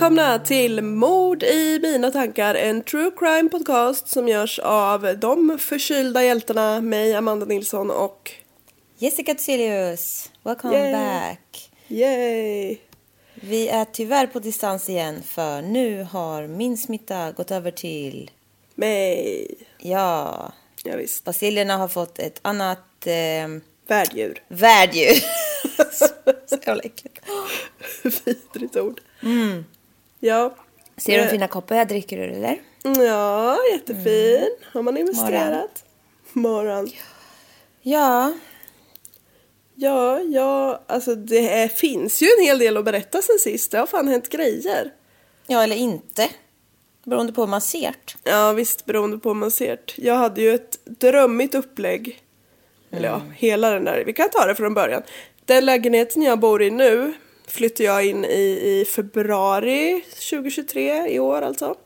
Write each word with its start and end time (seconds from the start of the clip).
välkomna 0.00 0.38
till 0.38 0.82
Mord 0.82 1.42
i 1.42 1.78
mina 1.82 2.10
tankar, 2.10 2.54
en 2.54 2.82
true 2.82 3.10
crime 3.18 3.48
podcast 3.48 4.08
som 4.08 4.28
görs 4.28 4.58
av 4.58 5.18
de 5.18 5.58
förkylda 5.58 6.22
hjältarna, 6.24 6.80
mig, 6.80 7.14
Amanda 7.14 7.46
Nilsson 7.46 7.90
och 7.90 8.32
Jessica 8.98 9.34
Thyselius, 9.34 10.30
welcome 10.42 10.76
Yay. 10.78 10.92
back. 10.92 11.70
yay! 11.88 12.76
Vi 13.34 13.68
är 13.68 13.84
tyvärr 13.84 14.26
på 14.26 14.38
distans 14.38 14.88
igen 14.88 15.22
för 15.22 15.62
nu 15.62 16.02
har 16.02 16.46
min 16.46 16.76
smitta 16.76 17.32
gått 17.32 17.50
över 17.50 17.70
till, 17.70 18.30
Mig! 18.74 19.46
ja, 19.78 20.52
Ja, 20.84 20.96
visst. 20.96 21.24
basiljerna 21.24 21.76
har 21.76 21.88
fått 21.88 22.18
ett 22.18 22.38
annat 22.42 23.06
eh, 23.06 23.48
Värddjur. 23.88 24.42
värddjur. 24.48 25.14
så 26.46 26.56
jävla 26.66 26.82
äckligt. 26.82 27.18
Vidrigt 28.24 28.76
ord. 28.76 29.00
Ja. 30.20 30.56
Ser 30.96 31.12
du 31.12 31.18
Eh, 31.18 31.22
hur 31.24 31.30
fina 31.30 31.48
koppar 31.48 31.76
jag 31.76 31.88
dricker 31.88 32.18
ur 32.18 32.32
eller? 32.32 32.58
Ja, 32.82 33.58
jättefin. 33.72 34.36
Mm. 34.36 34.48
Har 34.72 34.82
man 34.82 34.96
investerat? 34.96 35.84
Morgon. 36.32 36.90
Ja, 37.82 38.32
Ja, 39.78 40.20
ja, 40.20 40.82
alltså 40.86 41.14
det 41.14 41.48
är, 41.52 41.68
finns 41.68 42.22
ju 42.22 42.26
en 42.38 42.44
hel 42.44 42.58
del 42.58 42.76
att 42.76 42.84
berätta 42.84 43.22
sen 43.22 43.38
sist. 43.38 43.70
Det 43.70 43.78
har 43.78 43.86
fan 43.86 44.08
hänt 44.08 44.28
grejer. 44.28 44.92
ja 45.46 45.62
eller 45.62 45.76
inte. 45.76 46.28
Beroende 47.04 47.32
på 47.32 47.40
hur 47.40 47.48
man 47.48 47.60
ser 47.60 47.94
det. 48.22 48.30
Ja 48.30 48.52
visst, 48.52 48.84
beroende 48.86 49.18
på 49.18 49.28
hur 49.28 49.34
man 49.34 49.50
ser 49.50 49.76
det. 49.86 49.92
Jag 50.02 50.14
hade 50.14 50.40
ju 50.40 50.54
ett 50.54 50.78
drömmigt 50.84 51.54
upplägg. 51.54 52.22
Eller 52.90 53.08
ja, 53.08 53.22
hela 53.36 53.70
den 53.70 53.84
där. 53.84 54.02
Vi 54.06 54.12
kan 54.12 54.28
ta 54.30 54.46
det 54.46 54.54
från 54.54 54.74
början. 54.74 55.02
Den 55.44 55.64
lägenheten 55.64 56.22
jag 56.22 56.38
bor 56.40 56.62
i 56.62 56.70
nu 56.70 57.14
flyttade 57.46 57.84
jag 57.84 58.06
in 58.06 58.24
i 58.24 58.80
i 58.80 58.84
februari 58.84 60.04
2023 60.30 61.08
i 61.08 61.18
år 61.18 61.42
alltså. 61.42 61.76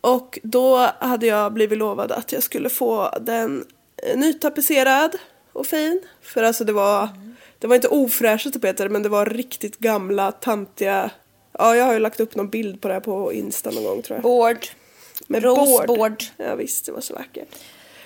Och 0.00 0.38
då 0.42 0.76
hade 0.98 1.26
jag 1.26 1.52
blivit 1.52 1.78
lovad 1.78 2.12
att 2.12 2.32
jag 2.32 2.42
skulle 2.42 2.68
få 2.68 3.10
den 3.20 3.64
eh, 3.96 4.18
nytapetserad 4.18 5.16
och 5.52 5.66
fin. 5.66 6.02
För 6.22 6.42
alltså 6.42 6.64
det 6.64 6.72
var, 6.72 7.08
det 7.58 7.66
var 7.66 7.74
inte 7.74 7.88
ofräscha 7.88 8.50
tapeter 8.50 8.88
men 8.88 9.02
det 9.02 9.08
var 9.08 9.26
riktigt 9.26 9.78
gamla, 9.78 10.32
tantiga. 10.32 11.10
Ja, 11.52 11.76
jag 11.76 11.84
har 11.84 11.92
ju 11.92 11.98
lagt 11.98 12.20
upp 12.20 12.34
någon 12.34 12.48
bild 12.48 12.80
på 12.80 12.88
det 12.88 12.94
här 12.94 13.00
på 13.00 13.32
Insta 13.32 13.70
någon 13.70 13.84
gång 13.84 14.02
tror 14.02 14.16
jag. 14.16 14.22
Board 14.22 14.66
Med 15.26 15.42
Rosbord. 15.42 16.24
Ja 16.36 16.54
visst, 16.54 16.86
det 16.86 16.92
var 16.92 17.00
så 17.00 17.14
vackert. 17.14 17.48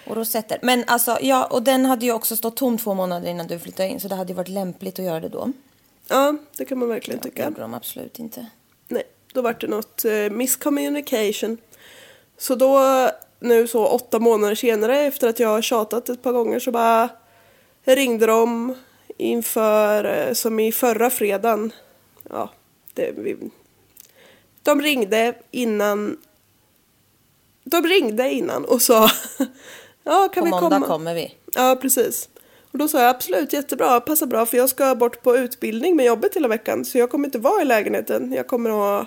och 0.07 0.17
rosetter. 0.17 0.59
Men 0.63 0.85
alltså, 0.87 1.19
ja, 1.21 1.45
och 1.45 1.63
den 1.63 1.87
hade 1.87 2.07
ju 2.07 2.13
också 2.13 2.37
stått 2.37 2.57
tom 2.57 2.79
två 2.79 2.95
månader 2.95 3.31
innan 3.31 3.47
du 3.47 3.59
flyttade 3.59 3.89
in 3.89 4.01
så 4.01 4.09
det 4.09 4.15
hade 4.15 4.33
ju 4.33 4.37
varit 4.37 4.49
lämpligt 4.49 4.99
att 4.99 5.05
göra 5.05 5.21
det 5.21 5.29
då. 5.29 5.53
Ja, 6.13 6.37
det 6.57 6.65
kan 6.65 6.79
man 6.79 6.89
verkligen 6.89 7.21
Det 7.21 7.29
tycka. 7.31 7.45
gjorde 7.45 7.61
de 7.61 7.75
absolut 7.75 8.19
inte. 8.19 8.47
Nej, 8.89 9.03
då 9.33 9.43
var 9.43 9.57
det 9.61 9.67
något 9.67 10.05
eh, 10.05 10.31
miscommunication. 10.31 11.59
Så 12.39 12.55
då, 12.55 12.81
nu 13.41 13.67
så 13.69 13.87
åtta 13.87 14.19
månader 14.19 14.55
senare 14.55 15.01
efter 15.01 15.29
att 15.29 15.39
jag 15.41 15.49
har 15.49 15.63
tjatat 15.63 16.09
ett 16.09 16.23
par 16.23 16.33
gånger 16.33 16.59
så 16.61 16.71
bara 16.71 17.09
ringde 17.85 18.27
de 18.27 18.75
inför, 19.17 20.05
eh, 20.29 20.33
som 20.33 20.61
i 20.61 20.73
förra 20.73 21.11
fredagen. 21.11 21.73
Ja, 22.31 22.51
det, 22.95 23.13
vi, 23.19 23.37
de 24.63 24.83
ringde 24.83 25.35
innan 25.51 26.19
de 27.65 27.83
ringde 27.87 28.31
innan 28.33 28.65
och 28.65 28.83
sa 28.83 29.09
ja 30.05 30.29
kan 30.29 30.41
På 30.41 30.45
vi 30.45 30.51
måndag 30.51 30.69
komma? 30.77 30.87
kommer 30.87 31.15
vi. 31.15 31.35
Ja, 31.55 31.79
precis. 31.83 32.29
Och 32.73 32.79
då 32.79 32.89
sa 32.89 33.01
jag 33.01 33.09
absolut 33.11 33.53
jättebra, 33.53 34.01
passar 34.01 34.27
bra 34.27 34.47
för 34.47 34.57
jag 34.57 34.69
ska 34.69 34.95
bort 34.95 35.23
på 35.23 35.37
utbildning 35.37 35.97
med 35.97 36.07
jobbet 36.07 36.37
hela 36.37 36.49
veckan 36.49 36.85
så 36.85 36.99
jag 36.99 37.11
kommer 37.11 37.25
inte 37.29 37.39
vara 37.39 37.63
i 37.63 37.65
lägenheten. 37.65 38.33
Jag 38.33 38.47
kommer 38.47 38.71
att 38.71 38.77
ha 38.77 39.07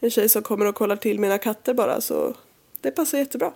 en 0.00 0.10
tjej 0.10 0.28
som 0.28 0.42
kommer 0.42 0.66
och 0.66 0.74
kollar 0.74 0.96
till 0.96 1.18
mina 1.20 1.38
katter 1.38 1.74
bara 1.74 2.00
så 2.00 2.34
det 2.80 2.90
passar 2.90 3.18
jättebra. 3.18 3.52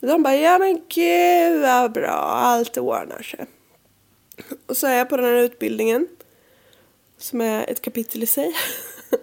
Och 0.00 0.06
de 0.06 0.22
bara, 0.22 0.36
ja 0.36 0.58
men 0.58 0.82
gud 0.88 1.62
vad 1.62 1.92
bra, 1.92 2.10
allt 2.10 2.76
ordnar 2.78 3.22
sig. 3.22 3.46
Och 4.66 4.76
så 4.76 4.86
är 4.86 4.98
jag 4.98 5.08
på 5.08 5.16
den 5.16 5.26
här 5.26 5.34
utbildningen 5.42 6.08
som 7.18 7.40
är 7.40 7.70
ett 7.70 7.82
kapitel 7.82 8.22
i 8.22 8.26
sig. 8.26 8.54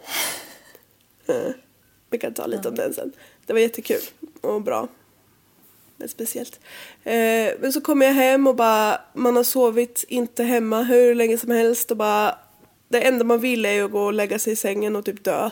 Eh, 1.30 1.52
Vi 2.10 2.18
kan 2.18 2.34
ta 2.34 2.46
lite 2.46 2.70
om 2.70 2.76
den 2.76 2.94
sen. 2.94 3.12
Det 3.46 3.54
var 3.54 3.60
jättekul 3.60 4.02
och 4.42 4.62
bra. 4.62 4.88
Men 5.98 6.10
speciellt. 6.10 6.60
Eh, 7.04 7.54
men 7.60 7.74
så 7.74 7.82
kommer 7.82 8.06
jag 8.06 8.14
hem 8.14 8.48
och 8.48 8.56
bara, 8.56 9.02
man 9.14 9.36
har 9.36 9.44
sovit 9.44 10.06
inte 10.08 10.44
hemma 10.44 10.84
hur 10.84 11.16
länge 11.16 11.38
som 11.38 11.52
helst 11.52 11.92
och 11.92 11.98
bara, 11.98 12.36
det 12.88 13.02
enda 13.02 13.26
man 13.26 13.40
vill 13.40 13.66
är 13.66 13.72
ju 13.72 13.86
att 13.86 13.92
gå 13.92 14.06
och 14.06 14.14
lägga 14.14 14.40
sig 14.40 14.54
i 14.54 14.56
sängen 14.56 14.96
och 14.96 15.06
typ 15.06 15.24
dö. 15.24 15.50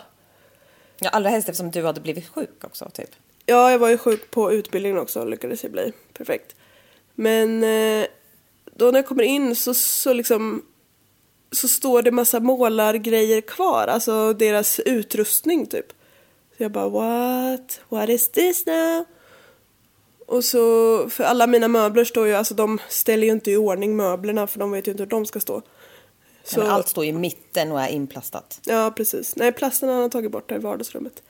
Ja, 1.00 1.10
allra 1.10 1.30
helst 1.30 1.50
eftersom 1.50 1.72
du 1.72 1.84
hade 1.86 2.02
blivit 2.02 2.28
sjuk 2.28 2.64
också, 2.64 2.90
typ. 2.94 3.10
Ja, 3.46 3.72
jag 3.72 3.80
var 3.80 3.90
ju 3.90 3.98
sjuk 3.98 4.32
på 4.32 4.54
utbildningen 4.54 4.98
också 4.98 5.26
lyckades 5.26 5.64
jag 5.64 5.72
bli. 5.72 5.94
Perfekt. 6.14 6.56
Men 7.16 7.64
eh, 7.64 8.06
då 8.76 8.92
när 8.92 9.00
jag 9.00 9.08
kommer 9.08 9.24
in 9.24 9.56
så, 9.56 9.74
så 9.74 10.14
liksom 10.14 10.62
så 11.52 11.68
står 11.68 12.02
det 12.02 12.12
massa 12.12 12.40
målargrejer 12.40 13.42
kvar, 13.42 13.88
alltså 13.88 14.34
deras 14.34 14.80
utrustning 14.80 15.66
typ. 15.66 15.92
Så 16.58 16.64
jag 16.64 16.72
bara 16.72 16.90
what? 16.90 17.80
What 17.90 18.10
is 18.10 18.32
this 18.32 18.66
now? 18.66 19.06
Och 20.26 20.44
så, 20.44 21.10
för 21.10 21.24
alla 21.24 21.48
mina 21.48 21.68
möbler 21.68 22.04
står 22.04 22.28
ju, 22.28 22.34
alltså 22.34 22.54
de 22.54 22.80
ställer 22.90 23.28
ju 23.28 23.34
inte 23.34 23.52
i 23.52 23.58
ordning 23.58 23.96
möblerna 23.96 24.48
för 24.48 24.60
de 24.60 24.72
vet 24.72 24.88
ju 24.88 24.92
inte 24.92 25.04
hur 25.04 25.10
de 25.10 25.26
ska 25.26 25.40
stå. 25.40 25.62
Så... 26.44 26.60
Men 26.60 26.70
allt 26.70 26.88
står 26.88 27.06
i 27.06 27.14
mitten 27.14 27.72
och 27.72 27.82
är 27.82 27.88
inplastat. 27.88 28.60
Ja, 28.66 28.94
precis. 28.96 29.36
Nej, 29.36 29.52
plasten 29.52 29.90
har 29.90 30.02
han 30.02 30.10
tagit 30.10 30.32
bort 30.32 30.50
där 30.50 30.56
i 30.56 30.60
vardagsrummet. 30.60 31.24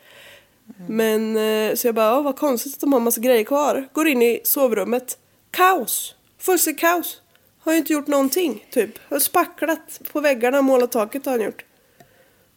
Men 0.88 1.38
eh, 1.38 1.76
så 1.76 1.88
jag 1.88 1.96
bara, 1.96 2.18
åh 2.18 2.24
vad 2.24 2.38
konstigt 2.38 2.74
att 2.74 2.80
de 2.80 2.94
har 2.94 3.00
massa 3.00 3.22
grejer 3.22 3.44
kvar. 3.44 3.90
Går 3.94 4.08
in 4.08 4.22
i 4.22 4.42
sovrummet. 4.44 5.18
Kaos! 5.52 6.16
Fullständigt 6.38 6.82
kaos. 6.82 7.22
Har 7.60 7.72
ju 7.72 7.78
inte 7.78 7.94
gjort 7.94 8.08
någonting, 8.08 8.68
typ. 8.72 9.00
Har 9.10 9.20
spacklat 9.20 10.02
på 10.12 10.20
väggarna 10.20 10.58
och 10.58 10.64
målat 10.64 10.92
taket 10.92 11.26
har 11.26 11.32
han 11.32 11.42
gjort. 11.42 11.66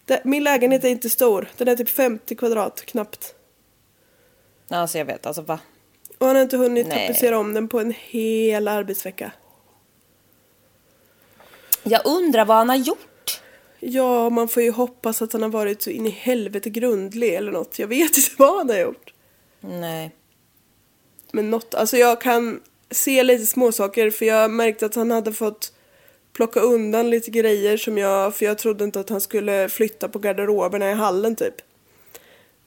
Det, 0.05 0.25
min 0.25 0.45
lägenhet 0.45 0.85
är 0.85 0.89
inte 0.89 1.11
stor. 1.11 1.49
Den 1.57 1.69
är 1.69 1.77
typ 1.77 1.89
50 1.89 2.37
kvadrat, 2.37 2.85
knappt. 2.85 3.35
Alltså 4.69 4.99
jag 4.99 5.05
vet, 5.05 5.27
alltså 5.27 5.43
va? 5.43 5.59
Och 6.19 6.27
han 6.27 6.37
har 6.37 6.43
inte 6.43 6.57
hunnit 6.57 6.87
Nej. 6.87 7.07
tapetsera 7.07 7.39
om 7.39 7.55
den 7.55 7.69
på 7.69 7.81
en 7.81 7.95
hel 7.99 8.69
arbetsvecka. 8.69 9.33
Jag 11.83 12.07
undrar 12.07 12.45
vad 12.45 12.57
han 12.57 12.69
har 12.69 12.77
gjort. 12.77 13.41
Ja, 13.81 14.31
man 14.31 14.49
får 14.49 14.63
ju 14.63 14.71
hoppas 14.71 15.23
att 15.23 15.33
han 15.33 15.43
har 15.43 15.49
varit 15.49 15.83
så 15.83 15.91
in 15.91 16.07
i 16.07 16.11
helvete 16.11 16.71
grundlig 16.71 17.35
eller 17.35 17.53
något. 17.53 17.79
Jag 17.79 17.87
vet 17.87 18.17
inte 18.17 18.31
vad 18.37 18.57
han 18.57 18.69
har 18.69 18.79
gjort. 18.79 19.13
Nej. 19.61 20.15
Men 21.33 21.51
något, 21.51 21.75
alltså 21.75 21.97
jag 21.97 22.21
kan 22.21 22.61
se 22.91 23.23
lite 23.23 23.47
småsaker 23.47 24.11
för 24.11 24.27
jag 24.27 24.51
märkte 24.51 24.87
att 24.87 24.95
han 24.95 25.11
hade 25.11 25.33
fått 25.33 25.73
plocka 26.33 26.61
undan 26.61 27.11
lite 27.11 27.31
grejer 27.31 27.77
som 27.77 27.99
jag, 27.99 28.35
för 28.35 28.45
jag 28.45 28.59
trodde 28.59 28.85
inte 28.85 29.01
att 29.01 29.09
han 29.11 29.21
skulle 29.21 29.69
flytta 29.69 30.09
på 30.09 30.19
garderoberna 30.19 30.91
i 30.91 30.95
hallen 30.95 31.37
typ. 31.37 31.55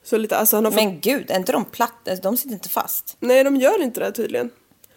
Så 0.02 0.16
lite, 0.16 0.36
alltså 0.36 0.56
han 0.56 0.64
har 0.64 0.72
fått, 0.72 0.82
Men 0.82 1.00
gud, 1.00 1.30
är 1.30 1.36
inte 1.36 1.52
de 1.52 1.64
platta? 1.64 2.16
De 2.16 2.36
sitter 2.36 2.54
inte 2.54 2.68
fast. 2.68 3.16
nej 3.20 3.44
de 3.44 3.56
gör 3.56 3.82
inte 3.82 4.00
det 4.00 4.12
tydligen. 4.12 4.50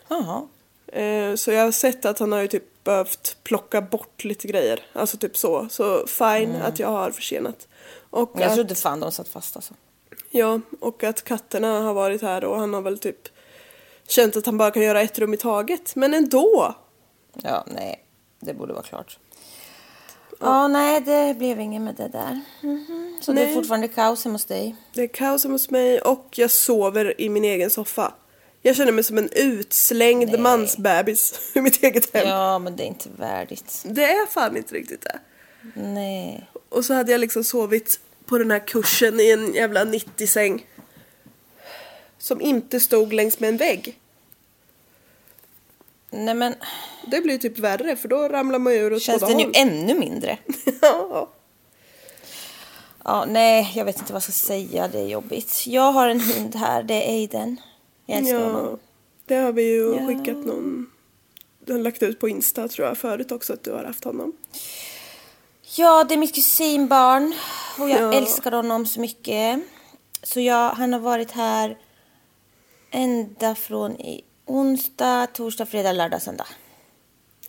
Jaha. 0.07 0.47
Eh, 0.87 1.35
så 1.35 1.51
jag 1.51 1.63
har 1.63 1.71
sett 1.71 2.05
att 2.05 2.19
han 2.19 2.31
har 2.31 2.41
ju 2.41 2.47
typ 2.47 2.83
behövt 2.83 3.37
plocka 3.43 3.81
bort 3.81 4.23
lite 4.23 4.47
grejer, 4.47 4.79
alltså 4.93 5.17
typ 5.17 5.37
så. 5.37 5.67
Så 5.69 6.07
fine 6.07 6.55
att 6.55 6.79
jag 6.79 6.87
har 6.87 7.11
försenat. 7.11 7.67
Och 8.09 8.31
Jag 8.33 8.43
att, 8.43 8.53
trodde 8.53 8.75
fan 8.75 8.99
de 8.99 9.11
satt 9.11 9.27
fast 9.27 9.55
alltså. 9.55 9.73
Ja, 10.29 10.59
och 10.79 11.03
att 11.03 11.23
katterna 11.23 11.81
har 11.81 11.93
varit 11.93 12.21
här 12.21 12.43
och 12.43 12.59
han 12.59 12.73
har 12.73 12.81
väl 12.81 12.99
typ 12.99 13.27
känt 14.07 14.35
att 14.35 14.45
han 14.45 14.57
bara 14.57 14.71
kan 14.71 14.83
göra 14.83 15.01
ett 15.01 15.19
rum 15.19 15.33
i 15.33 15.37
taget. 15.37 15.95
Men 15.95 16.13
ändå! 16.13 16.75
Ja, 17.33 17.63
nej. 17.67 18.05
Det 18.39 18.53
borde 18.53 18.73
vara 18.73 18.83
klart. 18.83 19.19
Ja, 20.39 20.67
nej, 20.67 21.01
det 21.01 21.37
blev 21.37 21.59
inget 21.59 21.81
med 21.81 21.95
det 21.95 22.07
där. 22.07 22.41
Mhm. 22.61 23.17
Så 23.21 23.31
det 23.31 23.41
är 23.41 23.45
Nej. 23.45 23.55
fortfarande 23.55 23.87
kaos 23.87 24.23
hemma 24.23 24.33
hos 24.33 24.45
dig? 24.45 24.75
Det 24.93 25.01
är 25.01 25.07
kaos 25.07 25.43
hemma 25.43 25.53
hos 25.53 25.69
mig 25.69 26.01
och 26.01 26.27
jag 26.31 26.51
sover 26.51 27.21
i 27.21 27.29
min 27.29 27.43
egen 27.45 27.69
soffa. 27.69 28.13
Jag 28.61 28.75
känner 28.75 28.91
mig 28.91 29.03
som 29.03 29.17
en 29.17 29.29
utslängd 29.35 30.31
Nej. 30.31 30.39
mansbebis 30.39 31.51
i 31.55 31.61
mitt 31.61 31.83
eget 31.83 32.13
hem. 32.13 32.27
Ja, 32.27 32.59
men 32.59 32.75
det 32.75 32.83
är 32.83 32.87
inte 32.87 33.09
värdigt. 33.17 33.81
Det 33.85 34.03
är 34.03 34.25
fan 34.25 34.57
inte 34.57 34.75
riktigt 34.75 35.01
det. 35.01 35.19
Nej. 35.73 36.49
Och 36.69 36.85
så 36.85 36.93
hade 36.93 37.11
jag 37.11 37.21
liksom 37.21 37.43
sovit 37.43 37.99
på 38.25 38.37
den 38.37 38.51
här 38.51 38.59
kursen 38.67 39.19
i 39.19 39.31
en 39.31 39.53
jävla 39.53 39.85
90-säng. 39.85 40.65
Som 42.17 42.41
inte 42.41 42.79
stod 42.79 43.13
längs 43.13 43.39
med 43.39 43.49
en 43.49 43.57
vägg. 43.57 43.99
Nej, 46.15 46.33
men 46.35 46.55
Det 47.07 47.21
blir 47.21 47.37
typ 47.37 47.59
värre 47.59 47.95
för 47.95 48.07
då 48.07 48.27
ramlar 48.29 48.59
man 48.59 48.73
ju 48.73 48.79
ur 48.79 48.93
åt 48.93 49.01
känns 49.01 49.21
båda 49.21 49.31
den 49.31 49.39
ju 49.39 49.45
håll. 49.45 49.53
ännu 49.55 49.93
mindre? 49.99 50.37
ja. 50.81 51.29
Ja, 53.03 53.25
nej, 53.27 53.71
jag 53.75 53.85
vet 53.85 53.99
inte 53.99 54.13
vad 54.13 54.17
jag 54.17 54.23
ska 54.23 54.31
säga. 54.31 54.87
Det 54.87 54.99
är 54.99 55.07
jobbigt. 55.07 55.63
Jag 55.67 55.91
har 55.91 56.07
en 56.07 56.19
hund 56.21 56.55
här. 56.55 56.83
Det 56.83 56.93
är 56.93 57.09
Aiden. 57.09 57.61
Jag 58.05 58.17
älskar 58.17 58.39
ja, 58.39 58.45
honom. 58.45 58.79
det 59.25 59.35
har 59.35 59.51
vi 59.51 59.63
ju 59.63 59.95
Ja. 59.99 60.07
skickat 60.07 60.37
någon... 60.45 60.91
Du 61.65 61.73
har 61.73 61.79
lagt 61.79 62.03
ut 62.03 62.19
på 62.19 62.29
Insta 62.29 62.67
tror 62.67 62.87
jag 62.87 62.97
förut 62.97 63.31
också 63.31 63.53
att 63.53 63.63
du 63.63 63.71
har 63.71 63.83
haft 63.83 64.03
honom. 64.03 64.33
Ja, 65.77 66.03
det 66.03 66.13
är 66.13 66.17
mitt 66.17 66.35
kusinbarn. 66.35 67.33
Och 67.79 67.89
jag 67.89 68.01
Ja. 68.01 68.13
älskar 68.13 68.51
honom 68.51 68.85
så 68.85 68.99
mycket. 68.99 69.59
Så 70.23 70.39
jag, 70.39 70.69
han 70.69 70.93
har 70.93 70.99
varit 70.99 71.31
här 71.31 71.77
ända 72.91 73.55
från 73.55 73.91
i 74.01 74.23
onsdag, 74.45 75.27
torsdag, 75.33 75.65
fredag, 75.65 75.91
lördag, 75.91 76.21
söndag. 76.21 76.47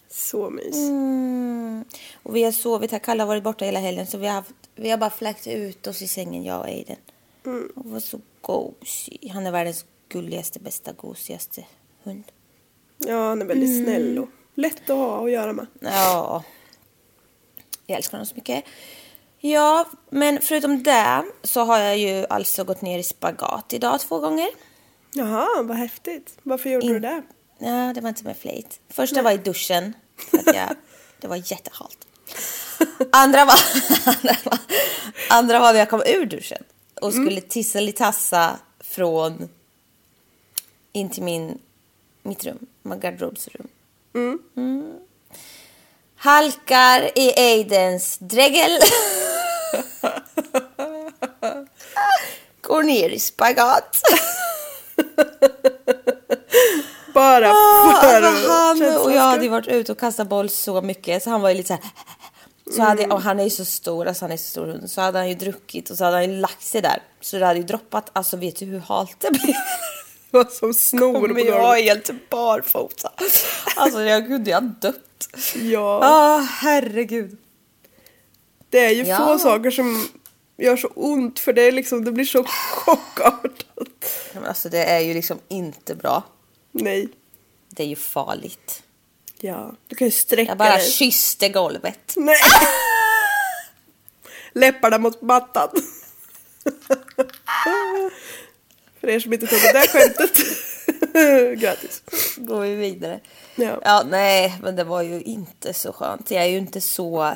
Så 0.09 0.51
mys. 0.51 0.77
Mm. 0.77 1.85
Och 2.23 2.37
vi 2.37 2.43
har 2.45 2.53
sovit 2.53 2.93
här. 2.93 2.99
Kalle 2.99 3.23
har 3.23 3.29
varit 3.29 3.43
borta 3.43 3.65
hela 3.65 3.79
helgen 3.81 4.07
så 4.07 4.19
vi 4.19 4.27
har, 4.27 4.35
haft, 4.35 4.55
vi 4.75 4.91
har 4.91 4.99
bara 4.99 5.11
fläkt 5.11 5.47
ut 5.47 5.87
oss 5.87 6.03
i 6.03 6.09
sängen, 6.09 6.45
jag 6.45 6.59
och 6.61 6.67
Aiden. 6.67 6.97
Mm. 7.47 7.73
Och 7.77 7.85
var 7.85 8.01
så 8.01 8.21
gosig. 8.41 9.31
Han 9.33 9.47
är 9.47 9.51
världens 9.51 9.85
gulligaste, 10.09 10.59
bästa, 10.59 10.93
gosigaste 10.93 11.65
hund. 12.03 12.25
Ja, 12.99 13.29
han 13.29 13.43
är 13.43 13.47
väldigt 13.47 13.69
Mm. 13.71 13.85
snäll 13.85 14.19
och 14.19 14.29
lätt 14.55 14.91
att 14.91 14.97
ha 14.97 15.25
att 15.25 15.31
göra 15.31 15.53
med. 15.53 15.67
Ja. 15.81 16.43
Jag 17.87 17.97
älskar 17.97 18.13
honom 18.13 18.27
så 18.27 18.35
mycket. 18.35 18.65
Ja, 19.39 19.85
men 20.11 20.41
förutom 20.41 20.83
det 20.83 21.25
så 21.43 21.61
har 21.65 21.79
jag 21.79 21.99
ju 21.99 22.27
alltså 22.27 22.65
gått 22.65 22.81
ner 22.83 22.99
i 22.99 23.03
spagat 23.03 23.73
idag 23.73 24.01
två 24.01 24.19
gånger. 24.19 24.49
Jaha, 25.17 25.63
vad 25.63 25.77
häftigt. 25.77 26.39
Varför 26.43 26.71
gjorde 26.71 26.87
du 26.87 26.97
In- 26.97 27.03
det? 27.03 27.23
Ja, 27.59 27.93
det 27.95 28.01
var 28.01 28.09
inte 28.09 28.25
med 28.25 28.37
flit. 28.37 28.81
Första 28.89 29.23
var 29.23 29.31
i 29.33 29.37
duschen. 29.37 29.93
Jag, 30.47 30.69
det 31.21 31.29
var 31.29 31.37
jättehalt. 31.53 32.07
Andra 33.13 33.45
var, 33.45 33.59
andra 34.05 34.37
var, 34.45 34.59
andra 35.31 35.59
var 35.59 35.73
när 35.73 35.79
jag 35.79 35.91
kom 35.91 36.03
ur 36.07 36.27
duschen 36.27 36.65
och 37.01 37.13
skulle 37.13 37.41
tisselitassa 37.41 38.59
från 38.81 39.49
in 40.93 41.11
till 41.11 41.23
min, 41.23 41.59
mitt 42.23 42.45
rum, 42.45 42.67
min 42.83 43.01
garderobsrum. 43.01 43.69
Mm. 44.15 44.93
Halkar 46.17 47.19
i 47.19 47.33
Aidens 47.37 48.19
dregel. 48.19 48.71
Går 52.61 52.83
ner 52.83 53.11
i 53.11 53.19
spagat. 53.19 54.03
Bara 57.15 57.51
Ah, 57.51 58.01
för 58.03 58.23
alltså 58.23 58.51
han 58.51 58.97
och 58.99 59.13
jag 59.13 59.21
hade 59.23 59.49
varit 59.49 59.69
ute 59.69 59.93
och 59.93 59.99
kastat 60.01 60.29
boll 60.29 60.51
så 60.51 60.83
mycket 60.83 61.23
så 61.23 61.31
han 61.31 61.41
var 61.41 61.49
ju 61.49 61.55
lite 61.55 61.67
så 61.69 61.73
här. 61.75 61.83
Så 62.77 62.83
hade, 62.83 63.07
och 63.07 63.23
han 63.23 63.41
är 63.41 63.45
ju 63.45 63.51
så 63.51 63.65
stor, 63.65 64.07
alltså 64.07 64.25
han 64.25 64.33
är 64.33 64.37
så 64.37 64.47
stor 64.49 64.67
hund. 64.67 64.91
Så 64.91 65.01
hade 65.01 65.19
han 65.19 65.29
ju 65.29 65.35
druckit 65.35 65.91
och 65.91 65.97
så 65.97 66.05
hade 66.05 66.17
han 66.17 66.31
ju 66.33 66.41
lagt 66.41 66.63
sig 66.63 66.83
där. 66.83 67.03
Så 67.21 67.39
det 67.39 67.47
hade 67.47 67.59
ju 67.61 67.65
droppat, 67.67 68.11
alltså 68.13 68.37
vet 68.37 68.57
du 68.57 68.65
hur 68.67 68.79
halt 68.79 69.17
det 69.21 69.31
blev? 69.31 69.55
Det 70.31 70.37
var 70.39 70.45
som 70.45 70.75
snor 70.75 71.13
på 71.29 71.35
Men 71.35 71.45
jag 71.47 71.61
golvet. 71.63 71.85
helt 71.85 72.31
barfota. 72.31 73.13
Alltså 73.77 74.01
jag 74.03 74.27
kunde 74.27 74.51
ju 74.51 74.55
ha 74.55 74.61
dött. 74.61 75.29
Ja, 75.55 76.01
Ah, 76.03 76.39
herregud. 76.39 77.37
det 78.71 78.85
är 78.87 78.91
ju 78.91 79.03
Ja. 79.05 79.17
få 79.17 79.39
saker 79.39 79.71
som 79.71 80.09
gör 80.57 80.77
så 80.77 80.89
ont 80.95 81.39
för 81.39 81.53
det 81.53 81.63
är 81.63 81.73
liksom, 81.73 82.05
det 82.05 82.13
blir 82.13 82.25
så 82.25 82.45
chockartat. 82.45 84.05
Men 84.35 84.45
alltså 84.45 84.69
det 84.69 84.85
är 84.85 85.01
ju 85.01 85.15
liksom 85.15 85.39
inte 85.49 85.95
bra. 85.95 86.23
Nej. 86.73 87.09
Det 87.69 87.83
är 87.83 87.87
ju 87.87 87.97
farligt. 87.97 88.83
Ja, 89.41 89.73
du 89.87 89.97
kan 89.97 90.07
ju 90.07 90.11
sträcka 90.11 90.51
Jag 90.51 90.59
bara 90.59 90.77
dig. 90.77 90.91
kysste 90.91 91.49
golvet. 91.49 92.13
Nej. 92.17 92.37
Läpparna 94.53 94.99
mot 94.99 95.23
mattan. 95.23 95.69
För 99.01 99.09
er 99.09 99.21
som 99.21 99.33
inte 99.33 99.47
tog 99.47 99.61
det 99.61 99.73
där 99.73 99.87
skämtet. 99.87 100.39
Grattis. 101.63 102.03
Går 102.37 102.61
vi 102.61 102.75
vidare. 102.75 103.21
Ja. 103.55 103.81
ja, 103.85 104.05
nej, 104.11 104.59
men 104.63 104.77
det 104.77 104.85
var 104.85 105.03
ju 105.03 105.23
inte 105.23 105.75
så 105.75 105.93
skönt. 105.93 106.31
Jag 106.31 106.43
är 106.45 106.49
ju 106.49 106.59
inte 106.59 106.81
så 106.81 107.35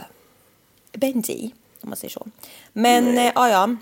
benji, 0.92 1.54
om 1.80 1.88
man 1.88 1.96
säger 1.96 2.12
så. 2.12 2.26
Men, 2.72 3.18
eh, 3.18 3.32
ja, 3.34 3.48
ja. 3.48 3.76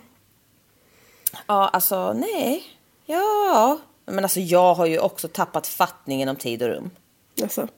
Ja, 1.47 1.69
alltså, 1.69 2.13
nej. 2.13 2.65
Ja. 3.07 3.79
Men 4.07 4.25
alltså, 4.25 4.41
jag 4.41 4.75
har 4.75 4.87
ju 4.87 4.99
också 4.99 5.29
tappat 5.29 5.67
fattningen 5.67 6.29
om 6.29 6.37
tid 6.37 6.63
och 6.63 6.69
rum. 6.69 6.91
Alltså. 7.43 7.69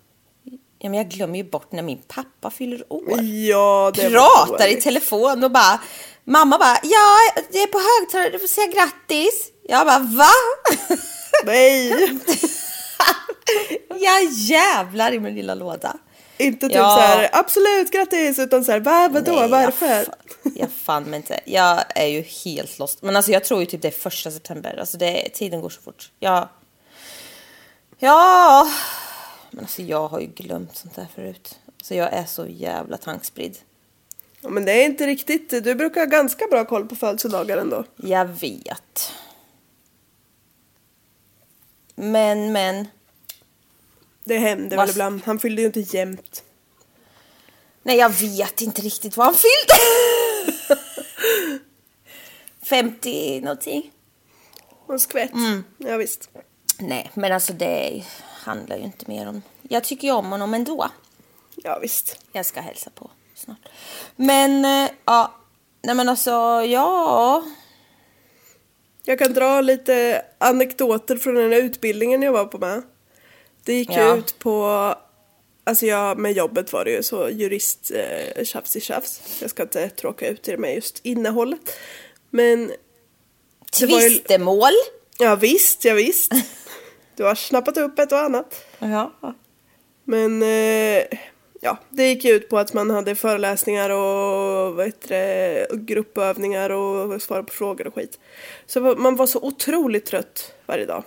Ja, 0.78 0.90
men 0.90 0.94
jag 0.94 1.08
glömmer 1.08 1.36
ju 1.36 1.44
bort 1.44 1.72
när 1.72 1.82
min 1.82 2.02
pappa 2.08 2.50
fyller 2.50 2.92
år. 2.92 3.22
Ja, 3.22 3.92
det 3.94 4.10
Pratar 4.10 4.68
i 4.68 4.80
telefon 4.80 5.44
och 5.44 5.50
bara... 5.50 5.80
Mamma 6.24 6.58
bara, 6.58 6.78
ja, 6.82 7.42
det 7.50 7.58
är 7.58 7.66
på 7.66 7.78
högtalare, 7.78 8.30
du 8.30 8.38
får 8.38 8.48
säga 8.48 8.66
grattis. 8.66 9.52
Jag 9.62 9.86
bara, 9.86 9.98
va? 9.98 10.30
Nej, 11.44 12.18
Jag 14.00 14.24
jävlar 14.32 15.12
i 15.12 15.20
min 15.20 15.34
lilla 15.34 15.54
låda. 15.54 15.96
Inte 16.40 16.66
typ 16.68 16.76
Ja. 16.76 16.90
så 16.90 17.00
här 17.00 17.28
absolut 17.32 17.90
grattis 17.90 18.38
utan 18.38 18.64
så 18.64 18.72
här 18.72 18.80
va, 18.80 19.08
vadå, 19.12 19.32
Nej, 19.32 19.48
varför? 19.48 19.86
Jag, 19.86 20.04
fan, 20.06 20.52
jag 20.54 20.70
fan 20.70 21.04
men 21.04 21.14
inte. 21.14 21.40
Jag 21.44 21.84
är 21.94 22.06
ju 22.06 22.20
helt 22.22 22.78
lost. 22.78 23.02
Men 23.02 23.16
alltså 23.16 23.32
jag 23.32 23.44
tror 23.44 23.60
ju 23.60 23.66
typ 23.66 23.82
det 23.82 23.88
är 23.88 23.92
första 23.92 24.30
september. 24.30 24.76
Alltså 24.80 24.98
det, 24.98 25.28
tiden 25.34 25.60
går 25.60 25.70
så 25.70 25.80
fort. 25.80 26.10
Jag, 26.18 26.48
ja, 27.98 28.70
men 29.50 29.60
alltså 29.64 29.82
jag 29.82 30.08
har 30.08 30.20
ju 30.20 30.26
glömt 30.26 30.76
sånt 30.76 30.94
där 30.96 31.06
förut. 31.14 31.58
Så 31.82 31.94
jag 31.94 32.12
är 32.12 32.24
så 32.24 32.46
jävla 32.46 32.96
tankspridd. 32.96 33.58
Ja, 34.40 34.48
men 34.48 34.64
det 34.64 34.72
är 34.72 34.84
inte 34.84 35.06
riktigt, 35.06 35.50
du 35.50 35.74
brukar 35.74 36.00
ha 36.00 36.06
ganska 36.06 36.46
bra 36.50 36.64
koll 36.64 36.86
på 36.88 36.96
födelsedagar 36.96 37.58
ändå. 37.58 37.84
Jag 37.96 38.24
vet. 38.24 39.12
Men, 41.94 42.52
men. 42.52 42.86
Det 44.30 44.38
händer 44.38 44.76
Vad- 44.76 44.86
väl 44.86 44.94
ibland, 44.94 45.22
han 45.24 45.38
fyllde 45.38 45.62
ju 45.62 45.66
inte 45.66 45.80
jämnt. 45.80 46.42
Nej, 47.82 47.96
jag 47.96 48.08
vet 48.08 48.60
inte 48.60 48.82
riktigt 48.82 49.16
vad 49.16 49.26
han 49.26 49.34
fyllde. 49.34 49.74
50 52.62 53.40
någonting. 53.40 53.90
Och 54.86 55.00
skvätt. 55.00 55.32
Mm. 55.32 55.64
Ja, 55.78 55.96
visst. 55.96 56.30
Nej, 56.78 57.10
men 57.14 57.32
alltså 57.32 57.52
det 57.52 58.04
handlar 58.22 58.76
ju 58.76 58.82
inte 58.82 59.04
mer 59.08 59.28
om... 59.28 59.42
Jag 59.62 59.84
tycker 59.84 60.08
ju 60.08 60.14
om 60.14 60.30
honom 60.30 60.54
ändå. 60.54 60.88
Ja, 61.56 61.78
visst. 61.82 62.18
Jag 62.32 62.46
ska 62.46 62.60
hälsa 62.60 62.90
på 62.94 63.10
snart. 63.34 63.68
Men, 64.16 64.64
eh, 64.64 64.90
ja. 65.04 65.34
Nej 65.82 65.94
men 65.94 66.08
alltså, 66.08 66.30
ja. 66.66 67.44
Jag 69.02 69.18
kan 69.18 69.32
dra 69.34 69.60
lite 69.60 70.24
anekdoter 70.38 71.16
från 71.16 71.34
den 71.34 71.52
här 71.52 71.58
utbildningen 71.62 72.22
jag 72.22 72.32
var 72.32 72.44
på 72.44 72.58
med. 72.58 72.82
Det 73.64 73.72
gick 73.74 73.90
ju 73.90 73.96
Ja. 74.00 74.16
ut 74.16 74.38
på, 74.38 74.64
alltså 75.64 75.86
jag, 75.86 76.18
med 76.18 76.32
jobbet 76.32 76.72
var 76.72 76.84
det 76.84 76.90
ju 76.90 77.02
så 77.02 77.28
jurist 77.28 77.90
eh, 77.94 78.44
tjafs 78.44 78.76
i 78.76 78.80
tjafs. 78.80 79.22
Jag 79.40 79.50
ska 79.50 79.62
inte 79.62 79.88
tråka 79.88 80.28
ut 80.28 80.48
er 80.48 80.56
med 80.56 80.74
just 80.74 81.00
innehållet. 81.02 81.76
Men 82.30 82.66
var 83.80 84.00
ju- 84.00 84.08
Tvistemål. 84.08 84.72
ja 85.18 85.36
visst, 85.36 85.84
ja 85.84 85.94
visst. 85.94 86.32
Du 87.16 87.24
har 87.24 87.34
snappat 87.34 87.76
upp 87.76 87.98
ett 87.98 88.12
och 88.12 88.18
annat. 88.18 88.64
Ja. 88.78 89.12
Men 90.04 90.42
eh, 90.42 91.02
ja, 91.60 91.78
det 91.90 92.08
gick 92.08 92.24
ju 92.24 92.32
ut 92.32 92.48
på 92.48 92.58
att 92.58 92.72
man 92.74 92.90
hade 92.90 93.14
föreläsningar 93.14 93.90
och 93.90 94.74
vad 94.74 94.86
det, 95.08 95.66
gruppövningar 95.72 96.70
och 96.70 97.22
svara 97.22 97.42
på 97.42 97.52
frågor 97.52 97.86
och 97.86 97.94
skit. 97.94 98.18
Så 98.66 98.80
man 98.80 99.16
var 99.16 99.26
så 99.26 99.38
otroligt 99.42 100.06
trött 100.06 100.52
varje 100.66 100.86
dag. 100.86 101.04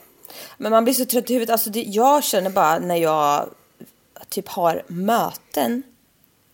Men 0.58 0.72
man 0.72 0.84
blir 0.84 0.94
så 0.94 1.06
trött 1.06 1.30
i 1.30 1.34
huvudet. 1.34 1.52
Alltså 1.54 1.70
det, 1.70 1.82
jag 1.82 2.24
känner 2.24 2.50
bara 2.50 2.80
när 2.80 2.96
jag 2.96 3.50
typ 4.30 4.48
har 4.48 4.84
möten, 4.88 5.84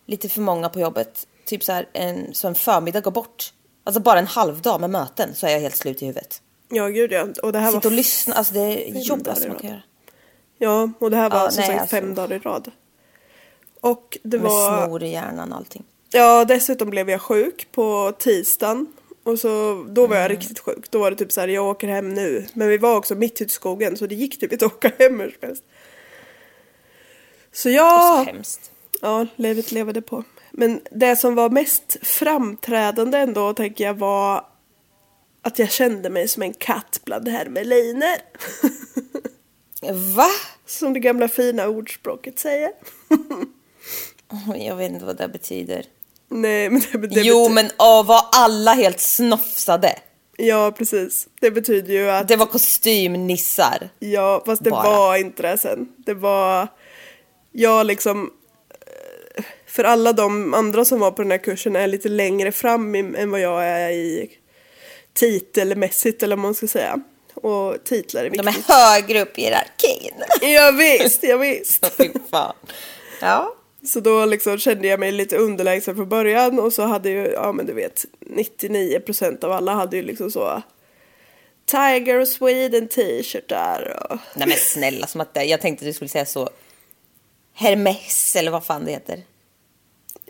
lite 0.06 0.30
för 0.30 0.42
många 0.42 0.70
på 0.70 0.80
jobbet, 0.80 1.28
typ 1.46 1.64
så 1.64 1.72
här 1.72 1.88
en, 1.94 2.34
så 2.34 2.48
en 2.48 2.56
förmiddag 2.56 3.02
går 3.02 3.12
bort. 3.12 3.54
Alltså 3.84 4.02
bara 4.02 4.20
en 4.20 4.28
halv 4.28 4.62
dag 4.62 4.82
med 4.82 4.90
möten 4.90 5.36
så 5.36 5.48
är 5.48 5.52
jag 5.52 5.60
helt 5.60 5.76
slut 5.76 6.02
i 6.02 6.06
huvudet. 6.06 6.42
Ja, 6.70 6.88
gud 6.88 7.12
ja. 7.12 7.28
Och 7.44 7.52
det 7.52 7.60
här 7.60 7.72
Sitta 7.72 7.88
och 7.88 7.94
lyssna, 7.94 8.36
alltså 8.36 8.54
det 8.54 8.60
är 8.90 8.94
fem 8.94 9.02
jobbigaste 9.02 9.44
dagar 9.44 9.54
man 9.54 9.62
kan 9.62 9.70
göra. 9.70 9.82
ja, 10.58 10.92
och 11.00 11.12
det 11.12 11.18
här 11.18 11.30
var 11.30 11.40
Ja, 11.40 11.52
som 11.52 11.60
nej, 11.62 11.68
sagt 11.68 11.82
alltså. 11.82 11.96
fem 11.96 12.16
dagar 12.16 12.36
i 12.36 12.40
rad. 12.40 12.72
Och 13.82 14.18
det 14.24 14.38
Med 14.38 14.52
var... 14.52 14.86
snor 14.86 15.04
i 15.04 15.12
hjärnan 15.12 15.52
och 15.52 15.58
allting. 15.58 15.84
Ja, 16.12 16.46
dessutom 16.46 16.90
blev 16.90 17.10
jag 17.10 17.22
sjuk 17.22 17.68
på 17.72 18.14
tisdagen. 18.20 18.88
Och 19.24 19.40
så, 19.40 19.84
då 19.90 20.08
var 20.08 20.16
jag 20.16 20.26
Mm. 20.26 20.38
riktigt 20.38 20.60
sjuk. 20.60 20.92
Då 20.92 21.00
var 21.00 21.12
det 21.12 21.18
typ 21.18 21.32
så 21.32 21.42
här, 21.42 21.48
jag 21.48 21.66
åker 21.68 21.88
hem 21.88 22.14
nu. 22.14 22.46
Men 22.54 22.68
vi 22.68 22.78
var 22.78 22.96
också 22.96 23.16
mitt 23.16 23.34
ute 23.34 23.44
i 23.44 23.50
skogen 23.50 23.98
så 23.98 24.08
det 24.08 24.16
gick 24.16 24.40
typ 24.40 24.54
inte 24.54 24.66
att 24.66 24.74
åka 24.74 24.92
hem 25.00 25.20
hur 25.20 25.30
som 25.30 25.48
helst. 25.48 25.64
Så 27.52 27.70
Och 27.70 27.74
ja, 27.76 28.24
så 28.26 28.32
hemskt. 28.32 28.72
ja, 29.02 29.28
livet 29.36 29.72
levade 29.72 30.02
på. 30.02 30.24
Men 30.52 30.82
det 30.92 31.16
som 31.16 31.36
var 31.36 31.50
mest 31.50 31.98
framträdande 32.02 33.18
ändå 33.18 33.54
tänker 33.54 33.84
jag 33.84 33.94
var 33.94 34.46
att 35.42 35.60
jag 35.60 35.72
kände 35.72 36.10
mig 36.10 36.28
som 36.28 36.44
en 36.44 36.54
katt 36.54 37.02
bland 37.06 37.28
hermeliner. 37.28 38.18
Va? 40.16 40.28
som 40.66 40.94
det 40.94 41.00
gamla 41.00 41.28
fina 41.28 41.68
ordspråket 41.68 42.40
säger. 42.40 42.72
Jag 44.56 44.76
vet 44.76 44.92
inte 44.92 45.06
vad 45.06 45.18
det 45.18 45.28
betyder. 45.28 45.86
Nej, 46.30 46.70
men 46.70 46.82
det, 46.92 47.08
det 47.08 47.22
jo, 47.22 47.50
men 47.50 47.70
åh, 47.78 48.06
var 48.06 48.22
alla 48.32 48.74
helt 48.74 49.00
snofsade? 49.00 49.96
Ja, 50.38 50.72
precis. 50.78 51.28
Det 51.42 51.52
betyder 51.52 51.94
ju 51.94 52.10
att 52.10 52.28
Det 52.28 52.36
var 52.36 52.46
kostymnissar. 52.46 53.90
Ja, 54.00 54.44
fast 54.46 54.64
det 54.64 54.70
Bara. 54.70 54.84
var 54.84 55.16
inte 55.18 55.42
det 55.42 55.58
sen. 55.58 55.88
Det 55.98 56.14
var, 56.14 56.68
jag 57.52 57.86
liksom, 57.86 58.30
för 59.68 59.84
alla 59.84 60.14
de 60.14 60.54
andra 60.54 60.86
som 60.86 61.00
var 61.00 61.12
på 61.12 61.22
den 61.22 61.32
här 61.32 61.38
kursen 61.38 61.76
är 61.76 61.88
lite 61.88 62.10
längre 62.10 62.52
fram 62.52 62.96
i, 62.96 63.00
än 63.00 63.32
vad 63.32 63.40
jag 63.40 63.66
är 63.66 63.90
i 63.90 64.30
titelmässigt 65.14 66.24
eller 66.24 66.36
vad 66.36 66.44
man 66.44 66.56
ska 66.56 66.68
säga. 66.68 67.00
Och 67.36 67.84
titlar 67.84 68.24
är 68.26 68.30
De 68.30 68.46
viktigt. 68.46 68.70
är 68.70 68.74
högre 68.94 69.22
upp 69.22 69.38
i 69.38 69.42
hierarkin. 69.42 70.14
Ja, 70.42 70.72
visst, 70.72 71.24
ja, 71.24 71.38
visst. 71.38 71.86
Fy 71.98 72.10
fan. 72.32 72.56
Ja. 73.22 73.54
Så 73.84 74.00
då 74.00 74.26
liksom 74.26 74.58
kände 74.58 74.88
jag 74.88 75.00
mig 75.00 75.12
lite 75.12 75.38
underlägsen 75.38 75.96
från 75.96 76.10
början 76.10 76.60
och 76.60 76.74
så 76.74 76.84
hade 76.84 77.10
ju, 77.10 77.32
ja 77.32 77.52
men 77.52 77.66
du 77.66 77.74
vet, 77.74 78.06
99% 78.20 79.46
av 79.46 79.52
alla 79.52 79.74
hade 79.74 79.98
ju 79.98 80.04
liksom 80.04 80.32
så 80.32 80.62
Tiger 81.66 82.26
Sweden 82.26 82.88
t-shirtar 82.88 84.08
och 84.10 84.18
Nej 84.36 84.48
men 84.48 84.58
snälla, 84.58 85.08
som 85.08 85.22
att 85.22 85.34
det, 85.34 85.44
jag 85.44 85.62
tänkte 85.62 85.84
att 85.84 85.90
du 85.90 85.94
skulle 85.94 86.10
säga 86.10 86.26
så. 86.26 86.50
Hermes 87.54 88.36
eller 88.36 88.52
vad 88.52 88.66
fan 88.66 88.86
det 88.86 88.92
heter. 88.92 89.24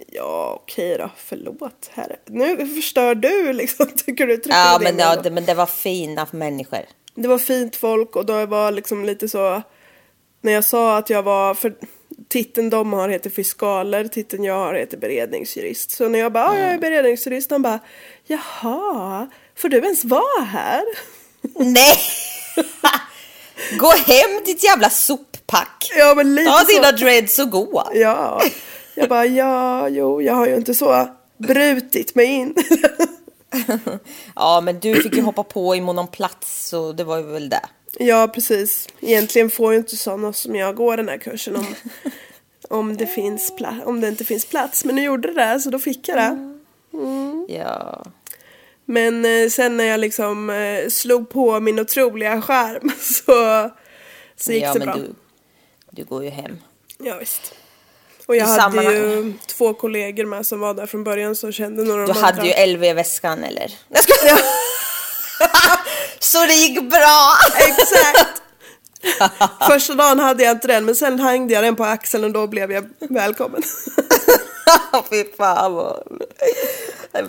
Ja, 0.07 0.59
okej 0.63 0.97
då. 0.97 1.09
Förlåt. 1.17 1.89
Herre. 1.93 2.15
Nu 2.25 2.67
förstör 2.67 3.15
du 3.15 3.53
liksom. 3.53 3.87
Tycker 4.05 4.27
du 4.27 4.41
Ja 4.45 4.79
men, 4.81 4.97
ja, 4.97 5.15
det, 5.15 5.31
men 5.31 5.45
det 5.45 5.53
var 5.53 5.65
fina 5.65 6.27
människor. 6.31 6.85
Det 7.15 7.27
var 7.27 7.37
fint 7.37 7.75
folk 7.75 8.15
och 8.15 8.25
då 8.25 8.45
var 8.45 8.71
liksom 8.71 9.05
lite 9.05 9.29
så. 9.29 9.61
När 10.41 10.51
jag 10.51 10.65
sa 10.65 10.97
att 10.97 11.09
jag 11.09 11.23
var. 11.23 11.53
För 11.53 11.75
titeln 12.27 12.69
de 12.69 12.93
har 12.93 13.09
heter 13.09 13.29
fiskaler. 13.29 14.07
Titeln 14.07 14.43
jag 14.43 14.53
har 14.53 14.73
heter 14.73 14.97
beredningsjurist. 14.97 15.91
Så 15.91 16.09
när 16.09 16.19
jag 16.19 16.31
bara, 16.31 16.55
ja 16.55 16.61
jag 16.61 16.73
är 16.73 16.77
beredningsjurist. 16.77 17.49
De 17.49 17.61
bara, 17.61 17.79
jaha. 18.27 19.27
Får 19.57 19.69
du 19.69 19.77
ens 19.77 20.05
vara 20.05 20.43
här? 20.43 20.83
Nej! 21.59 21.97
Gå 23.79 23.89
hem 23.91 24.43
ditt 24.45 24.63
jävla 24.63 24.89
soppack. 24.89 25.91
Ja 25.97 26.13
men 26.15 26.35
lite 26.35 26.51
Ta 26.51 26.59
så. 26.59 26.65
dina 26.71 26.91
dreads 26.91 27.39
och 27.39 27.49
gå. 27.49 27.89
Ja. 27.93 28.41
Jag 28.95 29.09
bara, 29.09 29.25
ja, 29.25 29.89
jo, 29.89 30.21
jag 30.21 30.33
har 30.33 30.47
ju 30.47 30.55
inte 30.55 30.73
så 30.73 31.09
brutit 31.37 32.15
mig 32.15 32.25
in. 32.25 32.55
Ja 34.35 34.61
men 34.61 34.79
du 34.79 35.01
fick 35.01 35.15
ju 35.15 35.21
hoppa 35.21 35.43
på 35.43 35.75
i 35.75 35.79
någon 35.79 36.07
plats 36.07 36.67
så 36.69 36.91
det 36.91 37.03
var 37.03 37.17
ju 37.17 37.23
väl 37.23 37.49
det. 37.49 37.61
Ja, 37.97 38.27
precis. 38.27 38.87
Egentligen 39.01 39.49
får 39.49 39.71
ju 39.73 39.77
inte 39.79 39.97
sådana 39.97 40.33
som 40.33 40.55
jag 40.55 40.75
gå 40.75 40.95
den 40.95 41.09
här 41.09 41.17
kursen 41.17 41.55
om, 41.55 41.75
om, 42.69 42.97
det 42.97 43.07
finns 43.07 43.53
pla- 43.53 43.83
om 43.83 44.01
det 44.01 44.07
inte 44.07 44.25
finns 44.25 44.45
plats. 44.45 44.85
Men 44.85 44.95
nu 44.95 45.03
gjorde 45.03 45.33
det 45.33 45.45
det, 45.45 45.59
så 45.59 45.69
då 45.69 45.79
fick 45.79 46.07
jag 46.09 46.17
det. 46.17 46.55
Ja. 47.47 48.05
Men 48.85 49.25
eh, 49.25 49.49
sen 49.49 49.77
när 49.77 49.83
jag 49.83 49.99
liksom 49.99 50.49
eh, 50.49 50.89
slog 50.89 51.29
på 51.29 51.59
min 51.59 51.79
otroliga 51.79 52.41
skärm 52.41 52.91
så, 52.99 53.69
så 54.35 54.51
gick 54.51 54.63
ja 54.63 54.73
det 54.73 54.79
men 54.79 54.87
bra. 54.87 54.95
du, 54.95 55.15
du 55.91 56.03
går 56.03 56.23
ju 56.23 56.29
hem. 56.29 56.57
Ja, 56.97 57.17
visst. 57.19 57.53
Och 58.25 58.35
jag 58.35 58.47
I 58.47 58.59
hade 58.59 58.83
ju 58.83 59.33
två 59.47 59.73
kollegor 59.73 60.25
med 60.25 60.45
som 60.45 60.59
var 60.59 60.73
där 60.73 60.85
från 60.85 61.03
början 61.03 61.35
så 61.35 61.51
kände 61.51 61.83
några 61.83 62.01
av 62.01 62.07
Du 62.07 62.13
de 62.13 62.19
hade 62.19 62.41
andra. 62.41 62.65
ju 62.67 62.73
LV 62.73 62.83
i 62.83 62.93
väskan 62.93 63.43
eller? 63.43 63.73
Jag 63.89 64.03
ska... 64.03 64.13
så 66.19 66.45
det 66.45 66.53
gick 66.53 66.89
bra! 66.89 67.33
Exakt! 67.67 68.41
Första 69.71 69.93
dagen 69.95 70.19
hade 70.19 70.43
jag 70.43 70.51
inte 70.51 70.67
den 70.67 70.85
men 70.85 70.95
sen 70.95 71.19
hängde 71.19 71.53
jag 71.53 71.63
den 71.63 71.75
på 71.75 71.83
axeln 71.85 72.23
och 72.23 72.31
då 72.31 72.47
blev 72.47 72.71
jag 72.71 72.89
välkommen. 72.99 73.61
Fy 75.09 75.25
fan 75.37 75.73
vad... 75.73 76.03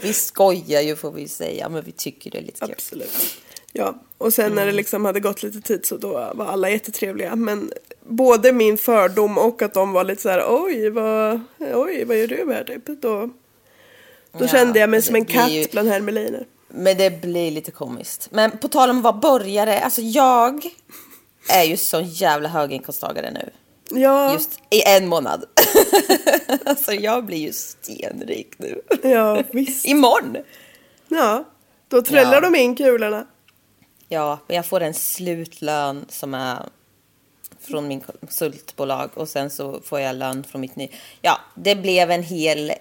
Vi 0.01 0.13
skojar 0.13 0.81
ju 0.81 0.97
får 0.97 1.13
vi 1.13 1.29
säga 1.29 1.69
men 1.69 1.83
vi 1.85 1.93
tycker 1.93 2.31
det 2.31 2.39
är 2.39 2.43
lite 2.43 2.61
kul. 2.67 2.71
Absolut. 2.73 3.37
Ja, 3.73 3.95
och 4.19 4.33
sen 4.33 4.53
när 4.53 4.67
det 4.67 4.73
liksom 4.73 5.05
hade 5.05 5.21
gått 5.21 5.43
lite 5.43 5.61
tid 5.61 5.87
så 5.87 5.97
då 5.97 6.09
var 6.35 6.47
alla 6.47 6.71
jättetrevliga. 6.71 7.37
Men 7.37 7.73
både 8.09 8.53
min 8.53 8.79
fördom 8.79 9.39
och 9.39 9.63
att 9.63 9.75
de 9.75 9.93
var 9.93 10.05
lite 10.05 10.23
så 10.23 10.29
här, 10.29 10.45
oj 10.49 10.91
vad, 10.91 11.41
oj, 11.59 12.05
vad 12.05 12.17
gör 12.17 12.27
du 12.27 12.53
här 12.55 12.65
typ? 12.65 12.87
Då, 12.87 13.27
då 13.27 13.31
Ja, 14.39 14.49
kände 14.49 14.79
jag 14.81 14.91
mig 14.91 15.03
som 15.03 15.15
en 15.15 15.25
katt 15.25 15.51
ju- 15.51 15.67
bland 15.73 15.89
hermeliner. 15.89 16.47
Men 16.73 16.97
det 16.97 17.21
blir 17.23 17.51
lite 17.51 17.71
komiskt. 17.71 18.29
Men 18.31 18.59
på 18.59 18.69
tal 18.69 18.91
om 18.91 18.97
att 18.97 19.03
vara 19.03 19.13
borgare, 19.13 19.81
alltså 19.81 20.01
jag 20.03 20.65
är 21.49 21.65
ju 21.65 21.77
sån 21.77 22.05
jävla 22.05 22.49
höginkomsttagare 22.49 23.31
nu. 23.31 23.51
Ja, 24.01 24.33
Just 24.33 24.51
i 24.71 24.83
en 24.87 25.07
månad. 25.09 25.45
alltså 26.65 26.93
jag 26.93 27.25
blir 27.27 27.39
ju 27.39 27.53
stenrik 27.53 28.53
nu. 28.59 28.81
ja 29.03 29.43
visst. 29.53 29.87
Imorgon! 29.87 30.37
Ja, 31.09 31.45
då 31.89 32.03
trällar 32.03 32.35
Ja. 32.35 32.41
de 32.41 32.55
in 32.55 32.77
kulorna. 32.77 33.27
Ja, 34.09 34.39
men 34.47 34.57
jag 34.57 34.67
får 34.67 34.81
en 34.81 34.95
slutlön 34.95 36.05
som 36.09 36.35
är 36.35 36.69
från 37.61 37.89
min 37.89 38.01
konsultbolag 38.01 39.11
och 39.15 39.29
sen 39.29 39.51
så 39.51 39.81
får 39.85 40.01
jag 40.01 40.17
lön 40.17 40.45
från 40.45 40.61
mitt 40.61 40.77
ny... 40.77 40.89
Ja, 41.23 41.39
det 41.55 41.75
blev 41.77 42.11
en 42.11 42.23
hel... 42.23 42.73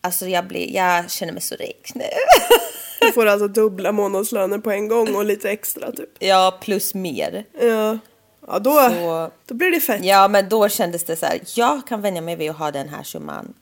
Alltså 0.00 0.26
jag, 0.28 0.46
blir, 0.48 0.74
jag 0.74 1.10
känner 1.10 1.32
mig 1.32 1.42
så 1.42 1.54
rik 1.54 1.90
nu. 1.94 2.04
Du 3.06 3.12
får 3.12 3.26
alltså 3.26 3.48
dubbla 3.48 3.92
månadslöner 3.92 4.58
på 4.58 4.70
en 4.70 4.88
gång 4.88 5.14
och 5.14 5.24
lite 5.24 5.50
extra 5.50 5.92
typ. 5.92 6.10
ja, 6.18 6.58
plus 6.62 6.94
mer. 6.94 7.44
Ja, 7.60 7.98
ja 8.46 8.58
då, 8.58 8.72
Så- 8.90 9.30
då 9.46 9.54
blir 9.54 9.70
det 9.70 9.80
fett. 9.80 10.04
Ja, 10.04 10.28
men 10.28 10.48
då 10.48 10.68
kändes 10.68 11.04
det 11.04 11.16
så 11.16 11.26
här. 11.26 11.40
Jag 11.56 11.86
kan 11.86 12.02
vänja 12.02 12.20
mig 12.20 12.36
vid 12.36 12.50
att 12.50 12.56
ha 12.58 12.70
den 12.70 12.88
här 12.88 13.02
summan 13.02 13.54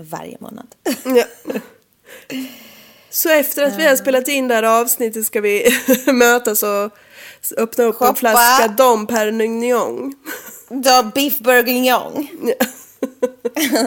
varje 0.00 0.36
månad. 0.40 0.66
Ja. 1.04 1.24
Så 3.10 3.28
efter 3.30 3.62
att 3.66 3.78
vi 3.78 3.86
har 3.88 3.96
spelat 3.96 4.28
in 4.28 4.48
det 4.48 4.54
här 4.54 4.62
avsnittet 4.62 5.24
ska 5.26 5.40
vi 5.40 5.66
mötas 6.12 6.62
och 6.62 6.90
öppna 7.56 7.84
upp 7.84 7.94
Shoppa. 7.96 8.08
en 8.08 8.14
flaska 8.14 8.68
Dom 8.68 9.06
Perignon. 9.06 10.14
Då 10.68 11.02
beef 11.14 11.38
bourguignon. 11.38 12.26
Ja. 12.42 12.66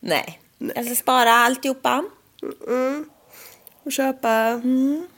Nej. 0.00 0.40
Jag 0.74 0.84
ska 0.86 0.94
spara 0.94 1.32
alltihopa. 1.32 2.04
Och 3.88 3.92
köpa... 3.92 4.30
Mm. 4.30 5.08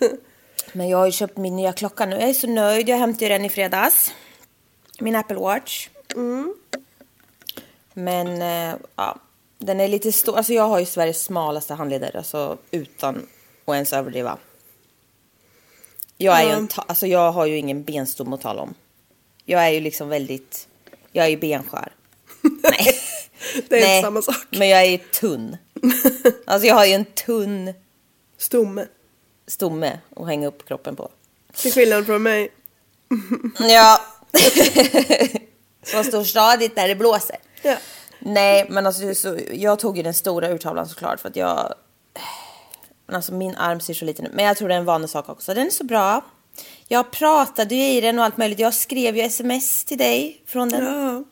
Men 0.72 0.88
jag 0.88 0.98
har 0.98 1.06
ju 1.06 1.12
köpt 1.12 1.36
min 1.36 1.56
nya 1.56 1.72
klocka 1.72 2.06
nu. 2.06 2.16
Jag 2.16 2.28
är 2.28 2.34
så 2.34 2.46
nöjd. 2.46 2.88
Jag 2.88 2.96
hämtade 2.98 3.24
ju 3.24 3.28
den 3.28 3.44
i 3.44 3.48
fredags. 3.48 4.12
Min 5.00 5.16
Apple 5.16 5.36
Watch. 5.36 5.88
Men 7.94 8.42
eh, 8.42 8.74
ja, 8.96 9.18
den 9.58 9.80
är 9.80 9.88
lite 9.88 10.12
stor. 10.12 10.36
Alltså 10.36 10.52
jag 10.52 10.68
har 10.68 10.78
ju 10.78 10.86
Sveriges 10.86 11.22
smalaste 11.22 11.74
handleder. 11.74 12.16
Alltså 12.16 12.58
utan 12.70 13.26
att 13.64 13.74
ens 13.74 13.92
överdriva. 13.92 14.38
Jag, 16.16 16.40
är 16.40 16.44
ju 16.44 16.50
Ja. 16.50 16.56
en 16.56 16.68
alltså 16.76 17.06
jag 17.06 17.32
har 17.32 17.46
ju 17.46 17.56
ingen 17.56 17.84
benstomme 17.84 18.34
att 18.34 18.40
tala 18.40 18.62
om. 18.62 18.74
Jag 19.44 19.66
är 19.66 19.70
ju 19.70 19.80
liksom 19.80 20.08
väldigt, 20.08 20.68
jag 21.12 21.24
är 21.24 21.30
ju 21.30 21.36
benskör. 21.36 21.92
Nej. 22.42 22.94
Det 23.68 23.76
är 23.76 23.80
Nej, 23.80 23.96
inte 23.96 24.06
samma 24.06 24.22
sak. 24.22 24.46
Men 24.50 24.68
jag 24.68 24.80
är 24.80 24.90
ju 24.90 24.98
tunn. 24.98 25.56
Alltså 26.46 26.68
jag 26.68 26.74
har 26.74 26.86
ju 26.86 26.92
en 26.92 27.04
tunn 27.04 27.74
Stomme. 28.42 28.86
stomme 29.46 29.98
att 30.16 30.26
hänga 30.26 30.46
upp 30.46 30.68
kroppen 30.68 30.96
på. 30.96 31.08
Till 31.54 31.72
skillnad 31.72 32.06
från 32.06 32.22
mig. 32.22 32.52
Ja. 33.58 34.00
Så 35.82 36.04
står 36.04 36.24
stadigt 36.24 36.76
när 36.76 36.88
det 36.88 36.94
blåser. 36.94 37.36
Ja. 37.62 37.76
Nej, 38.18 38.66
men 38.70 38.86
alltså 38.86 39.14
så, 39.14 39.38
jag 39.52 39.78
tog 39.78 39.96
ju 39.96 40.02
den 40.02 40.14
stora 40.14 40.48
urtavlan 40.48 40.88
såklart 40.88 41.20
för 41.20 41.28
att 41.28 41.36
jag... 41.36 41.74
Alltså 43.12 43.34
min 43.34 43.54
arm 43.56 43.80
ser 43.80 43.94
så 43.94 44.04
liten 44.04 44.26
ut. 44.26 44.32
Men 44.32 44.44
jag 44.44 44.56
tror 44.56 44.68
det 44.68 44.74
är 44.74 44.78
en 44.78 44.84
vanlig 44.84 45.10
sak 45.10 45.28
också. 45.28 45.54
Den 45.54 45.66
är 45.66 45.70
så 45.70 45.84
bra. 45.84 46.24
Jag 46.88 47.10
pratade 47.10 47.74
ju 47.74 47.88
i 47.88 48.00
den 48.00 48.18
och 48.18 48.24
allt 48.24 48.36
möjligt. 48.36 48.58
Jag 48.58 48.74
skrev 48.74 49.16
ju 49.16 49.22
sms 49.22 49.84
till 49.84 49.98
dig 49.98 50.42
från 50.46 50.68
den. 50.68 50.84
Ja. 50.84 51.24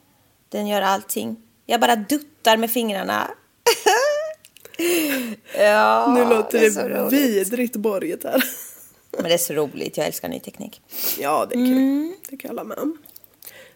Den 0.49 0.67
gör 0.67 0.83
allting. 0.83 1.37
Jag 1.67 1.81
bara 1.81 1.97
duttar 1.97 2.57
med 2.57 2.71
fingrarna. 2.71 3.31
ja, 5.59 6.15
Nu 6.15 6.25
låter 6.25 6.71
så 6.71 6.81
det 6.81 6.89
roligt. 6.89 7.13
vidrigt 7.13 7.77
borget 7.77 8.25
här. 8.25 8.45
Men 9.11 9.25
det 9.25 9.35
är 9.35 9.39
så 9.39 9.53
roligt. 9.55 9.97
Jag 9.97 10.07
älskar 10.07 10.29
ny 10.29 10.41
teknik. 10.41 10.81
Ja, 11.19 11.47
det 11.51 11.55
är 11.55 11.67
kul. 11.67 11.77
Mm. 11.77 12.15
Det 12.29 12.37
kan 12.37 12.49
jag 12.49 12.49
hålla 12.49 12.65
med 12.65 12.79
om. 12.79 12.99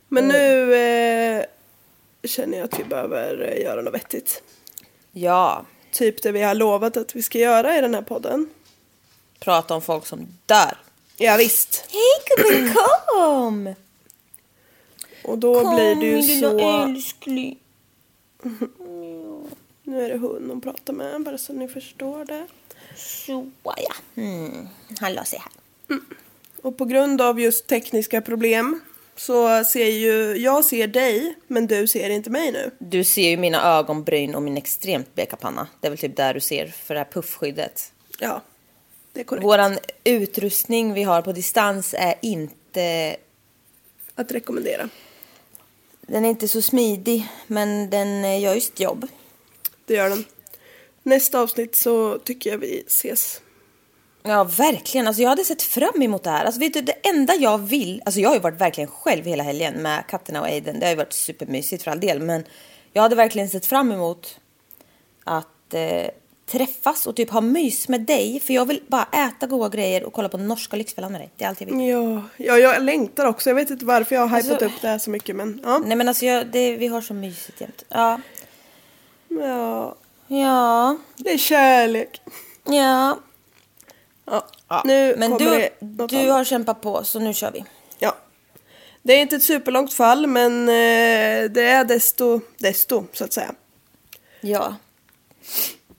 Men 0.09 0.29
nu 0.29 0.75
eh, 0.75 1.45
känner 2.25 2.59
jag 2.59 2.65
att 2.65 2.81
vi 2.81 2.85
behöver 2.85 3.53
eh, 3.53 3.63
göra 3.63 3.83
något 3.83 3.95
vettigt. 3.95 4.43
Ja, 5.13 5.65
Typ 5.93 6.23
det 6.23 6.33
vi 6.33 6.43
har 6.43 6.55
lovat 6.55 6.97
att 6.97 7.17
vi 7.17 7.23
ska 7.23 7.39
göra 7.39 7.79
i 7.79 7.81
den 7.81 7.95
här 7.95 8.03
podden. 8.03 8.49
prata 9.41 9.75
om 9.75 9.83
folk 9.83 10.07
som 10.07 10.27
dör. 10.47 10.79
Ja, 11.17 11.37
visst. 11.37 11.85
Hej 11.91 12.51
gubben, 12.51 12.75
kom! 13.07 13.75
Och 15.25 15.39
då 15.39 15.75
blir 15.75 15.95
det 15.95 16.07
ju 16.07 16.17
min 16.17 16.27
lilla 16.27 16.51
så... 16.51 16.83
älskling. 16.83 17.59
Nu 19.85 20.05
är 20.05 20.09
det 20.09 20.19
hon 20.19 20.51
hon 20.51 20.61
pratar 20.61 20.93
med, 20.93 21.23
bara 21.23 21.39
så 21.39 21.53
ni 21.53 21.69
förstår 21.69 22.25
det. 22.25 22.47
Så 22.97 23.51
ja. 23.65 23.95
Mm. 24.23 24.69
Han 25.01 25.13
la 25.13 25.25
sig 25.25 25.39
här. 25.39 25.53
Och 26.63 26.77
på 26.79 26.85
grund 26.85 27.21
av 27.21 27.41
just 27.41 27.67
tekniska 27.67 28.21
problem 28.21 28.81
så 29.17 29.65
ser 29.65 29.87
ju 29.87 30.37
jag 30.37 30.65
ser 30.65 30.87
dig, 30.87 31.35
men 31.47 31.67
du 31.67 31.87
ser 31.87 32.11
inte 32.11 32.31
mig 32.31 32.53
nu. 32.53 32.71
Du 32.79 33.05
ser 33.05 33.31
ju 33.31 33.37
mina 33.37 33.63
ögonbryn 33.63 34.35
och 34.35 34.43
min 34.43 34.57
extremt 34.57 35.15
bleka 35.15 35.37
panna. 35.37 35.69
Det 35.81 35.87
är 35.87 35.91
väl 35.91 35.99
typ 35.99 36.17
där 36.17 36.35
du 36.35 36.41
ser 36.41 36.67
för 36.67 36.95
det 36.95 37.01
här 37.01 37.09
puffskyddet. 37.13 37.93
Ja, 38.19 38.43
det 39.13 39.21
är 39.21 39.25
korrekt. 39.25 39.45
Våran 39.45 39.79
utrustning 40.05 40.93
vi 40.93 41.03
har 41.03 41.23
på 41.23 41.33
distans 41.33 41.95
är 41.99 42.15
inte... 42.23 43.17
Att 44.15 44.33
rekommendera. 44.33 44.89
Den 46.01 46.25
är 46.25 46.29
inte 46.29 46.49
så 46.49 46.63
smidig, 46.63 47.29
men 47.47 47.91
den 47.91 48.41
gör 48.41 48.55
ju 48.55 48.61
sitt 48.61 48.81
jobb. 48.81 49.07
Det 49.87 49.95
gör 49.95 50.09
den. 50.11 50.25
Nästa 51.03 51.41
avsnitt 51.41 51.77
så 51.77 52.19
tycker 52.19 52.51
jag 52.51 52.59
vi 52.59 52.85
ses. 52.87 53.41
Ja, 54.23 54.45
verkligen. 54.45 55.07
Alltså, 55.07 55.23
jag 55.23 55.29
hade 55.29 55.45
sett 55.45 55.63
fram 55.63 56.03
emot 56.03 56.23
det 56.25 56.31
här. 56.31 56.45
Alltså, 56.45 56.61
vet 56.61 56.75
du, 56.75 56.81
det 56.81 56.93
enda 57.09 57.35
jag 57.35 57.59
vill... 57.59 58.03
Alltså, 58.05 58.21
jag 58.21 58.29
har 58.29 58.35
ju 58.37 58.41
varit 58.41 58.61
verkligen 58.61 58.91
själv 58.91 59.25
hela 59.25 59.43
helgen 59.43 59.75
med 59.75 60.05
katterna 60.09 60.41
och 60.41 60.47
Aiden. 60.47 60.81
Det 60.81 60.87
har 60.87 60.91
ju 60.91 60.97
varit 60.97 61.13
supermysigt 61.13 61.83
för 61.83 61.91
all 61.91 62.01
del. 62.01 62.21
Men 62.21 62.45
jag 62.93 63.03
hade 63.03 63.17
verkligen 63.17 63.49
sett 63.49 63.67
fram 63.67 63.93
emot 63.93 64.39
att 65.25 65.75
eh, 65.75 66.07
träffas 66.47 67.07
och 67.07 67.17
typ 67.17 67.31
ha 67.31 67.41
mys 67.41 67.89
med 67.89 68.01
dig. 68.01 68.41
För 68.41 68.55
jag 68.55 68.67
vill 68.67 68.81
bara 68.87 69.09
äta 69.29 69.47
goda 69.47 69.69
grejer 69.69 70.05
och 70.05 70.13
kolla 70.13 70.29
på 70.29 70.39
norska 70.39 70.77
Lyxfällan 70.77 71.13
med 71.13 71.21
dig. 71.21 71.31
Det 71.37 71.45
är 71.45 71.49
allt 71.49 71.61
jag 71.61 71.67
vill. 71.69 71.89
Ja, 71.89 72.23
ja, 72.37 72.59
jag 72.59 72.83
längtar 72.83 73.27
också. 73.27 73.51
Jag 73.51 73.55
vet 73.55 73.71
inte 73.71 73.85
varför 73.85 74.15
jag 74.15 74.27
har 74.27 74.37
hypat 74.37 74.51
Alltså- 74.53 74.67
upp 74.67 74.81
det 74.83 74.89
här 74.89 74.99
så 74.99 75.11
mycket 75.11 75.37
men 75.37 75.61
ja. 75.65 75.79
Nej 75.79 75.97
men 75.97 76.09
alltså, 76.09 76.25
jag, 76.27 76.47
det, 76.47 76.77
vi 76.77 76.87
har 76.87 77.01
så 77.01 77.15
mysigt 77.15 77.61
jämt. 77.61 77.85
Ja. 77.89 78.21
Ja, 79.41 79.97
Ja. 80.29 80.97
det 81.17 81.31
är 81.33 81.39
kärlek. 81.39 82.21
Ja. 82.65 83.19
Ja, 84.27 84.47
ja. 84.69 84.83
nu 84.85 85.15
men 85.19 85.31
kommer 85.31 85.51
du, 85.51 85.59
det 85.59 85.71
något 85.81 86.11
du 86.11 86.17
annat. 86.17 86.31
har 86.33 86.45
kämpat 86.45 86.81
på 86.81 87.05
så 87.05 87.19
nu 87.19 87.35
kör 87.35 87.51
vi. 87.51 87.65
Ja. 87.99 88.15
Det 89.03 89.13
är 89.13 89.19
inte 89.21 89.37
ett 89.37 89.43
superlångt 89.43 89.93
fall 89.95 90.27
men 90.27 90.61
eh, 90.69 91.51
det 91.51 91.63
är 91.63 91.85
desto, 91.85 92.41
desto 92.59 93.05
så 93.13 93.25
att 93.25 93.33
säga. 93.33 93.55
Ja. 94.41 94.75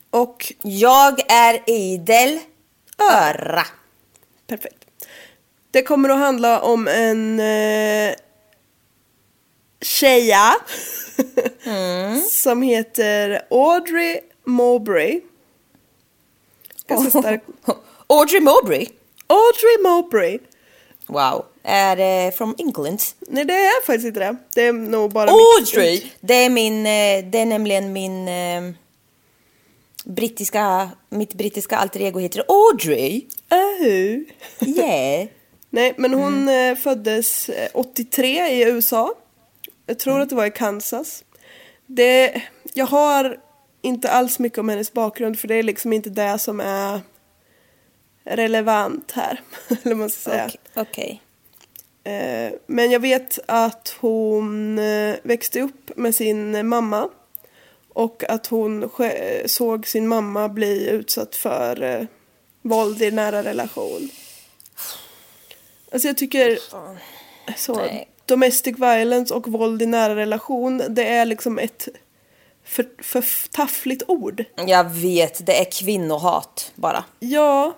Och 0.10 0.54
Jag 0.62 1.32
är 1.32 1.70
idel 1.70 2.40
öra. 3.12 3.64
perfekt. 4.48 4.86
Det 5.72 5.84
kommer 5.84 6.10
att 6.10 6.20
handla 6.20 6.62
om 6.62 6.88
en 6.88 7.40
eh, 7.40 8.16
tjeja 9.86 10.56
Mm. 11.66 12.22
som 12.32 12.62
heter 12.62 13.42
Audrey 13.50 14.20
Mowbray. 14.46 15.22
Ganska 16.88 17.20
stark. 17.20 17.44
Audrey 18.08 18.40
Mowbray. 18.42 18.88
Audrey 19.28 19.84
Mowbray. 19.84 20.40
Wow. 21.08 21.46
Är 21.64 21.96
det 21.96 22.38
from 22.38 22.56
England? 22.58 23.00
Nej 23.20 23.46
det 23.46 23.54
är 23.54 23.86
faktiskt 23.86 24.06
inte 24.08 24.20
det. 24.20 24.36
Det 24.56 24.62
är 24.62 24.74
nog 24.74 25.12
bara 25.14 25.30
Audrey! 25.32 26.04
Det 26.22 26.34
är 26.34 26.50
min, 26.50 26.86
eh, 26.86 27.26
det 27.32 27.40
är 27.40 27.46
nämligen 27.46 27.94
min 27.94 28.28
eh, 28.28 28.62
brittiska, 30.06 30.90
mitt 31.10 31.34
brittiska 31.34 31.78
alter 31.78 32.02
ego 32.02 32.20
heter 32.20 32.44
Audrey. 32.48 33.26
Oh. 33.52 33.88
Yeah. 34.68 35.28
Nej, 35.70 35.94
men 35.98 36.14
hon 36.14 36.34
Mm. 36.50 36.72
eh, 36.72 36.78
föddes 36.78 37.50
eh, 37.50 37.70
83 37.74 38.48
i 38.48 38.64
USA. 38.64 39.14
Jag 39.86 40.00
tror 40.00 40.20
att 40.22 40.30
det 40.30 40.36
var 40.36 40.46
i 40.46 40.52
Kansas. 40.52 41.24
Det, 41.88 42.42
jag 42.74 42.86
har 42.86 43.40
inte 43.82 44.12
alls 44.12 44.40
mycket 44.40 44.58
om 44.60 44.70
hennes 44.70 44.94
bakgrund 44.94 45.40
för 45.40 45.48
det 45.48 45.56
är 45.56 45.64
liksom 45.64 45.94
inte 45.94 46.10
det 46.10 46.40
som 46.40 46.60
är 46.60 47.02
relevant 48.24 49.12
här. 49.12 49.42
Eller 49.84 49.96
man 49.96 50.10
ska 50.10 50.30
säga. 50.32 50.46
Okej. 50.46 50.60
okej. 50.76 51.22
Eh, 52.16 52.54
Men 52.68 52.92
jag 52.92 53.00
vet 53.00 53.40
att 53.46 53.96
hon 54.00 54.80
eh, 54.80 55.16
växte 55.24 55.62
upp 55.62 55.92
med 55.98 56.16
sin 56.16 56.68
mamma. 56.68 57.10
Och 57.90 58.24
att 58.30 58.48
hon 58.48 58.84
sj- 58.86 59.48
såg 59.48 59.88
sin 59.88 60.08
mamma 60.08 60.50
bli 60.50 60.90
utsatt 60.90 61.36
för 61.36 61.84
eh, 61.84 62.06
våld 62.62 63.02
i 63.02 63.12
nära 63.12 63.44
relation. 63.44 64.10
Alltså 65.92 66.08
jag 66.08 66.18
tycker 66.18 66.60
så, 67.58 67.76
Nej. 67.76 68.08
Domestic 68.26 68.76
violence 68.78 69.34
och 69.34 69.48
våld 69.48 69.82
i 69.82 69.86
nära 69.86 70.16
relation 70.16 70.84
det 70.90 71.08
är 71.08 71.26
liksom 71.26 71.60
ett 71.60 71.88
för, 73.02 73.52
taffligt 73.52 74.04
ord. 74.08 74.44
Jag 74.68 74.90
vet, 74.90 75.46
det 75.46 75.60
är 75.60 75.72
kvinnohat 75.72 76.72
bara. 76.76 77.04
Ja, 77.20 77.76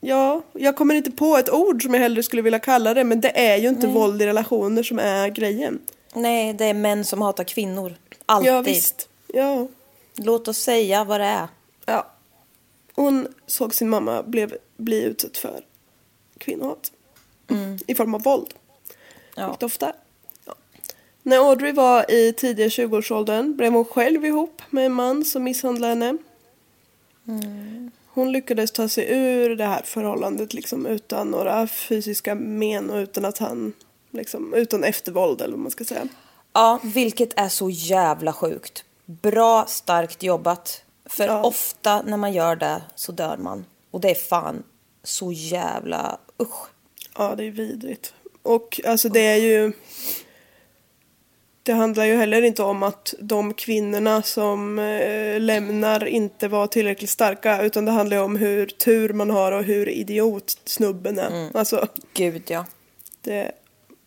ja, 0.00 0.42
jag 0.52 0.76
kommer 0.76 0.94
inte 0.94 1.10
på 1.10 1.36
ett 1.36 1.50
ord 1.50 1.82
som 1.82 1.94
jag 1.94 2.00
hellre 2.00 2.22
skulle 2.22 2.42
vilja 2.42 2.58
kalla 2.58 2.94
det 2.94 3.04
men 3.04 3.20
det 3.20 3.38
är 3.48 3.56
ju 3.56 3.68
inte 3.68 3.86
våld 3.86 4.22
i 4.22 4.26
relationer 4.26 4.82
som 4.82 4.98
är 4.98 5.28
grejen. 5.28 5.78
Nej, 6.14 6.52
det 6.52 6.64
är 6.64 6.74
män 6.74 7.04
som 7.04 7.22
hatar 7.22 7.44
kvinnor. 7.44 7.94
Alltid. 8.26 8.52
Ja 8.52 8.60
visst, 8.60 9.08
ja. 9.26 9.68
Låt 10.14 10.48
oss 10.48 10.58
säga 10.58 11.04
vad 11.04 11.20
det 11.20 11.26
är. 11.26 11.48
ja. 11.86 12.06
Hon 12.94 13.28
såg 13.46 13.74
sin 13.74 13.88
mamma 13.88 14.22
blev, 14.22 14.56
bli 14.76 15.02
utsatt 15.02 15.36
för 15.36 15.60
kvinnohat. 16.38 16.92
I 17.86 17.94
form 17.94 18.14
av 18.14 18.22
våld. 18.22 18.54
Ja. 19.36 19.56
Ofta. 19.60 19.92
Ja. 20.44 20.54
När 21.22 21.36
Audrey 21.50 21.72
var 21.72 22.10
i 22.10 22.32
tidiga 22.32 22.68
20-årsåldern 22.68 23.56
blev 23.56 23.72
hon 23.72 23.84
själv 23.84 24.24
ihop 24.24 24.62
med 24.70 24.86
en 24.86 24.92
man 24.92 25.24
som 25.24 25.44
misshandlade 25.44 25.94
henne. 25.94 26.18
Hon 28.06 28.32
lyckades 28.32 28.70
ta 28.70 28.88
sig 28.88 29.06
ur 29.10 29.56
det 29.56 29.64
här 29.64 29.82
förhållandet 29.82 30.54
liksom 30.54 30.86
utan 30.86 31.30
några 31.30 31.66
fysiska 31.66 32.34
men 32.34 32.90
och 32.90 32.96
utan 32.96 33.24
att 33.24 33.38
han 33.38 33.72
liksom, 34.10 34.54
utan 34.54 34.84
eftervåld 34.84 35.40
eller 35.40 35.52
vad 35.52 35.60
man 35.60 35.70
ska 35.70 35.84
säga. 35.84 36.08
Ja, 36.52 36.80
vilket 36.82 37.38
är 37.38 37.48
så 37.48 37.70
jävla 37.70 38.32
sjukt. 38.32 38.84
Bra, 39.04 39.64
starkt 39.68 40.22
jobbat. 40.22 40.82
För 41.06 41.26
Ja. 41.26 41.42
ofta 41.42 42.02
när 42.02 42.16
man 42.16 42.32
gör 42.32 42.56
det 42.56 42.82
så 42.94 43.12
dör 43.12 43.36
man. 43.36 43.64
Och 43.90 44.00
det 44.00 44.10
är 44.10 44.14
fan 44.14 44.62
så 45.02 45.32
jävla 45.32 46.18
usch. 46.42 46.66
Ja, 47.18 47.34
det 47.36 47.44
är 47.44 47.50
vidrigt. 47.50 48.14
Och 48.46 48.80
alltså 48.84 49.08
det 49.08 49.20
är 49.20 49.36
ju... 49.36 49.72
Det 51.62 51.72
handlar 51.72 52.04
ju 52.04 52.16
heller 52.16 52.42
inte 52.42 52.62
om 52.62 52.82
att 52.82 53.14
de 53.20 53.54
kvinnorna 53.54 54.22
som 54.22 54.78
eh, 54.78 55.40
lämnar 55.40 56.06
inte 56.06 56.48
var 56.48 56.66
tillräckligt 56.66 57.10
starka 57.10 57.62
utan 57.62 57.84
det 57.84 57.90
handlar 57.90 58.16
ju 58.16 58.22
om 58.22 58.36
hur 58.36 58.66
tur 58.66 59.12
man 59.12 59.30
har 59.30 59.52
och 59.52 59.64
hur 59.64 59.88
idiot 59.88 60.58
snubben 60.64 61.18
är. 61.18 61.56
Alltså, 61.56 61.86
Gud 62.14 62.42
ja. 62.46 62.66
det 63.22 63.52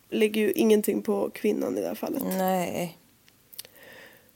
ligger 0.09 0.41
ju 0.41 0.51
ingenting 0.51 1.01
på 1.01 1.29
kvinnan 1.29 1.77
i 1.77 1.81
det 1.81 1.87
här 1.87 1.95
fallet. 1.95 2.23
Nej. 2.37 2.97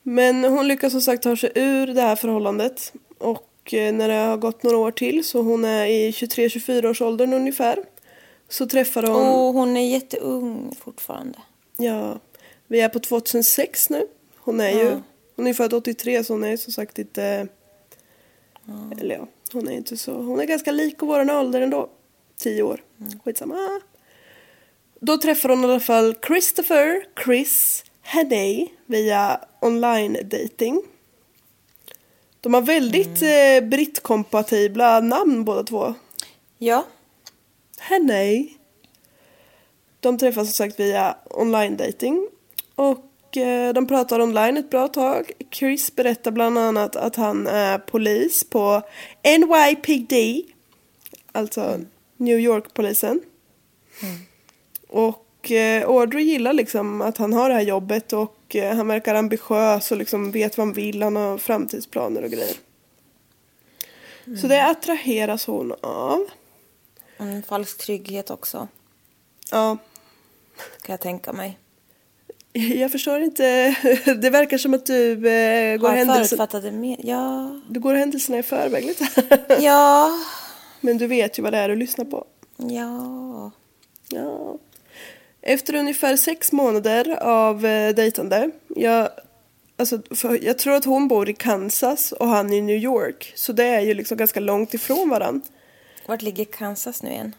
Men 0.04 0.44
hon 0.44 0.68
lyckas 0.68 0.92
som 0.92 1.02
sagt 1.02 1.24
ta 1.24 1.36
sig 1.36 1.52
ur 1.56 1.88
det 1.88 2.02
här 2.02 2.16
förhållandet. 2.16 2.94
Och 3.18 3.74
eh, 3.74 3.94
när 3.94 4.08
det 4.08 4.14
har 4.14 4.38
gått 4.38 4.64
några 4.64 4.78
år 4.78 4.92
till 4.92 5.24
så 5.24 5.42
hon 5.42 5.66
är 5.66 5.86
i 5.86 6.12
23-24 6.12 6.90
års 6.90 7.02
åldern 7.02 7.34
ungefär. 7.34 7.78
Så 8.54 8.68
träffar 8.68 9.04
hon... 9.04 9.16
Och 9.16 9.54
hon 9.54 9.78
är 9.78 9.90
jätteung 9.90 10.76
fortfarande. 10.80 11.40
Ja, 11.78 12.20
vi 12.68 12.82
är 12.82 12.90
på 12.90 13.00
2006 13.00 13.90
nu. 13.90 14.08
Hon 14.38 14.60
är 14.60 14.70
ju 14.70 15.02
hon 15.36 15.48
är 15.48 15.54
född 15.54 15.74
83 15.74 16.24
så 16.24 16.34
hon 16.34 16.44
är 16.44 16.58
som 16.58 16.74
sagt 16.74 17.00
inte... 17.00 17.48
Eller 19.00 19.16
ja, 19.16 19.28
hon 19.54 19.68
är 19.68 19.72
inte 19.72 19.98
så... 19.98 20.14
Hon 20.14 20.40
är 20.40 20.46
ganska 20.46 20.72
lik 20.72 21.02
våran 21.02 21.30
ålder 21.30 21.62
ändå. 21.62 21.90
10 22.38 22.64
år. 22.64 22.84
Skitsamma. 23.24 23.82
Då 25.00 25.18
träffar 25.18 25.50
hon 25.50 25.62
i 25.62 25.64
alla 25.64 25.80
fall 25.80 26.16
Christopher, 26.28 27.06
Chris, 27.24 27.86
Hannay 28.02 28.68
via 28.86 29.40
online 29.62 30.18
dating. 30.24 30.82
De 32.42 32.54
har 32.54 32.62
väldigt 32.62 33.22
eh, 33.22 33.70
brittkompatibla 33.70 35.00
namn 35.00 35.44
båda 35.44 35.64
två. 35.64 35.94
Ja. 36.58 36.86
Hannay. 37.84 38.50
De 40.00 40.18
träffas 40.18 40.48
som 40.48 40.54
sagt 40.54 40.80
via 40.80 41.18
online 41.30 41.78
dating 41.78 42.30
och 42.76 43.38
eh, 43.38 43.74
de 43.74 43.88
pratar 43.88 44.22
online 44.22 44.58
ett 44.58 44.70
bra 44.70 44.88
tag. 44.88 45.32
Chris 45.52 45.96
berättar 45.96 46.32
bland 46.32 46.58
annat 46.58 46.96
att 46.96 47.16
han 47.16 47.48
är 47.48 47.78
polis 47.78 48.44
på 48.44 48.82
NYPD, 49.24 50.14
alltså 51.32 51.80
New 52.18 52.40
York-polisen. 52.40 53.22
Och 54.88 55.52
eh, 55.52 55.88
Audrey 55.88 56.24
gillar 56.24 56.54
liksom 56.54 57.02
att 57.02 57.18
han 57.18 57.34
har 57.34 57.50
det 57.50 57.56
här 57.56 57.62
jobbet 57.62 58.14
och 58.14 58.56
eh, 58.56 58.76
han 58.76 58.88
verkar 58.88 59.16
ambitiös 59.16 59.92
och 59.92 59.98
liksom 59.98 60.32
vet 60.32 60.58
vad 60.58 60.68
han 60.68 60.74
vill. 60.74 61.04
Han 61.04 61.16
har 61.16 61.38
framtidsplaner 61.38 62.24
och 62.24 62.32
grejer. 62.32 62.56
Så 64.42 64.48
det 64.48 64.66
attraheras 64.66 65.46
hon 65.48 65.74
av. 65.82 66.26
En 67.18 67.44
falsk 67.44 67.78
trygghet 67.78 68.30
också, 68.30 68.68
Ja, 69.52 69.78
kan 70.82 70.94
jag 70.94 71.00
tänka 71.00 71.34
mig. 71.34 71.60
jag 72.54 72.92
förstår 72.92 73.22
inte. 73.22 73.76
Det 74.22 74.30
verkar 74.30 74.58
som 74.58 74.74
att 74.74 74.86
du, 74.86 75.12
eh, 75.12 75.78
går, 75.78 76.72
med... 76.72 77.00
Ja. 77.04 77.62
du 77.70 77.80
går 77.80 77.94
händelserna 77.94 78.38
i 78.38 78.44
förväg 78.44 78.86
lite. 78.86 79.08
Ja. 79.60 80.12
Men 80.82 80.98
du 80.98 81.08
vet 81.08 81.40
ju 81.40 81.44
vad 81.44 81.54
det 81.54 81.58
är 81.58 81.70
du 81.70 81.76
lyssnar 81.76 82.06
på. 82.06 82.26
Ja. 82.58 83.52
Ja. 84.10 84.58
Efter 85.42 85.76
ungefär 85.76 86.16
sex 86.16 86.52
månader 86.52 87.24
av 87.24 87.66
eh, 87.66 87.96
dejtande. 87.96 88.52
Jag, 88.68 89.10
alltså, 89.78 90.02
jag 90.42 90.58
tror 90.58 90.74
att 90.76 90.86
hon 90.86 91.08
bor 91.08 91.30
i 91.30 91.34
Kansas 91.34 92.12
och 92.12 92.28
han 92.28 92.54
i 92.54 92.62
New 92.62 92.78
York. 92.78 93.34
Så 93.36 93.54
det 93.54 93.66
är 93.66 93.82
ju 93.82 93.94
liksom 93.94 94.18
ganska 94.18 94.40
långt 94.40 94.74
ifrån 94.74 95.10
varann. 95.10 95.42
Vart 96.08 96.22
ligger 96.22 96.46
Kansas 96.46 97.04
nu 97.04 97.10
igen? 97.10 97.36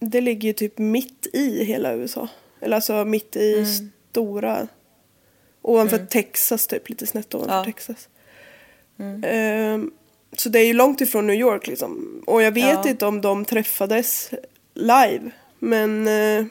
Det 0.00 0.20
ligger 0.20 0.48
ju 0.48 0.52
typ 0.52 0.78
mitt 0.78 1.26
i 1.32 1.64
hela 1.64 1.94
USA. 1.94 2.28
Eller 2.60 2.76
alltså 2.76 3.04
mitt 3.04 3.36
i 3.36 3.66
stora. 4.10 4.68
Ovanför 5.62 5.98
Texas 6.06 6.66
typ, 6.66 6.88
lite 6.88 7.06
snett 7.06 7.34
ovanför 7.34 7.54
Ja. 7.56 7.64
Texas. 7.64 8.08
Ehm, 9.24 9.90
så 10.36 10.48
det 10.48 10.58
är 10.58 10.66
ju 10.66 10.72
långt 10.72 11.00
ifrån 11.00 11.26
New 11.26 11.36
York 11.36 11.66
liksom. 11.66 12.22
Och 12.26 12.42
jag 12.42 12.52
vet 12.52 12.64
Ja. 12.84 12.88
inte 12.88 13.06
om 13.06 13.20
de 13.20 13.44
träffades 13.44 14.30
live. 14.74 15.30
Men 15.58 16.06
eh, 16.08 16.40
i 16.40 16.46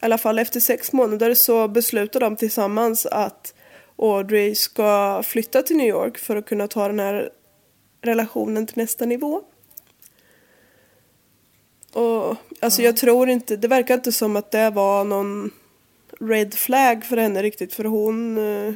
alla 0.00 0.18
fall 0.18 0.38
efter 0.38 0.60
sex 0.60 0.92
månader 0.92 1.34
så 1.34 1.68
beslutar 1.68 2.20
de 2.20 2.36
tillsammans 2.36 3.06
att 3.06 3.54
Audrey 3.96 4.54
ska 4.54 5.22
flytta 5.24 5.62
till 5.62 5.76
New 5.76 5.88
York 5.88 6.18
för 6.18 6.36
att 6.36 6.46
kunna 6.46 6.68
ta 6.68 6.88
den 6.88 7.00
här 7.00 7.30
relationen 8.02 8.66
till 8.66 8.78
nästa 8.78 9.04
nivå. 9.06 9.42
Och 11.94 12.36
alltså 12.60 12.82
jag 12.82 12.96
tror 12.96 13.28
inte, 13.28 13.56
det 13.56 13.68
verkar 13.68 13.94
inte 13.94 14.12
som 14.12 14.36
att 14.36 14.50
det 14.50 14.70
var 14.70 15.04
någon 15.04 15.50
red 16.20 16.54
flag 16.54 17.04
för 17.04 17.16
henne 17.16 17.42
riktigt 17.42 17.74
för 17.74 17.84
hon 17.84 18.38
eh, 18.38 18.74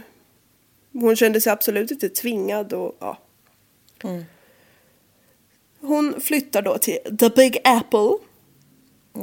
hon 0.93 1.17
kände 1.17 1.41
sig 1.41 1.53
absolut 1.53 1.91
inte 1.91 2.09
tvingad 2.09 2.73
och 2.73 2.97
ja. 2.99 3.17
Hon 5.81 6.21
flyttar 6.21 6.63
då 6.63 6.79
till 6.79 6.99
The 7.19 7.29
Big 7.29 7.59
Apple 7.65 8.19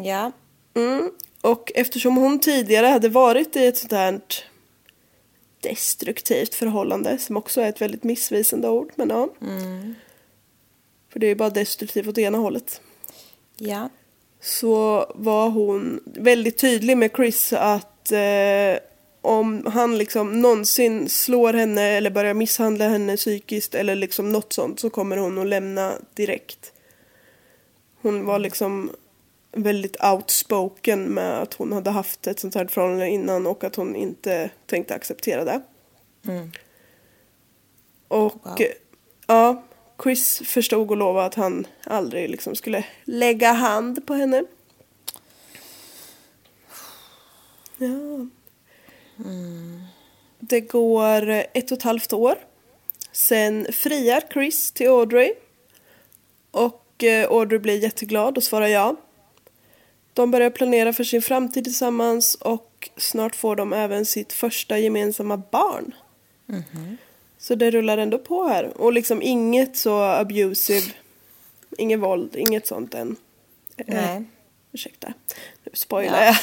Ja. 0.04 0.32
Mm. 0.74 1.12
Och 1.42 1.72
eftersom 1.76 2.16
hon 2.16 2.40
tidigare 2.40 2.88
hade 2.88 3.10
varit 3.10 3.56
i 3.56 3.66
ett 3.66 3.78
sånt 3.78 3.92
här 3.92 4.22
destruktivt 5.62 6.56
förhållande, 6.56 7.18
som 7.18 7.38
också 7.38 7.62
är 7.62 7.70
ett 7.70 7.82
väldigt 7.82 8.04
missvisande 8.04 8.70
ord, 8.70 8.92
men 8.96 9.10
ja. 9.10 9.30
För 11.10 11.20
det 11.20 11.26
är 11.26 11.30
ju 11.30 11.36
bara 11.36 11.50
destruktivt 11.50 12.08
åt 12.08 12.18
ena 12.18 12.38
hållet. 12.38 12.82
Ja. 13.58 13.90
Så 14.42 15.06
var 15.16 15.50
hon 15.50 16.00
väldigt 16.06 16.58
tydlig 16.58 16.98
med 16.98 17.12
Chris 17.16 17.54
att 17.54 18.12
eh, 18.12 18.80
om 19.22 19.66
han 19.66 19.98
liksom 19.98 20.42
någonsin 20.42 21.10
slår 21.10 21.54
henne 21.54 21.82
eller 21.82 22.10
börjar 22.10 22.34
misshandla 22.34 22.88
henne 22.88 23.18
psykiskt 23.18 23.76
eller 23.76 23.96
liksom 23.96 24.32
något 24.32 24.54
sånt 24.54 24.80
så 24.80 24.90
kommer 24.90 25.18
hon 25.18 25.38
att 25.38 25.48
lämna 25.48 25.94
direkt. 26.14 26.74
Hon 28.02 28.26
var 28.26 28.40
liksom 28.40 28.92
väldigt 29.52 30.04
outspoken 30.04 31.04
med 31.04 31.42
att 31.42 31.54
hon 31.54 31.72
hade 31.72 31.90
haft 31.90 32.28
ett 32.28 32.40
sånt 32.40 32.56
här 32.56 32.66
förhållande 32.66 33.10
innan 33.10 33.48
och 33.48 33.64
att 33.64 33.76
hon 33.76 33.96
inte 33.96 34.50
tänkte 34.66 34.96
acceptera 34.96 35.44
det. 35.46 35.62
Och 38.08 38.34
Wow. 38.44 38.62
eh, 38.62 38.68
ja, 39.28 39.64
Chris 40.04 40.42
förstod 40.46 40.92
och 40.92 40.98
lovade 40.98 41.26
att 41.26 41.36
han 41.36 41.68
aldrig 41.84 42.30
liksom 42.30 42.56
skulle 42.56 42.86
lägga 43.04 43.52
hand 43.52 44.08
på 44.08 44.14
henne. 44.14 44.44
Ja. 47.78 48.28
Det 50.40 50.62
går 50.62 51.30
ett 51.30 51.72
och 51.72 51.78
ett 51.78 51.84
halvt 51.84 52.14
år. 52.14 52.36
Sen 53.12 53.68
friar 53.72 54.24
Chris 54.34 54.72
till 54.72 54.90
Audrey. 54.90 55.34
Och 56.52 57.04
eh, 57.04 57.30
Audrey 57.30 57.60
blir 57.60 57.84
jätteglad 57.84 58.38
och 58.38 58.44
svarar 58.44 58.68
ja. 58.68 58.96
De 60.14 60.32
börjar 60.32 60.50
planera 60.50 60.94
för 60.94 61.04
sin 61.04 61.22
framtid 61.22 61.64
tillsammans 61.64 62.36
och 62.36 62.90
snart 62.98 63.36
får 63.36 63.56
de 63.56 63.74
även 63.74 64.06
sitt 64.06 64.34
första 64.34 64.78
gemensamma 64.78 65.38
barn. 65.38 65.94
Så 67.48 67.56
det 67.56 67.72
rullar 67.72 67.98
ändå 67.98 68.18
på 68.20 68.48
här. 68.48 68.82
Och 68.82 68.94
liksom 68.94 69.22
inget 69.22 69.78
så 69.78 70.02
abusive, 70.02 70.92
inget 71.78 72.00
våld, 72.00 72.36
inget 72.36 72.68
sånt 72.68 72.94
än. 72.94 73.16
Eh, 73.78 73.86
Nej. 73.88 74.24
ursäkta, 74.72 75.14
nu 75.64 75.72
spoilar 75.74 76.24
Ja. 76.24 76.26
jag. 76.26 76.36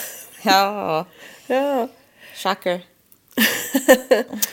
Ja. 0.53 1.07
ja. 1.47 1.89
Shocker. 2.35 2.81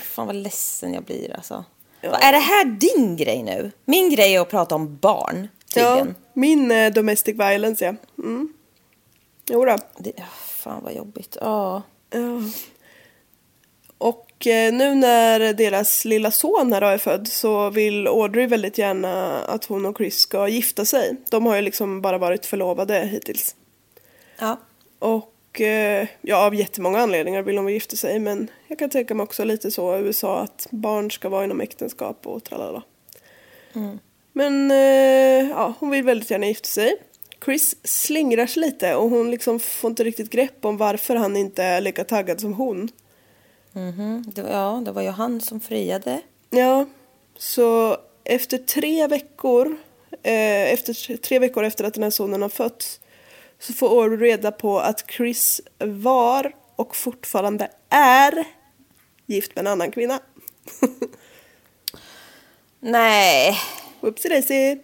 Fan 0.04 0.28
vad 0.28 0.36
ledsen 0.36 0.94
jag 0.94 1.04
blir 1.04 1.36
alltså. 1.36 1.66
Vad 2.04 2.24
Är 2.24 2.32
det 2.32 2.38
här 2.40 2.66
din 2.66 3.16
grej 3.16 3.44
nu? 3.44 3.72
Min 3.86 4.10
grej 4.10 4.36
är 4.36 4.40
att 4.42 4.50
prata 4.50 4.76
om 4.76 4.98
barn, 4.98 5.48
ja, 5.76 5.96
tydligen. 5.96 6.16
min 6.34 6.72
eh, 6.72 6.94
domestic 6.94 7.36
violence 7.36 7.86
ja. 7.86 7.96
Mm. 8.24 8.54
Jo 9.50 9.66
då. 9.66 9.78
Det, 9.98 10.14
fan 10.46 10.84
vad 10.84 10.94
jobbigt. 10.94 11.38
Ja. 11.42 11.82
Ja. 12.10 12.42
Och 13.98 14.29
eh, 14.48 14.74
nu 14.74 14.96
när 14.96 15.54
deras 15.54 16.06
lilla 16.06 16.32
son 16.32 16.74
här 16.74 16.82
är 16.82 16.98
född 16.98 17.28
så 17.28 17.70
vill 17.70 18.08
Audrey 18.08 18.48
väldigt 18.48 18.78
gärna 18.78 19.44
att 19.44 19.66
hon 19.66 19.86
och 19.86 19.98
Chris 19.98 20.20
ska 20.20 20.48
gifta 20.48 20.86
sig. 20.86 21.16
De 21.30 21.46
har 21.46 21.56
ju 21.56 21.62
liksom 21.62 22.02
bara 22.02 22.18
varit 22.18 22.46
förlovade 22.46 23.00
hittills. 23.00 23.56
Ja. 24.40 24.60
Och 25.00 25.62
eh, 25.62 26.08
ja, 26.22 26.46
av 26.46 26.56
jättemånga 26.56 27.00
anledningar 27.00 27.42
vill 27.42 27.58
hon 27.58 27.74
gifta 27.74 27.96
sig 27.96 28.20
men 28.20 28.52
jag 28.68 28.80
kan 28.80 28.90
tänka 28.90 29.14
mig 29.14 29.24
också 29.24 29.44
lite 29.44 29.72
så 29.72 29.98
i 29.98 30.00
USA 30.00 30.40
att 30.40 30.68
barn 30.72 31.12
ska 31.12 31.30
vara 31.30 31.44
inom 31.44 31.62
äktenskap 31.62 32.28
och 32.28 32.44
tralala. 32.44 32.84
Men 34.34 34.72
eh, 34.72 35.50
ja, 35.50 35.74
hon 35.80 35.90
vill 35.90 36.04
väldigt 36.04 36.32
gärna 36.32 36.46
gifta 36.46 36.68
sig. 36.68 36.96
Chris 37.46 37.76
slingrar 37.84 38.46
sig 38.46 38.62
lite 38.62 38.96
och 38.96 39.10
hon 39.10 39.32
liksom 39.32 39.60
får 39.60 39.90
inte 39.90 40.04
riktigt 40.04 40.30
grepp 40.30 40.66
om 40.66 40.78
varför 40.78 41.16
han 41.16 41.38
inte 41.38 41.64
är 41.64 41.82
lika 41.82 42.04
taggad 42.04 42.42
som 42.42 42.54
hon. 42.54 42.90
Mhm. 43.74 44.24
Det, 44.28 44.42
var- 44.42 44.50
ja, 44.50 44.82
det 44.86 44.92
var 44.92 45.02
ju 45.02 45.10
han 45.10 45.42
som 45.42 45.60
friade. 45.60 46.22
Ja, 46.50 46.86
så 47.38 47.98
efter 48.24 48.58
tre 48.58 49.08
veckor, 49.08 49.78
eh, 50.24 50.74
efter 50.74 51.18
tre 51.18 51.40
veckor 51.40 51.64
efter 51.64 51.84
att 51.84 51.94
den 51.94 52.04
här 52.04 52.10
sonen 52.10 52.42
har 52.42 52.50
fötts 52.50 53.00
så 53.60 53.74
får 53.74 54.02
Audrey 54.04 54.18
reda 54.32 54.52
på 54.52 54.80
att 54.80 55.12
Chris 55.12 55.62
var 55.80 56.52
och 56.76 56.96
fortfarande 56.96 57.72
är 57.90 58.44
gift 59.26 59.56
med 59.56 59.62
en 59.62 59.72
annan 59.72 59.92
kvinna. 59.92 60.20
Nej. 62.80 63.58
Whoopsie 64.02 64.30
daisy. 64.30 64.78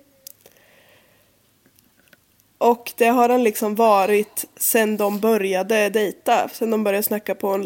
Och 2.57 2.93
det 2.97 3.07
har 3.07 3.29
han 3.29 3.43
liksom 3.43 3.75
varit 3.75 4.45
sen 4.57 4.97
de 4.97 5.19
började 5.19 5.89
dejta, 5.89 6.49
sen 6.53 6.71
de 6.71 6.83
började 6.83 7.03
snacka 7.03 7.35
på 7.35 7.57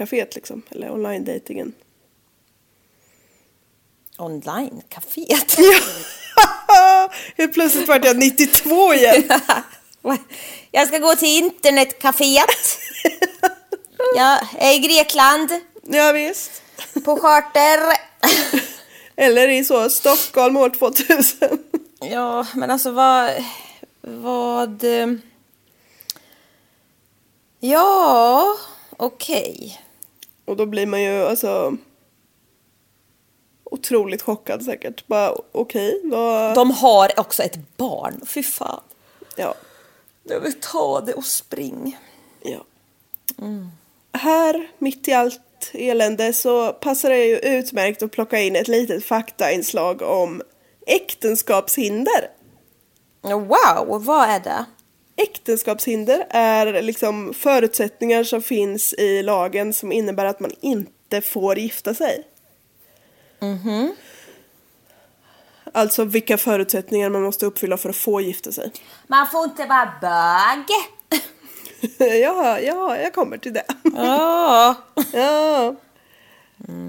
online-caféet 0.00 0.34
liksom, 0.34 0.62
eller 0.70 0.90
online-datingen. 0.90 1.72
Online-caféet. 4.18 5.56
Helt 7.36 7.52
plötsligt 7.52 7.88
vart 7.88 8.04
jag 8.04 8.16
92 8.18 8.94
igen. 8.94 9.24
Jag 10.70 10.88
ska 10.88 10.98
gå 10.98 11.16
till 11.16 11.38
internetcaféet. 11.38 12.78
Jag 14.16 14.38
är 14.58 14.74
i 14.74 14.78
Grekland 14.78 15.50
Ja, 15.82 16.12
visst. 16.12 16.62
på 17.04 17.16
charter. 17.16 17.78
Eller 19.16 19.48
i 19.48 19.64
så 19.64 19.90
Stockholm 19.90 20.56
år 20.56 20.70
2000. 20.70 21.48
Ja, 22.00 22.46
men 22.54 22.70
alltså 22.70 22.90
vad... 22.90 23.30
Vad... 24.02 24.84
eh, 24.84 25.06
Ja, 27.62 28.56
okej. 28.96 29.80
Och 30.50 30.56
då 30.56 30.66
blir 30.66 30.86
man 30.86 31.02
ju 31.02 31.22
alltså 31.22 31.76
otroligt 33.64 34.22
chockad 34.22 34.62
säkert. 34.62 35.06
Bara 35.06 35.34
okej, 35.52 36.00
vad... 36.04 36.54
De 36.54 36.70
har 36.70 37.20
också 37.20 37.42
ett 37.42 37.76
barn. 37.76 38.20
Fy 38.26 38.42
fan. 38.42 38.82
Ja. 39.36 39.54
Jag 40.22 40.40
vill 40.40 40.60
ta 40.60 41.00
det 41.00 41.14
och 41.14 41.24
spring. 41.24 41.98
ja. 42.42 42.64
Här, 44.12 44.70
mitt 44.78 45.08
i 45.08 45.12
allt 45.12 45.70
elände, 45.72 46.32
så 46.32 46.72
passar 46.72 47.10
det 47.10 47.24
ju 47.24 47.36
utmärkt 47.36 48.02
att 48.02 48.10
plocka 48.10 48.40
in 48.40 48.56
ett 48.56 48.68
litet 48.68 49.04
faktainslag 49.04 50.02
om 50.02 50.42
äktenskapshinder. 50.86 52.30
Wow, 53.22 54.04
vad 54.04 54.28
är 54.28 54.40
det? 54.40 54.64
Äktenskapshinder 55.22 56.26
är 56.30 56.82
liksom 56.82 57.34
förutsättningar 57.34 58.24
som 58.24 58.42
finns 58.42 58.92
i 58.92 59.22
lagen 59.22 59.74
som 59.74 59.92
innebär 59.92 60.24
att 60.24 60.40
man 60.40 60.50
inte 60.60 61.20
får 61.20 61.58
gifta 61.58 61.94
sig. 61.94 62.24
Alltså 65.72 66.04
vilka 66.04 66.38
förutsättningar 66.38 67.10
man 67.10 67.22
måste 67.22 67.46
uppfylla 67.46 67.76
för 67.76 67.88
att 67.88 67.96
få 67.96 68.20
gifta 68.20 68.52
sig. 68.52 68.72
Man 69.06 69.26
får 69.26 69.44
inte 69.44 69.66
vara 69.66 69.92
bög. 70.00 70.66
ja, 72.22 72.60
ja, 72.60 72.96
jag 72.96 73.12
kommer 73.12 73.38
till 73.38 73.52
det. 73.52 73.64
Ja. 73.94 74.74
ja. 75.12 75.74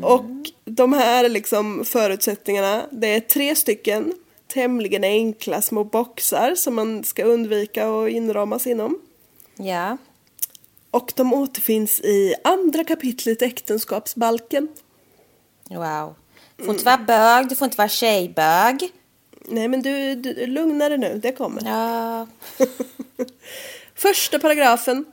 Och 0.03 0.25
de 0.65 0.93
här 0.93 1.29
liksom 1.29 1.85
förutsättningarna, 1.85 2.85
det 2.91 3.07
är 3.07 3.19
tre 3.19 3.55
stycken 3.55 4.13
tämligen 4.53 5.03
enkla 5.03 5.61
små 5.61 5.83
boxar 5.83 6.55
som 6.55 6.75
man 6.75 7.03
ska 7.03 7.23
undvika 7.23 7.89
att 7.89 8.09
inramas 8.09 8.67
inom. 8.67 9.01
Ja. 9.55 9.97
Och 10.91 11.13
de 11.15 11.33
återfinns 11.33 12.01
i 12.01 12.35
andra 12.43 12.83
kapitlet 12.83 13.41
äktenskapsbalken. 13.41 14.67
Wow. 15.69 16.15
Du 16.55 16.63
får 16.63 16.73
inte 16.73 16.85
vara 16.85 16.97
bög, 16.97 17.49
du 17.49 17.55
får 17.55 17.65
inte 17.65 17.77
vara 17.77 17.89
tjejbög. 17.89 18.91
Nej 19.45 19.67
men 19.67 19.81
du, 19.81 20.15
du 20.15 20.45
lugna 20.47 20.89
dig 20.89 20.97
nu, 20.97 21.19
det 21.23 21.31
kommer. 21.31 21.61
Ja. 21.65 22.27
Första 23.95 24.39
paragrafen. 24.39 25.05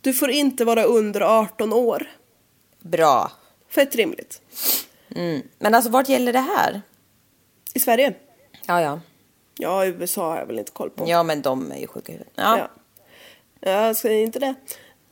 Du 0.00 0.12
får 0.12 0.30
inte 0.30 0.64
vara 0.64 0.84
under 0.84 1.20
18 1.20 1.72
år. 1.72 2.10
Bra. 2.80 3.32
Fett 3.68 3.94
rimligt. 3.94 4.40
Mm. 5.14 5.42
Men 5.58 5.74
alltså 5.74 5.90
vart 5.90 6.08
gäller 6.08 6.32
det 6.32 6.40
här? 6.40 6.82
I 7.74 7.80
Sverige? 7.80 8.14
Ja, 8.66 8.80
ja. 8.80 9.00
Ja, 9.58 9.86
USA 9.86 10.30
har 10.30 10.38
jag 10.38 10.46
väl 10.46 10.58
inte 10.58 10.72
koll 10.72 10.90
på. 10.90 11.04
Ja, 11.08 11.22
men 11.22 11.42
de 11.42 11.72
är 11.72 11.76
ju 11.78 11.86
sjuka 11.86 12.12
i 12.12 12.14
huvudet. 12.14 12.32
Ja. 12.36 12.58
Ja. 12.58 12.68
Jag 13.70 13.96
säger 13.96 14.24
inte 14.24 14.38
det. 14.38 14.54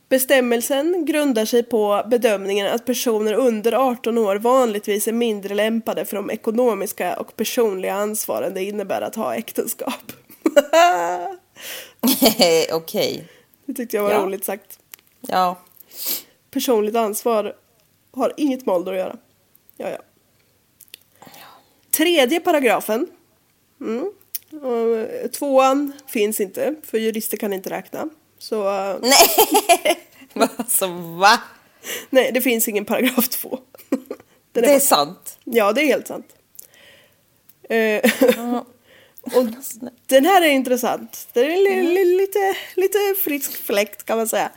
Bestämmelsen 0.09 1.05
grundar 1.05 1.45
sig 1.45 1.63
på 1.63 2.03
bedömningen 2.07 2.67
att 2.67 2.85
personer 2.85 3.33
under 3.33 3.73
18 3.73 4.17
år 4.17 4.35
vanligtvis 4.35 5.07
är 5.07 5.11
mindre 5.13 5.53
lämpade 5.55 6.05
för 6.05 6.15
de 6.15 6.31
ekonomiska 6.31 7.19
och 7.19 7.35
personliga 7.35 7.93
ansvaren 7.93 8.53
det 8.53 8.63
innebär 8.63 9.01
att 9.01 9.15
ha 9.15 9.35
äktenskap. 9.35 10.11
Okej. 12.73 13.27
det 13.65 13.73
tyckte 13.73 13.95
jag 13.95 14.03
var 14.03 14.11
Ja. 14.11 14.19
roligt 14.19 14.45
sagt. 14.45 14.79
Ja. 15.21 15.57
Personligt 16.51 16.95
ansvar 16.95 17.53
har 18.11 18.33
inget 18.37 18.65
med 18.65 18.75
ålder 18.75 18.91
att 18.91 18.97
göra. 18.99 19.15
Ja, 19.77 19.89
ja. 19.89 19.97
Tredje 21.97 22.39
paragrafen. 22.39 23.07
Mm. 23.83 24.11
Och 24.63 25.31
Tvåan 25.31 25.93
finns 26.07 26.39
inte, 26.39 26.75
för 26.83 26.97
jurister 26.97 27.37
kan 27.37 27.53
inte 27.53 27.69
räkna. 27.69 28.09
Så 28.39 28.67
eh, 28.69 28.95
Nej. 30.33 30.49
alltså 30.57 30.87
va? 31.19 31.41
nej, 32.09 32.31
det 32.33 32.41
finns 32.41 32.67
ingen 32.67 32.85
paragraf 32.85 33.27
två. 33.29 33.59
Den 33.89 33.99
Det 34.51 34.59
är 34.59 34.67
bara- 34.73 34.79
sant. 34.79 35.37
Ja, 35.43 35.71
det 35.73 35.81
är 35.81 35.85
helt 35.85 36.07
sant. 36.07 36.27
Eh, 37.69 38.11
och 39.21 39.45
den 40.07 40.25
här 40.25 40.41
är 40.41 40.49
intressant. 40.49 41.27
Den 41.33 41.43
är 41.51 41.83
li, 41.83 42.05
lite, 42.17 42.55
lite 42.75 42.97
frisk 43.23 43.57
fläkt 43.63 44.03
kan 44.03 44.17
man 44.17 44.27
säga. 44.27 44.51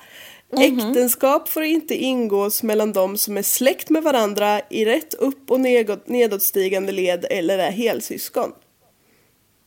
Äktenskap 0.60 1.48
får 1.48 1.62
inte 1.62 1.94
ingås 1.94 2.62
mellan 2.62 2.92
de 2.92 3.18
som 3.18 3.36
är 3.36 3.42
släkt 3.42 3.90
med 3.90 4.02
varandra 4.02 4.60
i 4.70 4.84
rätt 4.84 5.14
upp 5.14 5.50
och 5.50 5.60
nedåt, 5.60 6.08
nedåtstigande 6.08 6.92
led 6.92 7.26
eller 7.30 7.58
är 7.58 7.70
helsyskon. 7.70 8.52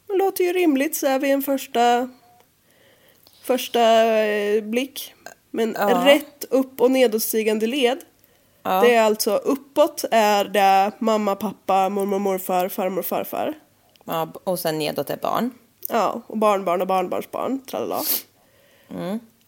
Det 0.10 0.15
låter 0.17 0.43
ju 0.43 0.54
rimligt 0.54 0.95
så 0.95 1.08
här 1.08 1.19
vid 1.19 1.32
en 1.32 1.41
första, 1.41 2.10
första 3.43 3.82
eh, 4.17 4.63
blick. 4.63 5.13
Men 5.52 5.76
Ja. 5.80 6.04
rätt 6.06 6.43
upp 6.50 6.82
och 6.82 6.91
nedåtstigande 6.91 7.67
led 7.67 7.98
Ja. 8.63 8.82
det 8.82 8.93
är 8.95 9.02
alltså 9.02 9.36
uppåt 9.36 10.06
är 10.12 10.45
det 10.45 10.91
mamma, 11.00 11.36
pappa, 11.36 11.89
mormor, 11.89 12.19
morfar, 12.19 12.69
farmor, 12.69 13.02
farfar. 13.02 13.54
Ja, 14.06 14.32
och 14.43 14.60
sen 14.60 14.80
nedåt 14.80 15.10
är 15.10 15.17
barn. 15.17 15.52
Ja, 15.89 16.22
och 16.28 16.38
barnbarn 16.38 16.82
och 16.82 16.88
barnbarnsbarn. 16.88 17.62
Tralala. 17.65 18.02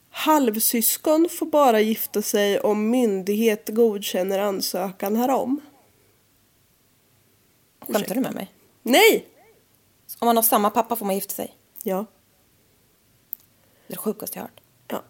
Halvsyskon 0.10 1.28
får 1.32 1.46
bara 1.46 1.80
gifta 1.80 2.22
sig 2.22 2.60
om 2.60 2.90
myndighet 2.90 3.70
godkänner 3.70 4.40
ansökan 4.40 5.16
härom. 5.16 5.62
Skämtar 7.88 8.16
du 8.16 8.22
med 8.22 8.34
mig? 8.34 8.52
Nej! 8.84 9.26
Om 10.22 10.26
man 10.26 10.36
har 10.36 10.44
samma 10.44 10.70
pappa 10.70 10.96
får 10.96 11.06
man 11.06 11.16
gifta 11.16 11.34
sig. 11.34 11.56
Ja. 11.84 12.06
Det 13.88 13.94
är 13.94 13.96
det 13.96 13.98
sjukaste 13.98 14.40
jag 14.40 14.44
hört. 14.44 14.62
ja. 14.88 15.04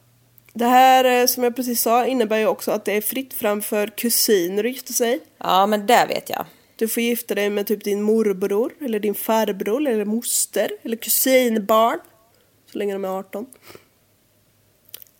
Det 0.53 0.65
här 0.65 1.21
eh, 1.21 1.25
som 1.27 1.43
jag 1.43 1.55
precis 1.55 1.81
sa 1.81 2.05
innebär 2.05 2.37
ju 2.37 2.47
också 2.47 2.71
att 2.71 2.85
det 2.85 2.97
är 2.97 3.01
fritt 3.01 3.33
fram 3.33 3.61
för 3.61 3.87
kusiner 3.87 4.63
att 4.63 4.71
gifta 4.71 4.93
sig. 4.93 5.19
Ja, 5.37 5.65
men 5.65 5.87
det 5.87 6.05
vet 6.05 6.29
jag. 6.29 6.45
Du 6.75 6.87
får 6.87 7.03
gifta 7.03 7.35
dig 7.35 7.49
med 7.49 7.67
typ 7.67 7.83
din 7.83 8.01
morbror 8.01 8.73
eller 8.81 8.99
din 8.99 9.15
farbror 9.15 9.87
eller 9.87 10.05
moster 10.05 10.71
eller 10.81 10.97
kusinbarn. 10.97 11.99
Så 12.71 12.77
länge 12.77 12.93
de 12.93 13.05
är 13.05 13.09
18. 13.19 13.45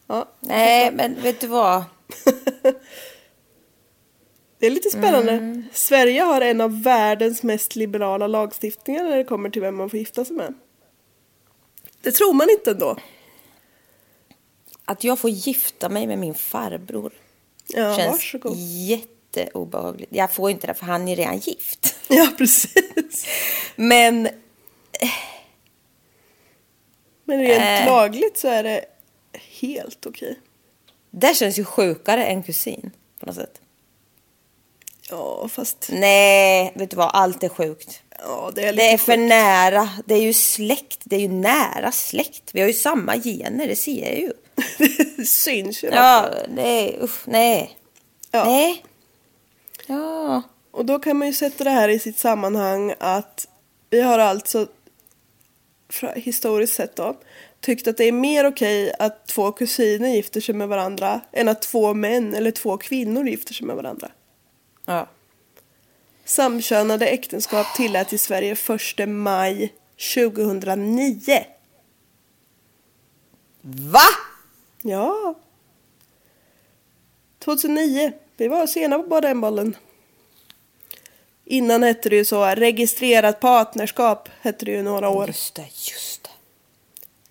Ja, 0.08 0.30
Nej, 0.40 0.92
men 0.92 1.22
vet 1.22 1.42
du 1.42 1.48
vad? 1.48 1.84
det 4.62 4.68
är 4.68 4.72
lite 4.72 4.90
spännande. 4.90 5.64
Sverige 5.74 6.22
har 6.22 6.42
en 6.42 6.62
av 6.62 6.82
världens 6.84 7.44
mest 7.44 7.76
liberala 7.76 8.28
lagstiftningar 8.28 9.04
när 9.04 9.18
det 9.18 9.24
kommer 9.24 9.50
till 9.50 9.62
vem 9.62 9.76
man 9.76 9.90
får 9.90 10.00
gifta 10.00 10.26
sig 10.26 10.36
med. 10.36 10.54
Det 12.02 12.12
tror 12.12 12.34
man 12.34 12.50
inte 12.50 12.72
ändå. 12.72 12.98
Att 14.86 15.04
jag 15.04 15.20
får 15.20 15.30
gifta 15.30 15.90
mig 15.90 16.08
med 16.08 16.20
min 16.20 16.34
farbror 16.34 17.12
Ja, 17.68 17.98
känns 17.98 18.12
varsågod. 18.12 18.58
jätteobehagligt. 18.58 20.12
Jag 20.16 20.32
får 20.34 20.52
inte 20.52 20.68
det 20.68 20.74
för 20.74 20.86
han 20.86 21.08
är 21.08 21.16
redan 21.16 21.38
gift. 21.38 21.96
Ja, 22.08 22.28
precis. 22.38 23.26
Men 23.76 24.30
Men 27.24 27.40
rent 27.40 27.62
Äh. 27.82 27.86
lagligt 27.86 28.38
så 28.38 28.48
är 28.48 28.64
det 28.64 28.86
helt 29.60 30.06
okej. 30.06 30.40
det 31.12 31.36
känns 31.36 31.60
ju 31.60 31.66
sjukare 31.66 32.26
än 32.26 32.44
kusin 32.44 32.92
på 33.20 33.26
något 33.26 33.36
sätt. 33.36 33.61
Ja, 35.12 35.48
fast 35.48 35.88
Nej, 35.92 36.72
vet 36.76 36.90
du 36.90 36.96
vad? 36.96 37.10
Allt 37.14 37.44
är 37.44 37.50
sjukt. 37.50 38.02
ja, 38.20 38.52
det 38.56 38.64
är 38.64 38.72
lite 38.74 38.84
Det 38.86 38.92
är 38.94 38.98
för 38.98 39.16
sjukt. 39.18 39.30
nära. 39.30 39.90
Det 40.06 40.14
är 40.16 40.22
ju 40.22 40.34
släkt. 40.34 41.00
Det 41.04 41.16
är 41.16 41.20
ju 41.20 41.28
nära 41.28 41.92
släkt. 41.92 42.50
Vi 42.54 42.60
har 42.62 42.68
ju 42.68 42.74
samma 42.74 43.18
gener, 43.18 43.68
det 43.68 43.76
ser 43.76 44.06
jag 44.10 44.20
ju. 44.20 44.34
det 45.18 45.26
syns 45.28 45.84
ju. 45.84 45.88
Ja, 45.88 46.30
det 46.56 46.62
är... 46.62 47.04
Usch, 47.04 47.20
nej. 47.28 47.78
Ja. 48.32 48.46
Nej. 48.46 48.84
Ja. 49.88 50.42
Och 50.72 50.86
då 50.86 51.00
kan 51.00 51.18
man 51.18 51.28
ju 51.28 51.34
sätta 51.34 51.64
det 51.64 51.70
här 51.70 51.90
i 51.90 52.00
sitt 52.00 52.18
sammanhang 52.20 52.94
att 53.00 53.48
vi 53.90 54.02
har 54.02 54.20
alltså 54.20 54.68
historiskt 56.16 56.74
sett 56.74 56.96
då 56.96 57.18
tyckt 57.62 57.88
att 57.88 57.98
det 57.98 58.04
är 58.04 58.12
mer 58.12 58.46
okej 58.48 58.94
att 59.00 59.28
två 59.28 59.52
kusiner 59.52 60.10
gifter 60.10 60.42
sig 60.42 60.56
med 60.56 60.68
varandra 60.68 61.22
än 61.32 61.48
att 61.48 61.62
två 61.62 61.94
män 61.94 62.36
eller 62.36 62.52
två 62.52 62.78
kvinnor 62.78 63.28
gifter 63.28 63.54
sig 63.54 63.68
med 63.68 63.76
varandra. 63.76 64.12
Ja. 64.86 65.08
Samkönade 66.26 67.08
äktenskap 67.08 67.68
tillät 67.76 68.14
i 68.14 68.18
Sverige 68.18 68.56
1 69.00 69.10
maj 69.10 69.74
2009. 70.16 71.46
Va? 73.62 74.00
Ja. 74.82 75.36
2009. 77.40 78.12
Vi 78.38 78.48
var 78.48 78.68
sena 78.68 79.00
på 79.00 79.08
bara 79.08 79.22
den 79.22 79.42
bollen. 79.42 79.76
Innan 81.46 81.84
hette 81.84 82.10
det 82.10 82.16
ju 82.16 82.26
så 82.26 82.46
registrerat 82.46 83.40
partnerskap 83.40 84.30
hette 84.42 84.66
det 84.66 84.72
ju 84.72 84.84
några 84.84 85.10
år. 85.10 85.28
Just 85.28 85.56
det, 85.56 85.62
just 85.62 86.24
det. 86.24 86.30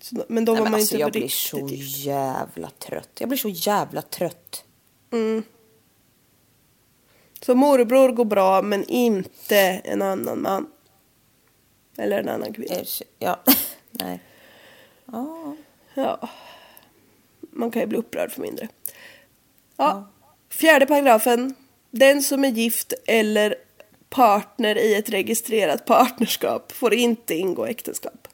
Så, 0.01 0.25
men 0.27 0.45
då 0.45 0.51
Nej, 0.51 0.59
var 0.59 0.65
men 0.65 0.71
man 0.71 0.79
alltså, 0.79 0.95
inte 0.95 1.01
jag 1.01 1.11
blir 1.11 1.21
riktigt 1.21 1.39
så 1.39 1.67
gift. 1.67 1.97
jävla 1.97 2.69
trött. 2.69 3.09
Jag 3.19 3.29
blir 3.29 3.39
så 3.39 3.49
jävla 3.49 4.01
trött. 4.01 4.63
Så 7.41 7.55
morbror 7.55 8.09
går 8.09 8.25
bra 8.25 8.61
men 8.61 8.85
inte 8.85 9.57
en 9.83 10.01
annan 10.01 10.41
man. 10.41 10.67
Eller 11.97 12.19
en 12.19 12.29
annan 12.29 12.53
kvinna. 12.53 12.75
Eh, 12.75 12.83
Ja, 13.19 13.39
nej. 13.91 14.19
Ja. 15.93 16.29
Man 17.41 17.71
kan 17.71 17.81
ju 17.81 17.85
bli 17.85 17.97
upprörd 17.97 18.31
för 18.31 18.41
mindre. 18.41 18.67
Ja. 19.77 20.11
Fjärde 20.49 20.85
paragrafen. 20.85 21.55
Den 21.91 22.21
som 22.21 22.43
är 22.45 22.49
gift 22.49 22.93
eller 23.05 23.55
partner 24.09 24.77
i 24.77 24.95
ett 24.95 25.09
registrerat 25.09 25.85
partnerskap 25.85 26.71
får 26.71 26.93
inte 26.93 27.35
ingå 27.35 27.65
äktenskap. 27.65 28.27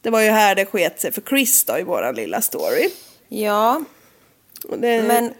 Det 0.00 0.10
var 0.10 0.20
ju 0.20 0.30
här 0.30 0.54
det 0.54 0.66
sket 0.66 1.00
sig 1.00 1.12
för 1.12 1.20
Chris 1.20 1.64
då 1.64 1.78
i 1.78 1.82
våran 1.82 2.14
lilla 2.14 2.40
story. 2.40 2.88
Ja, 3.28 3.84
men 4.68 5.34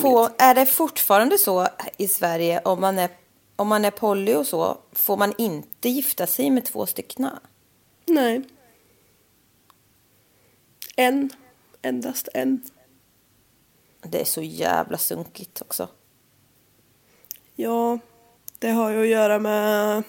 få, 0.00 0.30
är 0.38 0.54
det 0.54 0.66
fortfarande 0.66 1.38
så 1.38 1.68
i 1.96 2.08
Sverige 2.08 2.60
om 2.64 2.80
man 2.80 2.98
är, 2.98 3.10
om 3.56 3.68
man 3.68 3.84
är 3.84 3.90
poly 3.90 4.34
och 4.34 4.46
så, 4.46 4.78
får 4.92 5.16
man 5.16 5.34
inte 5.38 5.88
gifta 5.88 6.26
sig 6.26 6.50
med 6.50 6.64
två 6.64 6.86
styckna? 6.86 7.40
Nej. 8.06 8.42
En. 10.96 11.30
Endast 11.82 12.28
en. 12.34 12.62
Det 14.02 14.20
är 14.20 14.24
så 14.24 14.42
jävla 14.42 14.98
sunkigt 14.98 15.60
också. 15.60 15.88
Ja, 17.56 17.98
det 18.58 18.70
har 18.70 18.90
ju 18.90 19.02
att 19.02 19.08
göra 19.08 19.38
med 19.38 20.02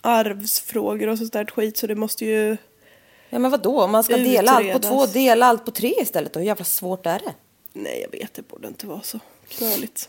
arvsfrågor 0.00 1.08
och 1.08 1.18
sånt 1.18 1.32
där 1.32 1.44
skit 1.44 1.76
så 1.76 1.86
det 1.86 1.94
måste 1.94 2.24
ju... 2.24 2.56
Ja 3.30 3.38
men 3.38 3.50
vadå, 3.50 3.82
om 3.82 3.90
man 3.90 4.04
ska 4.04 4.16
dela 4.16 4.50
allt 4.50 4.72
på 4.72 4.78
Utredas. 4.78 4.88
två, 4.88 5.06
dela 5.06 5.46
allt 5.46 5.64
på 5.64 5.70
tre 5.70 5.94
istället 6.00 6.32
då? 6.32 6.40
Hur 6.40 6.46
jävla 6.46 6.64
svårt 6.64 7.06
är 7.06 7.18
det? 7.18 7.34
Nej, 7.82 8.00
jag 8.10 8.18
vet, 8.18 8.34
det 8.34 8.48
borde 8.48 8.68
inte 8.68 8.86
vara 8.86 9.02
så 9.02 9.20
knöligt. 9.48 10.08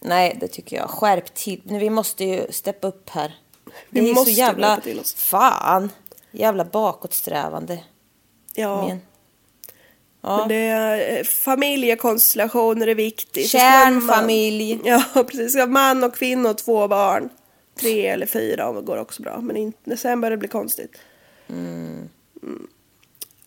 Nej, 0.00 0.36
det 0.40 0.48
tycker 0.48 0.76
jag. 0.76 0.90
Skärp 0.90 1.34
till. 1.34 1.60
Men 1.64 1.78
vi 1.78 1.90
måste 1.90 2.24
ju 2.24 2.46
steppa 2.52 2.86
upp 2.86 3.10
här. 3.10 3.34
Vi 3.90 4.00
det 4.00 4.10
är 4.10 4.14
måste 4.14 4.32
så 4.32 4.38
jävla... 4.38 4.80
till 4.80 5.00
oss. 5.00 5.14
Fan! 5.14 5.90
Jävla 6.30 6.64
bakåtsträvande. 6.64 7.84
Ja, 8.54 8.86
Men, 8.88 9.00
ja. 10.20 10.36
men 10.38 10.48
det 10.48 10.54
är, 10.54 11.18
eh, 11.18 11.24
familjekonstellationer 11.24 12.86
är 12.86 12.94
viktigt. 12.94 13.54
Man- 13.54 13.60
Kärnfamilj. 13.60 14.80
Ja, 14.84 15.02
precis. 15.14 15.52
Ska 15.52 15.66
man 15.66 16.04
och 16.04 16.14
kvinna 16.14 16.50
och 16.50 16.58
två 16.58 16.88
barn. 16.88 17.28
Tre 17.80 18.06
eller 18.06 18.26
fyra 18.26 18.68
om 18.68 18.76
det 18.76 18.82
går 18.82 18.96
också 18.96 19.22
bra. 19.22 19.40
Men 19.40 19.56
inte, 19.56 19.96
sen 19.96 20.20
börjar 20.20 20.30
det 20.30 20.36
bli 20.36 20.48
konstigt. 20.48 20.96
Mm. 21.48 22.08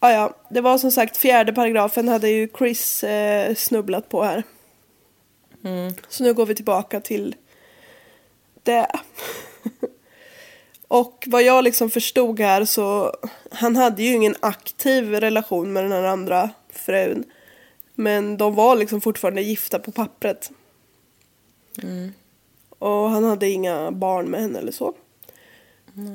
Ja, 0.03 0.11
ja, 0.11 0.35
det 0.49 0.61
var 0.61 0.77
som 0.77 0.91
sagt 0.91 1.17
fjärde 1.17 1.53
paragrafen 1.53 2.07
hade 2.07 2.29
ju 2.29 2.47
Chris 2.57 3.03
eh, 3.03 3.55
snubblat 3.55 4.09
på 4.09 4.23
här. 4.23 4.43
Så 6.09 6.23
nu 6.23 6.33
går 6.33 6.45
vi 6.45 6.55
tillbaka 6.55 6.99
till 7.01 7.35
det. 8.63 8.87
Och 10.87 11.23
vad 11.27 11.43
jag 11.43 11.63
liksom 11.63 11.89
förstod 11.89 12.39
här 12.39 12.65
så 12.65 13.13
han 13.51 13.75
hade 13.75 14.03
ju 14.03 14.13
ingen 14.13 14.35
aktiv 14.39 15.11
relation 15.11 15.73
med 15.73 15.83
den 15.83 15.91
här 15.91 16.03
andra 16.03 16.49
frun. 16.69 17.23
Men 17.95 18.37
de 18.37 18.55
var 18.55 18.75
liksom 18.75 19.01
fortfarande 19.01 19.41
gifta 19.41 19.79
på 19.79 19.91
pappret. 19.91 20.51
Och 22.79 23.09
han 23.09 23.23
hade 23.23 23.49
inga 23.49 23.91
barn 23.91 24.25
med 24.25 24.41
henne 24.41 24.59
eller 24.59 24.71
så. 24.71 24.93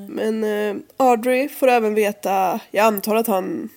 Men 0.09 0.45
eh, 0.45 0.77
Audrey 0.97 1.49
får 1.49 1.69
även 1.69 1.95
veta, 1.95 2.61
jag 2.71 2.87
antar 2.87 3.15
att 3.15 3.27
han 3.27 3.69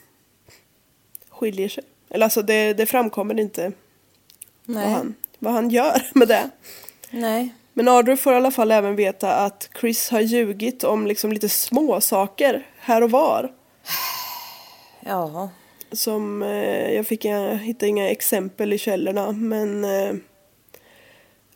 skiljer 1.29 1.69
sig. 1.69 1.83
Eller 2.09 2.25
alltså 2.25 2.41
det, 2.41 2.73
det 2.73 2.85
framkommer 2.85 3.39
inte 3.39 3.71
vad 4.65 4.77
Nej. 4.77 4.93
han, 4.93 5.15
vad 5.39 5.53
han 5.53 5.69
gör 5.69 6.01
med 6.13 6.27
det. 6.27 6.49
Nej. 7.11 7.53
Men 7.73 7.87
Audrey 7.87 8.17
får 8.17 8.33
i 8.33 8.35
alla 8.35 8.51
fall 8.51 8.71
även 8.71 8.95
veta 8.95 9.35
att 9.35 9.69
Chris 9.79 10.09
har 10.09 10.19
ljugit 10.19 10.83
om 10.83 11.07
liksom 11.07 11.31
lite 11.31 11.49
små 11.49 12.01
saker 12.01 12.65
här 12.79 13.01
och 13.01 13.11
var. 13.11 13.51
Ja. 15.05 15.49
Som, 15.91 16.43
eh, 16.43 16.91
jag 16.91 17.07
fick 17.07 17.25
inga, 17.25 17.55
hittade 17.55 17.87
inga 17.87 18.09
exempel 18.09 18.73
i 18.73 18.77
källorna 18.77 19.31
men 19.31 19.83
eh, 19.83 20.13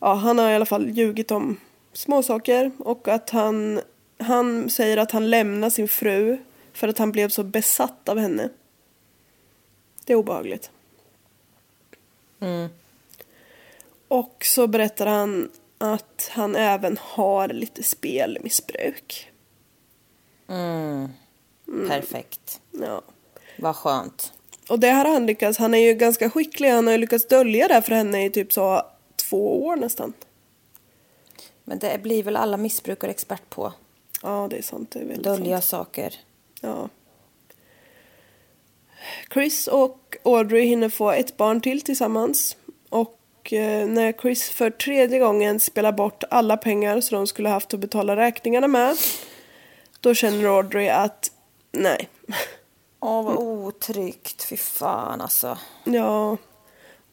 ja, 0.00 0.14
han 0.14 0.38
har 0.38 0.50
i 0.50 0.54
alla 0.54 0.66
fall 0.66 0.90
ljugit 0.90 1.30
om 1.30 1.60
små 1.92 2.22
saker 2.22 2.70
och 2.78 3.08
att 3.08 3.30
han, 3.30 3.80
han 4.18 4.70
säger 4.70 4.96
att 4.96 5.10
han 5.10 5.30
lämnar 5.30 5.70
sin 5.70 5.88
fru 5.88 6.38
för 6.72 6.88
att 6.88 6.98
han 6.98 7.12
blev 7.12 7.28
så 7.28 7.42
besatt 7.42 8.08
av 8.08 8.18
henne. 8.18 8.48
Det 10.04 10.12
är 10.12 10.16
obehagligt. 10.16 10.70
Och 14.08 14.44
så 14.44 14.66
berättar 14.66 15.06
han 15.06 15.50
att 15.78 16.30
han 16.32 16.56
även 16.56 16.98
har 17.00 17.48
lite 17.48 17.82
spelmissbruk. 17.82 19.30
Perfekt. 21.88 22.60
Ja. 22.70 23.02
Vad 23.58 23.76
skönt. 23.76 24.32
Och 24.68 24.78
det 24.78 24.90
har 24.90 25.04
han 25.04 25.26
lyckats, 25.26 25.58
han 25.58 25.74
är 25.74 25.78
ju 25.78 25.94
ganska 25.94 26.30
skicklig, 26.30 26.70
han 26.70 26.86
har 26.86 26.92
ju 26.92 26.98
lyckats 26.98 27.28
dölja 27.28 27.68
det 27.68 27.82
för 27.82 27.92
henne 27.94 28.24
i 28.24 28.30
typ 28.30 28.52
så 28.52 28.82
två 29.16 29.66
år 29.66 29.76
nästan. 29.76 30.12
Men 31.64 31.78
det 31.78 32.02
blir 32.02 32.22
väl 32.22 32.36
alla 32.36 32.56
missbrukare 32.56 33.10
expert 33.10 33.50
på. 33.50 33.72
Ja, 34.24 34.46
det 34.50 34.56
är 34.58 34.62
sant. 34.62 34.90
Det 34.90 34.98
är 34.98 35.04
väldigt 35.04 35.24
Dölja 35.24 35.60
sant. 35.60 35.64
saker. 35.64 36.14
Ja. 36.60 36.88
Chris 39.32 39.66
och 39.66 40.16
Audrey 40.22 40.64
hinner 40.66 40.88
få 40.88 41.10
ett 41.10 41.36
barn 41.36 41.60
till 41.60 41.80
tillsammans. 41.82 42.56
Och 42.88 43.52
eh, 43.52 43.86
när 43.86 44.12
Chris 44.12 44.50
för 44.50 44.70
tredje 44.70 45.18
gången 45.18 45.60
spelar 45.60 45.92
bort 45.92 46.24
alla 46.30 46.56
pengar 46.56 47.00
som 47.00 47.16
de 47.16 47.26
skulle 47.26 47.48
haft 47.48 47.74
att 47.74 47.80
betala 47.80 48.16
räkningarna 48.16 48.68
med. 48.68 48.96
Då 50.00 50.14
känner 50.14 50.56
Audrey 50.56 50.88
att 50.88 51.30
nej. 51.72 52.08
Åh, 53.00 53.24
vad 53.24 53.36
otryggt. 53.38 54.42
Fy 54.48 54.56
fan 54.56 55.20
alltså. 55.20 55.58
Ja, 55.84 56.36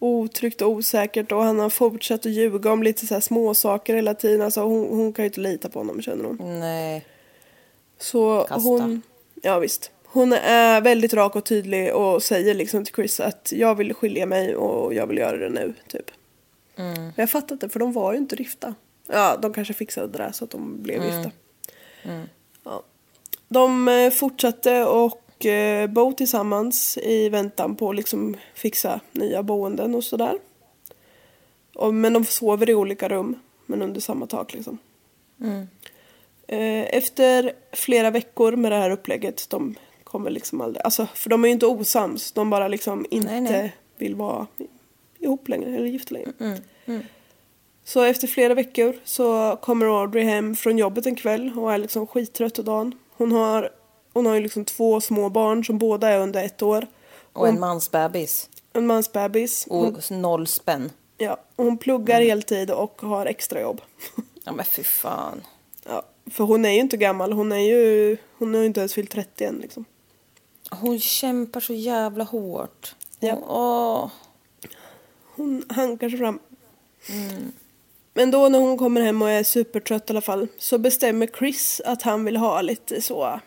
otryggt 0.01 0.61
och 0.61 0.69
osäkert 0.69 1.31
och 1.31 1.43
han 1.43 1.59
har 1.59 1.69
fortsatt 1.69 2.25
att 2.25 2.31
ljuga 2.31 2.71
om 2.71 2.83
lite 2.83 3.07
så 3.07 3.13
här 3.13 3.21
små 3.21 3.53
saker 3.53 3.95
hela 3.95 4.13
tiden. 4.13 4.41
Alltså 4.41 4.61
hon, 4.61 4.87
hon 4.89 5.13
kan 5.13 5.23
ju 5.25 5.27
inte 5.27 5.39
lita 5.41 5.69
på 5.69 5.79
honom 5.79 6.01
känner 6.01 6.25
hon. 6.25 6.59
Nej. 6.59 7.05
Så 7.97 8.39
Kasta. 8.49 8.69
hon, 8.69 9.01
ja 9.41 9.59
visst. 9.59 9.91
Hon 10.05 10.33
är 10.33 10.81
väldigt 10.81 11.13
rak 11.13 11.35
och 11.35 11.45
tydlig 11.45 11.95
och 11.95 12.23
säger 12.23 12.53
liksom 12.53 12.85
till 12.85 12.93
Chris 12.95 13.19
att 13.19 13.51
jag 13.55 13.75
vill 13.75 13.93
skilja 13.93 14.25
mig 14.25 14.55
och 14.55 14.93
jag 14.93 15.07
vill 15.07 15.17
göra 15.17 15.37
det 15.37 15.49
nu, 15.49 15.73
typ. 15.87 16.11
Mm. 16.75 17.11
Jag 17.15 17.29
fattar 17.29 17.55
inte 17.55 17.69
för 17.69 17.79
de 17.79 17.93
var 17.93 18.11
ju 18.13 18.17
inte 18.17 18.35
gifta. 18.35 18.75
Ja, 19.07 19.37
de 19.41 19.53
kanske 19.53 19.73
fixade 19.73 20.07
det 20.07 20.17
där 20.17 20.31
så 20.31 20.43
att 20.43 20.49
de 20.51 20.83
blev 20.83 21.01
Mm. 21.01 21.15
gifta. 21.15 21.31
Ja. 22.63 22.83
De 23.47 23.87
eh, 23.87 24.09
fortsatte 24.11 24.83
och 24.85 25.21
eh, 25.45 25.87
bo 25.87 26.13
tillsammans 26.13 26.97
i 26.97 27.29
väntan 27.29 27.75
på 27.75 27.89
att 27.89 27.95
liksom 27.95 28.37
fixa 28.53 28.99
nya 29.11 29.43
boenden 29.43 29.95
och 29.95 30.03
sådär. 30.03 30.39
Och, 31.75 31.93
men 31.93 32.13
de 32.13 32.25
sover 32.25 32.69
i 32.69 32.73
olika 32.75 33.09
rum, 33.09 33.39
men 33.65 33.81
under 33.81 34.01
samma 34.01 34.27
tak 34.27 34.53
liksom. 34.53 34.77
Eh, 36.47 36.95
Efter 36.95 37.53
flera 37.71 38.11
veckor 38.11 38.55
med 38.55 38.71
det 38.71 38.75
här 38.77 38.89
upplägget, 38.91 39.49
de 39.49 39.75
kommer 40.03 40.29
liksom 40.31 40.61
aldrig, 40.61 40.83
alltså 40.83 41.07
för 41.13 41.29
de 41.29 41.43
är 41.43 41.47
ju 41.47 41.53
inte 41.53 41.65
osams, 41.65 42.31
de 42.31 42.49
bara 42.49 42.67
liksom 42.67 43.05
inte 43.09 43.27
Nej, 43.31 43.41
nej. 43.41 43.75
vill 43.97 44.15
vara 44.15 44.47
ihop 45.19 45.47
längre 45.49 45.75
eller 45.75 45.85
gifta 45.85 46.13
längre. 46.13 46.57
Så 47.83 48.03
efter 48.03 48.27
flera 48.27 48.53
veckor 48.53 48.95
så 49.03 49.57
kommer 49.61 50.01
Audrey 50.01 50.23
hem 50.23 50.55
från 50.55 50.77
jobbet 50.77 51.05
en 51.05 51.15
kväll 51.15 51.51
och 51.57 51.73
är 51.73 51.77
liksom 51.77 52.07
skittrött 52.07 52.59
och 52.59 52.65
dagen. 52.65 52.95
Hon 53.11 53.31
har, 53.31 53.69
hon 54.13 54.25
har 54.25 54.35
ju 54.35 54.41
liksom 54.41 54.65
två 54.65 55.01
små 55.01 55.29
barn 55.29 55.65
som 55.65 55.77
båda 55.77 56.09
är 56.09 56.19
under 56.19 56.43
ett 56.43 56.61
år. 56.61 56.87
Och 57.33 57.47
en 57.47 57.59
mansbebis. 57.59 58.49
En 58.73 58.87
mansbebis. 58.87 59.67
Hon, 59.69 59.95
Och 59.95 60.11
noll 60.11 60.47
spänn. 60.47 60.89
ja, 61.17 61.37
och 61.55 61.65
hon 61.65 61.77
pluggar 61.77 62.21
heltid 62.21 62.71
och 62.71 63.01
har 63.01 63.25
extrajobb. 63.25 63.81
Ja 64.43 64.51
men 64.51 64.65
fy 64.65 64.83
fan. 64.83 65.41
ja, 65.85 66.01
för 66.31 66.43
hon 66.43 66.65
är 66.65 66.69
ju 66.69 66.79
inte 66.79 66.97
gammal, 66.97 67.33
hon 67.33 67.51
är 67.51 67.57
ju, 67.57 68.17
hon 68.37 68.53
har 68.53 68.61
ju 68.61 68.67
inte 68.67 68.79
ens 68.79 68.93
fyllt 68.93 69.11
30 69.11 69.43
än 69.45 69.55
liksom. 69.55 69.85
Hon 70.71 70.99
kämpar 70.99 71.59
så 71.59 71.73
jävla 71.73 72.23
hårt. 72.23 72.95
Ja. 73.19 73.37
Åh. 73.47 74.09
Hon 75.35 75.63
hankar 75.69 76.09
sig 76.09 76.19
fram. 76.19 76.39
Men 78.13 78.31
då 78.31 78.49
när 78.49 78.59
hon 78.59 78.77
kommer 78.77 79.01
hem 79.01 79.21
och 79.21 79.29
är 79.29 79.43
supertrött 79.43 80.09
i 80.09 80.13
alla 80.13 80.21
fall 80.21 80.47
så 80.57 80.77
bestämmer 80.77 81.27
Chris 81.27 81.81
att 81.85 82.01
han 82.01 82.25
vill 82.25 82.37
ha 82.37 82.61
lite 82.61 83.01
så 83.01 83.39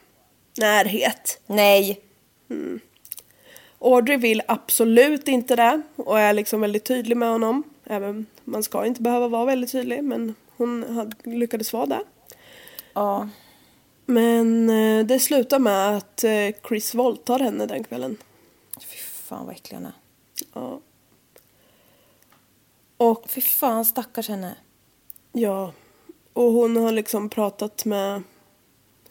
närhet. 0.59 1.41
Nej. 1.47 2.01
Audrey 3.79 4.17
vill 4.17 4.43
absolut 4.49 5.29
inte 5.29 5.57
det 5.57 5.83
och 5.97 6.21
är 6.21 6.33
liksom 6.33 6.61
väldigt 6.61 6.85
tydlig 6.85 7.17
med 7.17 7.29
honom. 7.29 7.63
Även 7.85 8.27
man 8.45 8.63
ska 8.63 8.87
inte 8.87 9.03
behöva 9.03 9.29
vara 9.29 9.45
väldigt 9.45 9.73
tydlig 9.73 10.05
men 10.05 10.35
hon 10.57 11.13
lyckades 11.25 11.73
vara 11.73 11.87
det. 11.87 12.03
Ja. 12.93 13.29
Men 14.07 14.71
eh, 14.71 15.07
det 15.07 15.21
slutar 15.21 15.59
med 15.59 15.97
att 15.97 16.25
eh, 16.25 16.49
Chris 16.69 16.95
våldtar 16.95 17.39
henne 17.39 17.67
den 17.67 17.85
kvällen. 17.85 18.17
Fy 18.81 18.97
fan 18.97 19.47
vad 19.47 19.55
äcklig 19.55 19.77
hon 19.77 19.87
är. 19.87 19.93
Ja. 20.53 20.81
Och 22.97 23.31
Fy 23.31 23.41
fan 23.41 23.85
stackars 23.85 24.29
henne. 24.29 24.55
ja, 25.33 25.73
och 26.33 26.53
hon 26.53 26.77
har 26.77 26.93
liksom 26.93 27.29
pratat 27.29 27.85
med 27.85 28.23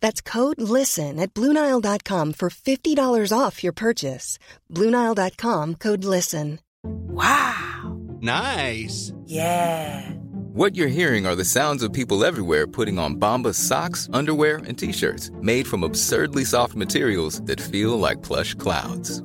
That's 0.00 0.20
code 0.20 0.60
LISTEN 0.60 1.18
at 1.18 1.34
Bluenile.com 1.34 2.32
for 2.34 2.50
$50 2.50 3.32
off 3.36 3.62
your 3.64 3.72
purchase. 3.72 4.38
Bluenile.com 4.72 5.74
code 5.76 6.04
LISTEN. 6.04 6.60
Wow! 6.84 7.98
Nice. 8.20 9.12
Yeah. 9.24 10.10
What 10.52 10.74
you're 10.74 10.88
hearing 10.88 11.26
are 11.26 11.34
the 11.34 11.44
sounds 11.44 11.82
of 11.82 11.92
people 11.92 12.24
everywhere 12.24 12.66
putting 12.66 12.98
on 12.98 13.16
Bombas 13.16 13.56
socks, 13.56 14.08
underwear, 14.12 14.56
and 14.66 14.78
t-shirts 14.78 15.30
made 15.42 15.66
from 15.66 15.82
absurdly 15.82 16.44
soft 16.44 16.74
materials 16.74 17.42
that 17.42 17.60
feel 17.60 17.98
like 17.98 18.22
plush 18.22 18.54
clouds. 18.54 19.22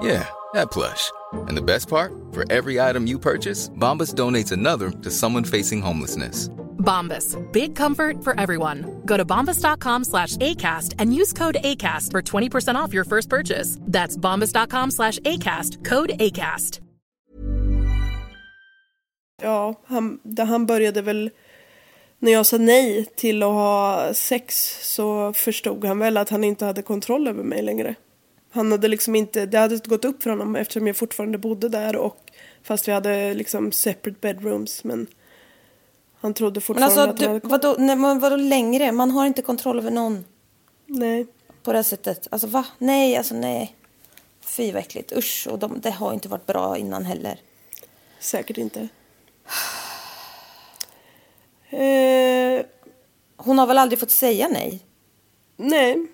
Yeah, 0.00 0.28
that 0.52 0.72
plush. 0.72 1.12
And 1.32 1.56
the 1.56 1.62
best 1.62 1.88
part? 1.88 2.12
For 2.32 2.44
every 2.50 2.80
item 2.80 3.06
you 3.06 3.20
purchase, 3.20 3.68
Bombas 3.70 4.14
donates 4.14 4.50
another 4.50 4.90
to 4.90 5.10
someone 5.10 5.44
facing 5.44 5.80
homelessness. 5.80 6.48
Bombas. 6.84 7.36
Big 7.52 7.74
comfort 7.74 8.22
for 8.22 8.38
everyone. 8.38 9.00
Go 9.04 9.16
to 9.16 9.24
bombas.com 9.24 10.04
slash 10.04 10.36
ACAST 10.36 10.94
and 10.98 11.14
use 11.14 11.32
code 11.32 11.56
ACAST 11.64 12.10
for 12.10 12.22
20% 12.22 12.74
off 12.76 12.92
your 12.92 13.04
first 13.04 13.28
purchase. 13.28 13.78
That's 13.80 14.16
bombas.com 14.16 14.90
slash 14.90 15.18
ACAST. 15.20 15.84
Code 15.84 16.10
ACAST. 16.20 16.80
ja, 19.44 19.74
han, 19.86 20.20
där 20.22 20.44
han 20.44 20.66
började 20.66 21.02
väl 21.02 21.30
när 22.18 22.32
jag 22.32 22.46
sa 22.46 22.58
nej 22.58 23.04
till 23.16 23.42
att 23.42 23.48
ha 23.48 24.14
sex 24.14 24.78
så 24.94 25.32
förstod 25.32 25.84
han 25.84 25.98
väl 25.98 26.16
att 26.16 26.30
han 26.30 26.44
inte 26.44 26.64
hade 26.64 26.82
kontroll 26.82 27.28
över 27.28 27.42
mig 27.42 27.62
längre. 27.62 27.94
Han 28.50 28.72
hade 28.72 28.88
liksom 28.88 29.14
inte, 29.14 29.46
det 29.46 29.58
hade 29.58 29.74
inte 29.74 29.88
gått 29.88 30.04
upp 30.04 30.22
för 30.22 30.30
honom 30.30 30.56
eftersom 30.56 30.86
jag 30.86 30.96
fortfarande 30.96 31.38
bodde 31.38 31.68
där 31.68 31.96
och 31.96 32.18
fast 32.62 32.88
vi 32.88 32.92
hade 32.92 33.34
liksom 33.34 33.72
separate 33.72 34.18
bedrooms 34.20 34.84
men 34.84 35.06
han 36.24 36.34
trodde 36.34 36.54
Men 36.54 36.62
fortfarande 36.62 37.02
alltså, 37.02 37.10
att 37.10 37.16
du, 37.16 37.26
han 37.26 37.34
hade 37.34 37.48
vadå, 37.48 37.76
nej, 37.78 37.96
men 37.96 38.18
vadå 38.18 38.36
längre? 38.36 38.92
Man 38.92 39.10
har 39.10 39.26
inte 39.26 39.42
kontroll 39.42 39.78
över 39.78 39.90
någon 39.90 40.24
Nej, 40.86 41.26
på 41.62 41.72
det 41.72 41.78
här 41.78 41.82
sättet. 41.82 42.28
Alltså 42.30 42.46
va? 42.46 42.66
Nej, 42.78 43.16
alltså 43.16 43.34
nej. 43.34 43.76
Fy 44.40 44.72
vad 44.72 44.80
äckligt. 44.80 45.12
Usch. 45.12 45.48
Och 45.50 45.58
de, 45.58 45.80
det 45.80 45.90
har 45.90 46.12
inte 46.12 46.28
varit 46.28 46.46
bra 46.46 46.76
innan 46.78 47.04
heller. 47.04 47.40
säkert 48.20 48.58
inte. 48.58 48.88
Eh, 51.70 52.64
Hon 53.36 53.58
har 53.58 53.66
väl 53.66 53.78
aldrig 53.78 53.98
fått 54.00 54.10
säga 54.10 54.48
nej? 54.48 54.80
nej, 55.56 56.06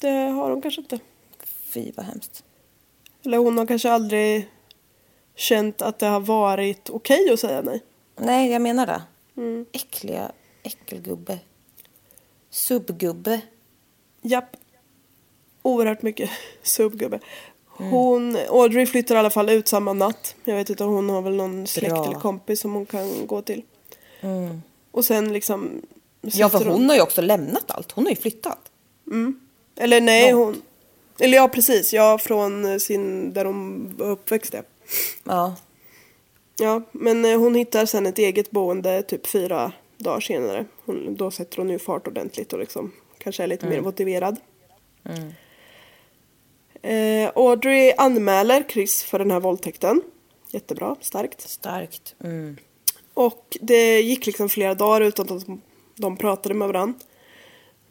det 0.00 0.08
har 0.08 0.50
hon 0.50 0.62
kanske 0.62 0.80
inte. 0.80 0.98
Fy 1.44 1.92
vad 1.96 2.06
hemskt. 2.06 2.44
Eller 3.24 3.38
hon 3.38 3.58
har 3.58 3.66
kanske 3.66 3.90
aldrig 3.90 4.48
känt 5.34 5.82
att 5.82 5.98
det 5.98 6.06
har 6.06 6.20
varit 6.20 6.90
okej 6.90 7.30
att 7.32 7.40
säga 7.40 7.62
nej. 7.62 7.82
Nej, 8.16 8.50
jag 8.50 8.62
menar 8.62 8.86
det. 8.86 9.02
Äckliga 9.72 10.32
äckelgubbe. 10.62 11.38
Subgubbe. 12.50 13.40
Japp. 14.22 14.56
Oerhört 15.62 16.02
mycket 16.02 16.30
subgubbe. 16.62 17.20
Hon, 17.66 18.36
Audrey 18.48 18.86
flyttar 18.86 19.14
i 19.14 19.18
alla 19.18 19.30
fall 19.30 19.48
ut 19.50 19.68
samma 19.68 19.92
natt. 19.92 20.34
Jag 20.44 20.56
vet 20.56 20.70
inte 20.70 20.84
om 20.84 20.94
hon 20.94 21.10
har 21.10 21.22
väl 21.22 21.34
någon 21.34 21.66
släkt 21.66 21.94
Bra. 21.94 22.04
eller 22.06 22.20
kompis 22.20 22.60
som 22.60 22.72
hon 22.72 22.86
kan 22.86 23.26
gå 23.26 23.42
till. 23.42 23.62
Och 24.90 25.04
sen 25.04 25.32
liksom... 25.32 25.82
Ja, 26.20 26.48
för 26.48 26.58
sitter 26.58 26.70
hon 26.70 26.88
har 26.88 26.96
ju 26.96 27.02
också 27.02 27.20
lämnat 27.22 27.70
allt. 27.70 27.92
Hon 27.92 28.04
har 28.04 28.10
ju 28.10 28.16
flyttat. 28.16 28.58
Eller 29.76 30.00
nej, 30.00 30.32
Långt. 30.32 30.44
hon... 30.44 30.62
Eller 31.18 31.36
ja, 31.38 31.48
precis. 31.48 31.92
Ja, 31.92 32.18
från 32.18 32.80
sin... 32.80 33.32
Där 33.32 33.44
hon 33.44 33.94
var 33.98 34.06
uppväxt. 34.06 34.54
Ja. 35.24 35.54
Ja. 36.56 36.82
Men 36.92 37.24
eh, 37.24 37.38
hon 37.38 37.54
hittar 37.54 37.86
sen 37.86 38.06
ett 38.06 38.18
eget 38.18 38.50
boende 38.50 39.02
typ 39.02 39.26
fyra 39.26 39.72
dagar 39.98 40.20
senare. 40.20 40.64
Hon, 40.84 41.16
då 41.16 41.30
sätter 41.30 41.58
hon 41.58 41.70
ju 41.70 41.78
fart 41.78 42.06
ordentligt 42.06 42.52
och 42.52 42.58
liksom 42.58 42.92
kanske 43.18 43.42
är 43.42 43.46
lite 43.46 43.68
mer 43.68 43.80
motiverad. 43.80 44.36
Eh, 46.82 47.30
Audrey 47.34 47.92
anmäler 47.96 48.64
Chris 48.68 49.02
för 49.02 49.18
den 49.18 49.30
här 49.30 49.40
våldtäkten. 49.40 50.02
Jättebra, 50.50 50.96
starkt. 51.00 51.40
Starkt. 51.40 52.14
Mm. 52.24 52.56
Och 53.14 53.56
det 53.60 54.00
gick 54.00 54.26
liksom 54.26 54.48
flera 54.48 54.74
dagar 54.74 55.00
utan 55.00 55.32
att 55.32 55.46
de, 55.46 55.60
de 55.94 56.16
pratade 56.16 56.54
med 56.54 56.68
varandra. 56.68 56.98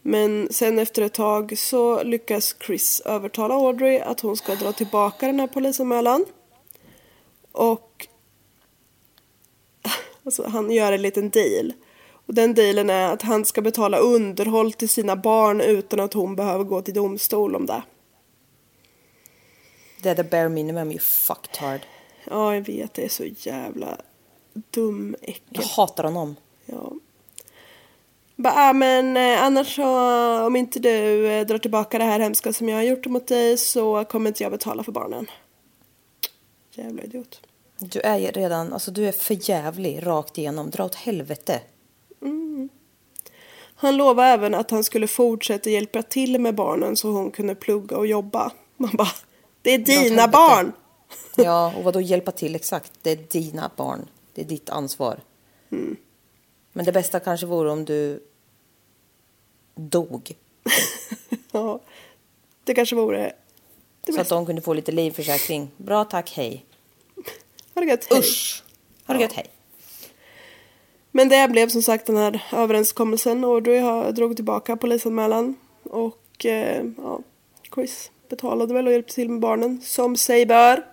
Men 0.02 0.48
sen 0.52 0.80
efter 0.80 1.02
ett 1.02 1.14
tag 1.14 1.58
så 1.58 2.04
lyckas 2.04 2.56
Chris 2.66 3.02
övertala 3.06 3.54
Audrey 3.56 4.00
att 4.00 4.20
hon 4.20 4.38
ska 4.38 4.56
dra 4.56 4.72
tillbaka 4.72 5.26
den 5.26 5.40
här 5.40 5.48
polisanmälan. 5.48 6.26
Och 7.52 8.08
alltså, 10.26 10.48
han 10.48 10.72
gör 10.72 10.92
en 10.92 11.02
liten 11.02 11.30
deal. 11.30 11.74
Och 12.28 12.34
den 12.34 12.54
dealen 12.54 12.90
är 12.90 13.14
att 13.14 13.22
han 13.22 13.46
ska 13.46 13.62
betala 13.62 13.98
underhåll 13.98 14.74
till 14.74 14.90
sina 14.90 15.16
barn 15.16 15.62
utan 15.62 16.00
att 16.00 16.14
hon 16.14 16.36
behöver 16.36 16.64
gå 16.64 16.82
till 16.82 16.94
domstol 16.94 17.56
om 17.56 17.66
det. 17.66 17.84
Det 20.02 20.10
är 20.10 20.16
the 20.16 20.24
bare 20.24 20.50
minimum, 20.50 20.92
you 20.92 21.00
fucktard. 21.00 21.82
Ja, 22.30 22.56
jag 22.56 22.62
vet. 22.62 22.94
Det 22.94 23.06
är 23.06 23.10
så 23.10 23.24
jävla 23.26 23.98
dum 24.54 25.16
äckel. 25.22 25.42
Jag 25.50 25.64
hatar 25.64 26.04
honom. 26.04 26.36
Ja. 26.66 26.94
Bara, 28.36 28.68
äh, 28.68 28.74
men 28.74 29.18
eh, 29.18 29.44
annars 29.44 29.76
så 29.76 29.86
om 30.46 30.56
inte 30.56 30.80
du 30.80 31.28
eh, 31.28 31.46
drar 31.46 31.58
tillbaka 31.58 31.98
det 31.98 32.04
här 32.04 32.20
hemska 32.20 32.54
som 32.54 32.70
jag 32.70 32.78
har 32.78 32.84
gjort 32.84 33.06
mot 33.06 33.28
dig 33.28 33.58
så 33.58 34.06
kommer 34.06 34.28
inte 34.28 34.44
jag 34.44 34.52
betala 34.52 34.84
för 34.84 34.92
barnen. 34.92 35.28
Jävla 36.72 37.04
idiot. 37.04 37.45
Du 37.78 38.00
är 38.00 38.18
ju 38.18 38.28
redan, 38.32 38.74
alltså 38.74 38.92
du 38.92 39.08
är 39.08 39.12
för 39.12 39.50
jävlig 39.50 40.06
rakt 40.08 40.38
igenom. 40.38 40.70
Dra 40.70 40.86
åt 40.86 40.96
helvete. 40.96 41.62
Han 43.78 43.98
lovade 43.98 44.28
även 44.30 44.54
att 44.56 44.72
han 44.72 44.84
skulle 44.84 45.08
fortsätta 45.08 45.70
hjälpa 45.70 46.02
till 46.04 46.40
med 46.42 46.56
barnen 46.56 46.96
så 46.96 47.12
hon 47.12 47.32
kunde 47.32 47.56
plugga 47.56 47.98
och 47.98 48.08
jobba. 48.08 48.52
Man 48.78 48.92
bara, 48.94 49.08
det 49.62 49.72
är 49.72 49.78
dina 49.78 50.28
barn! 50.28 50.72
Ja, 51.36 51.74
och 51.78 51.84
vad 51.84 51.94
då 51.94 52.02
hjälpa 52.02 52.32
till 52.32 52.56
exakt? 52.56 52.92
Det 53.02 53.12
är 53.12 53.16
dina 53.30 53.72
barn. 53.76 54.08
Det 54.34 54.42
är 54.42 54.46
ditt 54.46 54.70
ansvar. 54.70 55.20
Men 56.74 56.86
det 56.86 56.92
bästa 56.92 57.20
kanske 57.20 57.46
vore 57.46 57.72
om 57.72 57.86
du 57.86 58.24
dog. 59.76 60.36
Ja, 61.52 61.80
det 62.64 62.74
kanske 62.74 62.96
vore 62.96 63.18
det 63.22 63.34
Så 64.06 64.12
att 64.12 64.18
bästa. 64.18 64.36
de 64.36 64.46
kunde 64.46 64.62
få 64.62 64.74
lite 64.74 64.92
livförsäkring. 64.92 65.72
Bra 65.78 66.06
tack, 66.06 66.34
hej. 66.36 66.66
Ha 67.76 67.82
det 67.82 67.88
gött, 67.88 68.08
hej. 68.10 68.20
Usch! 68.20 68.64
Ha 69.08 69.14
det 69.14 69.22
gött, 69.22 69.34
hej. 69.34 69.46
Men 71.12 71.30
det 71.30 71.48
blev 71.52 71.70
som 71.70 71.82
sagt 71.82 72.06
den 72.06 72.18
här 72.18 72.44
överenskommelsen. 72.54 73.44
Audrey 73.44 73.80
har 73.80 74.12
dragit 74.12 74.38
tillbaka 74.38 74.78
polisanmälan. 74.78 75.56
Och 75.84 76.46
eh, 76.46 76.86
ja, 76.98 77.20
Chris 77.76 78.12
betalade 78.30 78.74
väl 78.74 78.88
och 78.88 78.94
hjälpte 78.94 79.14
till 79.14 79.30
med 79.30 79.40
barnen. 79.40 79.82
Som 79.82 80.18
sig 80.18 80.46
bör. 80.46 80.86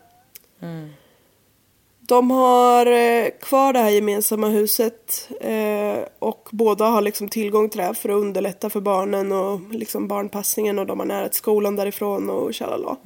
De 2.00 2.30
har 2.30 2.86
eh, 2.86 3.28
kvar 3.40 3.72
det 3.72 3.78
här 3.78 3.90
gemensamma 3.90 4.48
huset. 4.48 5.28
Eh, 5.40 5.98
och 6.18 6.48
båda 6.52 6.84
har 6.84 7.02
liksom 7.02 7.28
tillgång 7.28 7.68
till 7.68 7.78
det 7.78 7.84
här 7.84 7.94
för 7.94 8.08
att 8.08 8.20
underlätta 8.20 8.70
för 8.70 8.80
barnen 8.80 9.32
och 9.32 9.60
liksom 9.70 10.08
barnpassningen. 10.08 10.78
Och 10.78 10.86
de 10.86 10.98
har 10.98 11.06
nära 11.06 11.28
till 11.28 11.38
skolan 11.38 11.76
därifrån 11.76 12.30
och 12.30 12.54
tjalala. 12.54 12.96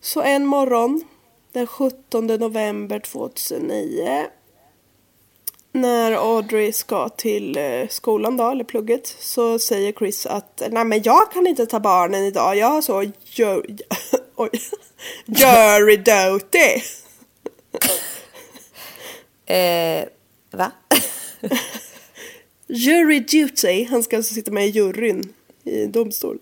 Så 0.00 0.22
en 0.22 0.46
morgon 0.46 1.04
den 1.52 1.66
17 1.66 2.26
november 2.26 2.98
2009 2.98 4.26
när 5.72 6.12
Audrey 6.12 6.72
ska 6.72 7.08
till 7.08 7.56
eh, 7.56 7.88
skolan 7.88 8.36
då, 8.36 8.50
eller 8.50 8.64
plugget, 8.64 9.06
så 9.06 9.58
säger 9.58 9.92
Chris 9.92 10.26
att 10.26 10.62
nej 10.70 10.84
men 10.84 11.02
jag 11.02 11.32
kan 11.32 11.46
inte 11.46 11.66
ta 11.66 11.80
barnen 11.80 12.24
idag, 12.24 12.56
jag 12.56 12.66
har 12.66 12.82
så 12.82 13.10
gör... 13.24 13.66
Oj. 14.36 14.50
Jury 15.26 15.96
duty. 15.96 16.82
Eh, 19.46 20.04
va? 20.50 20.72
Jury 22.66 23.20
duty, 23.20 23.84
han 23.84 24.02
ska 24.02 24.16
alltså 24.16 24.34
sitta 24.34 24.50
med 24.50 24.66
i 24.66 24.70
juryn 24.70 25.32
i 25.64 25.86
domstol. 25.86 26.38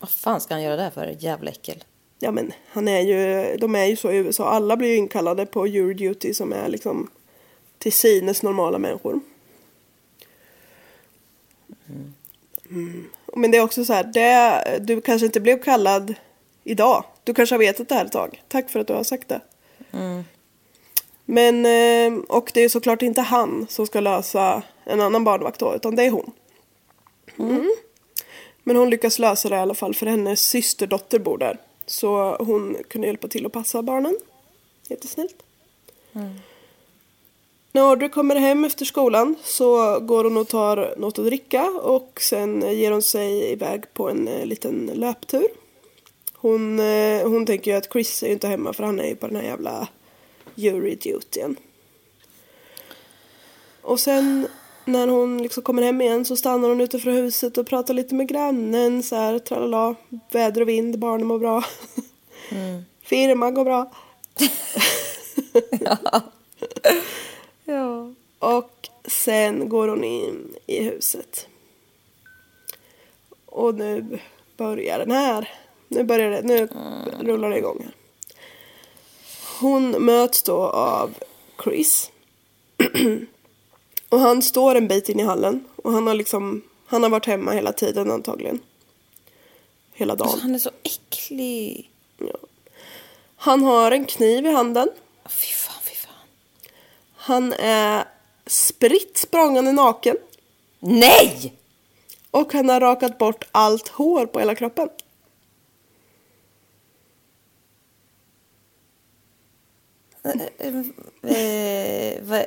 Vad 0.00 0.10
fan 0.10 0.40
ska 0.40 0.54
han 0.54 0.62
göra 0.62 0.76
där 0.76 0.90
för? 0.90 1.16
Jävla 1.18 1.50
äckel. 1.50 1.84
Ja 2.18 2.30
men 2.30 2.52
han 2.68 2.88
är 2.88 3.00
ju, 3.00 3.56
de 3.56 3.74
är 3.74 3.84
ju 3.84 3.96
så 3.96 4.12
i 4.12 4.16
USA. 4.16 4.48
Alla 4.48 4.76
blir 4.76 4.88
ju 4.88 4.96
inkallade 4.96 5.46
på 5.46 5.66
jury 5.66 5.94
duty 5.94 6.34
som 6.34 6.52
är 6.52 6.68
liksom 6.68 7.10
till 7.78 7.92
synes 7.92 8.42
normala 8.42 8.78
människor. 8.78 9.20
Mm. 12.70 13.04
Men 13.34 13.50
det 13.50 13.58
är 13.58 13.62
också 13.62 13.84
så 13.84 13.92
här, 13.92 14.04
det, 14.04 14.78
du 14.78 15.00
kanske 15.00 15.26
inte 15.26 15.40
blev 15.40 15.62
kallad 15.62 16.14
idag. 16.64 17.04
Du 17.24 17.34
kanske 17.34 17.54
har 17.54 17.58
vetat 17.58 17.88
det 17.88 17.94
här 17.94 18.04
ett 18.04 18.12
tag. 18.12 18.42
Tack 18.48 18.70
för 18.70 18.80
att 18.80 18.86
du 18.86 18.92
har 18.92 19.04
sagt 19.04 19.28
det. 19.28 19.40
Men, 21.24 21.66
eh, 21.66 22.20
och 22.28 22.50
det 22.54 22.60
är 22.60 22.68
såklart 22.68 23.02
inte 23.02 23.20
han 23.20 23.66
som 23.68 23.86
ska 23.86 24.00
lösa 24.00 24.62
en 24.84 25.00
annan 25.00 25.24
barnvakt 25.24 25.60
då, 25.60 25.74
utan 25.74 25.96
det 25.96 26.02
är 26.02 26.10
hon. 26.10 26.32
Mm. 27.38 27.70
Men 28.62 28.76
hon 28.76 28.90
lyckas 28.90 29.18
lösa 29.18 29.48
det 29.48 29.56
i 29.56 29.58
alla 29.58 29.74
fall 29.74 29.94
för 29.94 30.06
hennes 30.06 30.40
systerdotter 30.40 31.18
bor 31.18 31.38
där. 31.38 31.58
Så 31.86 32.36
hon 32.36 32.76
kunde 32.88 33.06
hjälpa 33.06 33.28
till 33.28 33.46
att 33.46 33.52
passa 33.52 33.82
barnen. 33.82 34.18
Jättesnällt. 34.88 35.42
När 37.72 37.90
Audrey 37.90 38.08
kommer 38.08 38.36
hem 38.36 38.64
efter 38.64 38.84
skolan 38.84 39.36
så 39.44 40.00
går 40.00 40.24
hon 40.24 40.36
och 40.36 40.48
tar 40.48 40.94
något 40.96 41.18
att 41.18 41.24
dricka 41.24 41.70
och 41.70 42.18
sen 42.20 42.76
ger 42.76 42.92
hon 42.92 43.02
sig 43.02 43.52
iväg 43.52 43.84
på 43.94 44.10
en 44.10 44.28
eh, 44.28 44.46
liten 44.46 44.90
löptur. 44.94 45.46
Hon, 46.32 46.80
eh, 46.80 47.28
hon 47.28 47.46
tänker 47.46 47.70
ju 47.70 47.76
att 47.76 47.92
Chris 47.92 48.22
är 48.22 48.26
ju 48.26 48.32
inte 48.32 48.48
hemma 48.48 48.72
för 48.72 48.84
han 48.84 49.00
är 49.00 49.06
ju 49.06 49.16
på 49.16 49.26
den 49.26 49.36
här 49.36 49.42
jävla 49.42 49.88
jury 50.54 50.94
dutyn. 50.94 51.56
Och 53.82 54.00
sen 54.00 54.48
när 54.86 55.08
hon 55.08 55.42
liksom 55.42 55.62
kommer 55.62 55.82
hem 55.82 56.00
igen 56.00 56.24
så 56.24 56.36
stannar 56.36 56.68
hon 56.68 56.80
utanför 56.80 57.10
huset 57.10 57.58
och 57.58 57.66
pratar 57.66 57.94
lite 57.94 58.14
med 58.14 58.28
grannen 58.28 59.02
så 59.02 59.16
här 59.16 59.38
tralala. 59.38 59.94
Väder 60.32 60.60
och 60.60 60.68
vind, 60.68 60.98
barnen 60.98 61.26
mår 61.26 61.38
bra. 61.38 61.64
Firman 63.02 63.54
går 63.54 63.64
bra. 63.64 63.92
ja. 67.64 68.12
Och 68.38 68.88
sen 69.04 69.68
går 69.68 69.88
hon 69.88 70.04
in 70.04 70.54
i 70.66 70.82
huset. 70.82 71.48
Och 73.46 73.74
nu 73.74 74.18
börjar 74.56 74.98
den 74.98 75.10
här. 75.10 75.48
Nu 75.88 76.04
börjar 76.04 76.30
det, 76.30 76.42
nu 76.42 76.68
rullar 77.32 77.50
det 77.50 77.58
igång 77.58 77.82
här. 77.84 77.94
Hon 79.60 79.90
möts 79.90 80.42
då 80.42 80.56
av 80.68 81.14
Chris. 81.64 82.10
och 84.08 84.20
han 84.20 84.42
står 84.42 84.74
en 84.74 84.88
bit 84.88 85.08
in 85.08 85.20
i 85.20 85.22
hallen. 85.22 85.64
Och 85.76 85.92
han 85.92 86.06
har 86.06 86.14
liksom, 86.14 86.62
han 86.86 87.02
har 87.02 87.10
varit 87.10 87.26
hemma 87.26 87.52
hela 87.52 87.72
tiden 87.72 88.10
antagligen. 88.10 88.60
Hela 89.92 90.14
dagen. 90.14 90.28
Alltså, 90.28 90.42
han 90.42 90.54
är 90.54 90.58
så 90.58 90.70
äcklig. 90.82 91.90
Han 93.36 93.62
har 93.62 93.90
en 93.90 94.04
kniv 94.04 94.46
i 94.46 94.52
handen. 94.52 94.88
Fy 95.28 95.46
fan, 95.46 95.82
fy 95.82 95.94
fan. 95.94 96.14
Han 97.14 97.52
är 97.52 98.04
spritt 98.46 99.16
språngande 99.16 99.72
naken. 99.72 100.16
Nej! 100.80 101.54
Och 102.30 102.52
han 102.52 102.68
har 102.68 102.80
rakat 102.80 103.18
bort 103.18 103.44
allt 103.52 103.88
hår 103.88 104.26
på 104.26 104.38
hela 104.38 104.54
kroppen. 104.54 104.88
Eh, 111.22 112.22
va, 112.22 112.44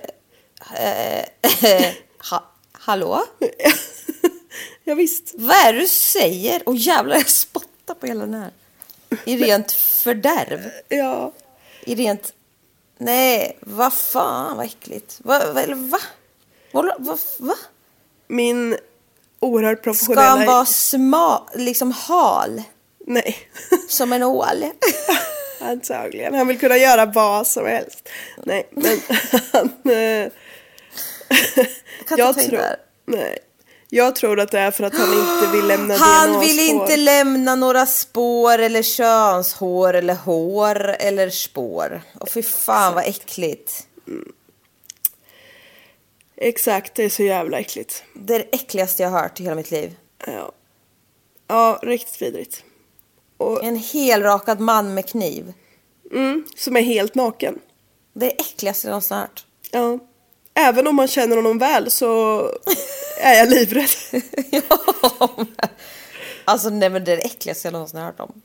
eh, 0.75 1.93
ha, 2.31 2.43
hallå? 2.71 3.25
Ja, 4.89 4.95
visst. 4.95 5.33
Vad 5.37 5.55
är 5.55 5.73
det 5.73 5.79
du 5.79 5.87
säger? 5.87 6.63
Åh 6.65 6.75
jävlar, 6.77 7.15
jag 7.15 7.29
spottar 7.29 7.93
på 7.93 8.07
hela 8.07 8.25
den 8.25 8.33
här. 8.33 8.51
I 9.25 9.37
rent 9.37 9.71
fördärv. 9.71 10.71
Ja. 10.87 11.33
I 11.83 11.95
rent... 11.95 12.33
Nej, 12.97 13.57
vad 13.59 13.93
fan 13.93 14.57
vad 14.57 14.65
äckligt. 14.65 15.19
Va? 15.23 15.39
va, 15.53 15.63
va? 15.75 15.99
Va? 16.71 16.95
va, 16.99 17.17
va? 17.37 17.55
Min 18.27 18.77
oerhört 19.39 19.77
Ska 19.77 19.83
professionella... 19.83 20.27
han 20.27 20.45
vara 20.45 20.65
sma, 20.65 21.49
liksom 21.55 21.91
hal? 21.91 22.63
Nej. 23.07 23.37
Som 23.89 24.13
en 24.13 24.23
ål? 24.23 24.65
Antagligen. 25.61 26.33
Han 26.33 26.47
vill 26.47 26.59
kunna 26.59 26.77
göra 26.77 27.05
vad 27.05 27.47
som 27.47 27.65
helst. 27.65 28.09
Nej, 28.45 28.67
men 28.71 28.99
han... 29.51 29.71
jag 32.17 32.37
tror... 32.37 32.61
Nej. 33.05 33.37
Jag 33.91 34.15
tror 34.15 34.39
att 34.39 34.51
det 34.51 34.59
är 34.59 34.71
för 34.71 34.83
att 34.83 34.97
han 34.97 35.13
inte 35.13 35.51
vill 35.51 35.67
lämna 35.67 35.93
Han 35.97 36.39
vill 36.39 36.59
inte 36.59 36.97
lämna 36.97 37.55
några 37.55 37.85
spår 37.85 38.59
eller 38.59 38.81
könshår 38.83 39.93
eller 39.93 40.15
hår 40.15 40.95
eller 40.99 41.29
spår. 41.29 42.01
Och 42.19 42.29
fy 42.29 42.43
fan 42.43 42.93
vad 42.93 43.03
äckligt. 43.07 43.87
Exakt, 46.35 46.95
det 46.95 47.03
är 47.03 47.09
så 47.09 47.23
jävla 47.23 47.59
äckligt. 47.59 48.03
Det 48.13 48.35
är 48.35 48.39
det 48.39 48.55
äckligaste 48.55 49.03
jag 49.03 49.09
har 49.09 49.21
hört 49.21 49.39
i 49.39 49.43
hela 49.43 49.55
mitt 49.55 49.71
liv. 49.71 49.95
Ja, 50.25 50.51
ja 51.47 51.79
riktigt 51.83 52.21
vidrigt. 52.21 52.63
Och, 53.37 53.63
En 53.63 53.75
helrakad 53.75 54.59
man 54.59 54.93
med 54.93 55.09
kniv. 55.09 55.53
mm, 56.11 56.45
som 56.55 56.77
är 56.77 56.81
helt 56.81 57.15
naken. 57.15 57.59
Det 58.13 58.25
är 58.25 58.29
det 58.29 58.35
äckligaste 58.35 58.87
jag 58.87 58.91
någonsin 58.91 59.17
har 59.17 59.21
hört. 59.21 59.45
Ja. 59.71 59.99
Även 60.59 60.87
om 60.87 60.95
man 60.95 61.07
känner 61.07 61.35
honom 61.35 61.57
väl 61.57 61.91
så 61.91 62.41
är 63.21 63.33
jag 63.33 63.49
livrädd. 63.49 63.89
ja, 64.51 65.29
men- 65.37 65.47
alltså 66.45 66.69
nej 66.69 66.89
men 66.89 67.03
det 67.03 67.11
är 67.11 67.17
det 67.17 67.23
äckligaste 67.23 67.67
jag 67.67 67.73
någonsin 67.73 67.99
har 67.99 68.05
hört 68.05 68.19
om. 68.19 68.41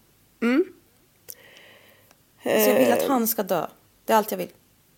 Så 2.43 2.51
jag 2.71 2.75
vill 2.79 2.93
att 2.93 3.03
han 3.03 3.29
ska 3.29 3.43
dö. 3.43 3.67
Det 4.05 4.13
är 4.13 4.17
allt 4.17 4.31
jag 4.31 4.39
vill. 4.39 4.51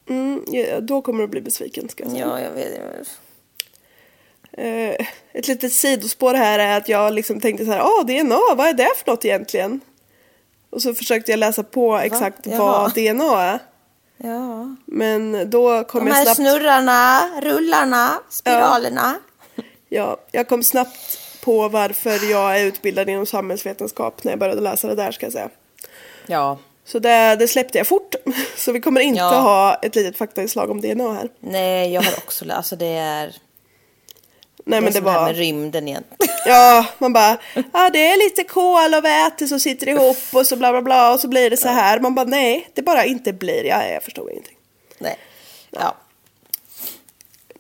Mm, 0.09 0.45
ja, 0.47 0.81
då 0.81 1.03
kommer 1.03 1.21
du 1.21 1.29
bli 1.29 1.41
besviken 1.41 1.89
ska 1.89 2.05
jag 2.05 2.13
säga. 2.13 2.27
Ja, 2.27 2.41
jag 2.41 2.51
vet. 2.51 3.09
Eh, 4.53 5.07
ett 5.33 5.49
litet 5.49 5.73
sidospår 5.73 6.35
här 6.35 6.59
är 6.59 6.77
att 6.77 6.89
jag 6.89 7.15
liksom 7.15 7.41
tänkte 7.41 7.65
så 7.65 7.73
här, 7.73 7.81
ah 7.81 8.03
DNA, 8.03 8.55
vad 8.55 8.67
är 8.69 8.73
det 8.73 8.91
för 9.05 9.11
något 9.11 9.25
egentligen? 9.25 9.81
Och 10.71 10.83
så 10.83 10.95
försökte 10.95 11.31
jag 11.31 11.39
läsa 11.39 11.63
på 11.63 11.97
exakt 11.97 12.47
Jaha. 12.47 12.59
vad 12.59 12.95
DNA 12.95 13.43
är. 13.43 13.59
Ja. 14.17 14.77
Men 14.85 15.51
då 15.51 15.85
kom 15.85 16.01
De 16.05 16.09
jag 16.09 16.15
här 16.15 16.25
snabbt... 16.25 16.37
snurrarna, 16.37 17.21
rullarna, 17.43 18.21
spiralerna. 18.31 19.15
Ja, 19.89 20.17
jag 20.33 20.49
kom 20.49 20.63
snabbt 20.63 21.19
på 21.45 21.69
varför 21.69 22.31
jag 22.31 22.61
är 22.61 22.65
utbildad 22.65 23.09
inom 23.09 23.27
samhällsvetenskap 23.27 24.25
när 24.25 24.33
jag 24.33 24.39
började 24.39 24.61
läsa 24.61 24.89
det 24.89 24.95
där 24.95 25.13
ska 25.13 25.27
jag 25.27 25.33
säga. 25.33 25.49
Ja. 26.27 26.59
Så 26.85 26.99
det, 26.99 27.37
det 27.37 27.49
släppte 27.49 27.79
jag 27.79 27.87
fort. 27.87 28.15
Så 28.57 28.73
vi 28.73 28.81
kommer 28.81 29.01
inte 29.01 29.19
Ja. 29.19 29.41
ha 29.41 29.75
ett 29.75 29.95
litet 29.95 30.17
faktainslag 30.17 30.71
om 30.71 30.81
DNA 30.81 31.13
här. 31.15 31.29
Nej, 31.41 31.93
jag 31.93 32.03
har 32.03 32.13
också 32.13 32.45
läst. 32.45 32.57
Alltså 32.57 32.77
det 32.77 32.87
är... 32.87 33.35
Nej 34.69 34.81
det 34.81 34.85
men 34.85 34.85
är 34.85 34.87
det 34.87 34.93
som 34.93 35.05
det 35.05 35.11
här 35.11 35.19
var... 35.19 35.27
med 35.27 35.37
rymden 35.37 35.89
igen. 35.89 36.05
Ja, 36.47 36.87
man 36.99 37.13
bara, 37.13 37.39
ja 37.73 37.91
det 37.93 38.07
är 38.07 38.25
lite 38.25 38.45
kol 38.45 38.95
och 38.95 39.05
väte 39.05 39.49
som 39.49 39.61
sitter 39.61 39.89
ihop 39.89 40.17
och 40.33 40.47
så 40.47 40.57
bla 40.57 40.73
bla 40.73 40.83
bla 40.83 41.15
och 41.15 41.21
så 41.21 41.29
blir 41.29 41.51
det 41.51 41.57
så 41.57 41.69
här. 41.69 42.01
Man 42.01 42.15
bara 42.15 42.27
nej, 42.27 42.71
det 42.75 42.83
bara 42.83 43.05
inte 43.05 43.33
blir. 43.33 43.65
Ja, 43.65 43.87
jag 43.87 44.03
förstår 44.03 44.31
ingenting. 44.31 44.57
Nej. 44.99 45.19
Ja. 45.71 45.97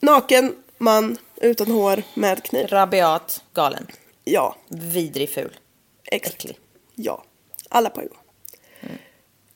Naken 0.00 0.54
man 0.78 1.18
utan 1.36 1.70
hår 1.70 2.02
med 2.14 2.42
kniv. 2.44 2.66
Rabiat, 2.66 3.42
galen, 3.54 3.86
Ja, 4.24 4.56
vidrig, 4.68 5.30
ful, 5.30 5.58
exakt. 6.04 6.34
äcklig. 6.34 6.58
Ja, 6.94 7.22
alla 7.68 7.90
på 7.90 8.00
en 8.00 8.08
gång. 8.08 8.18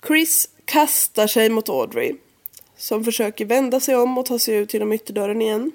Chris 0.06 0.48
kastar 0.64 1.26
sig 1.26 1.48
mot 1.48 1.68
Audrey. 1.68 2.14
Som 2.76 3.04
försöker 3.04 3.44
vända 3.44 3.80
sig 3.80 3.96
om 3.96 4.18
och 4.18 4.26
ta 4.26 4.38
sig 4.38 4.54
ut 4.54 4.74
genom 4.74 4.92
ytterdörren 4.92 5.42
igen. 5.42 5.72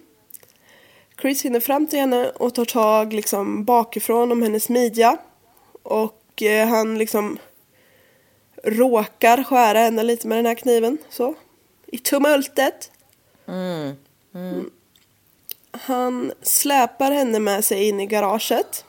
Chris 1.21 1.45
hinner 1.45 1.59
fram 1.59 1.87
till 1.87 1.99
henne 1.99 2.29
och 2.29 2.53
tar 2.53 2.65
tag 2.65 3.13
liksom 3.13 3.65
bakifrån 3.65 4.31
om 4.31 4.41
hennes 4.41 4.69
midja. 4.69 5.17
Och 5.83 6.41
eh, 6.41 6.67
han 6.67 6.97
liksom 6.97 7.37
råkar 8.63 9.43
skära 9.43 9.79
henne 9.79 10.03
lite 10.03 10.27
med 10.27 10.37
den 10.37 10.45
här 10.45 10.55
kniven. 10.55 10.97
Så. 11.09 11.35
I 11.87 11.97
tumultet. 11.97 12.91
Mm. 13.47 13.95
Han 15.71 16.31
släpar 16.41 17.11
henne 17.11 17.39
med 17.39 17.65
sig 17.65 17.87
in 17.87 17.99
i 17.99 18.05
garaget. 18.05 18.85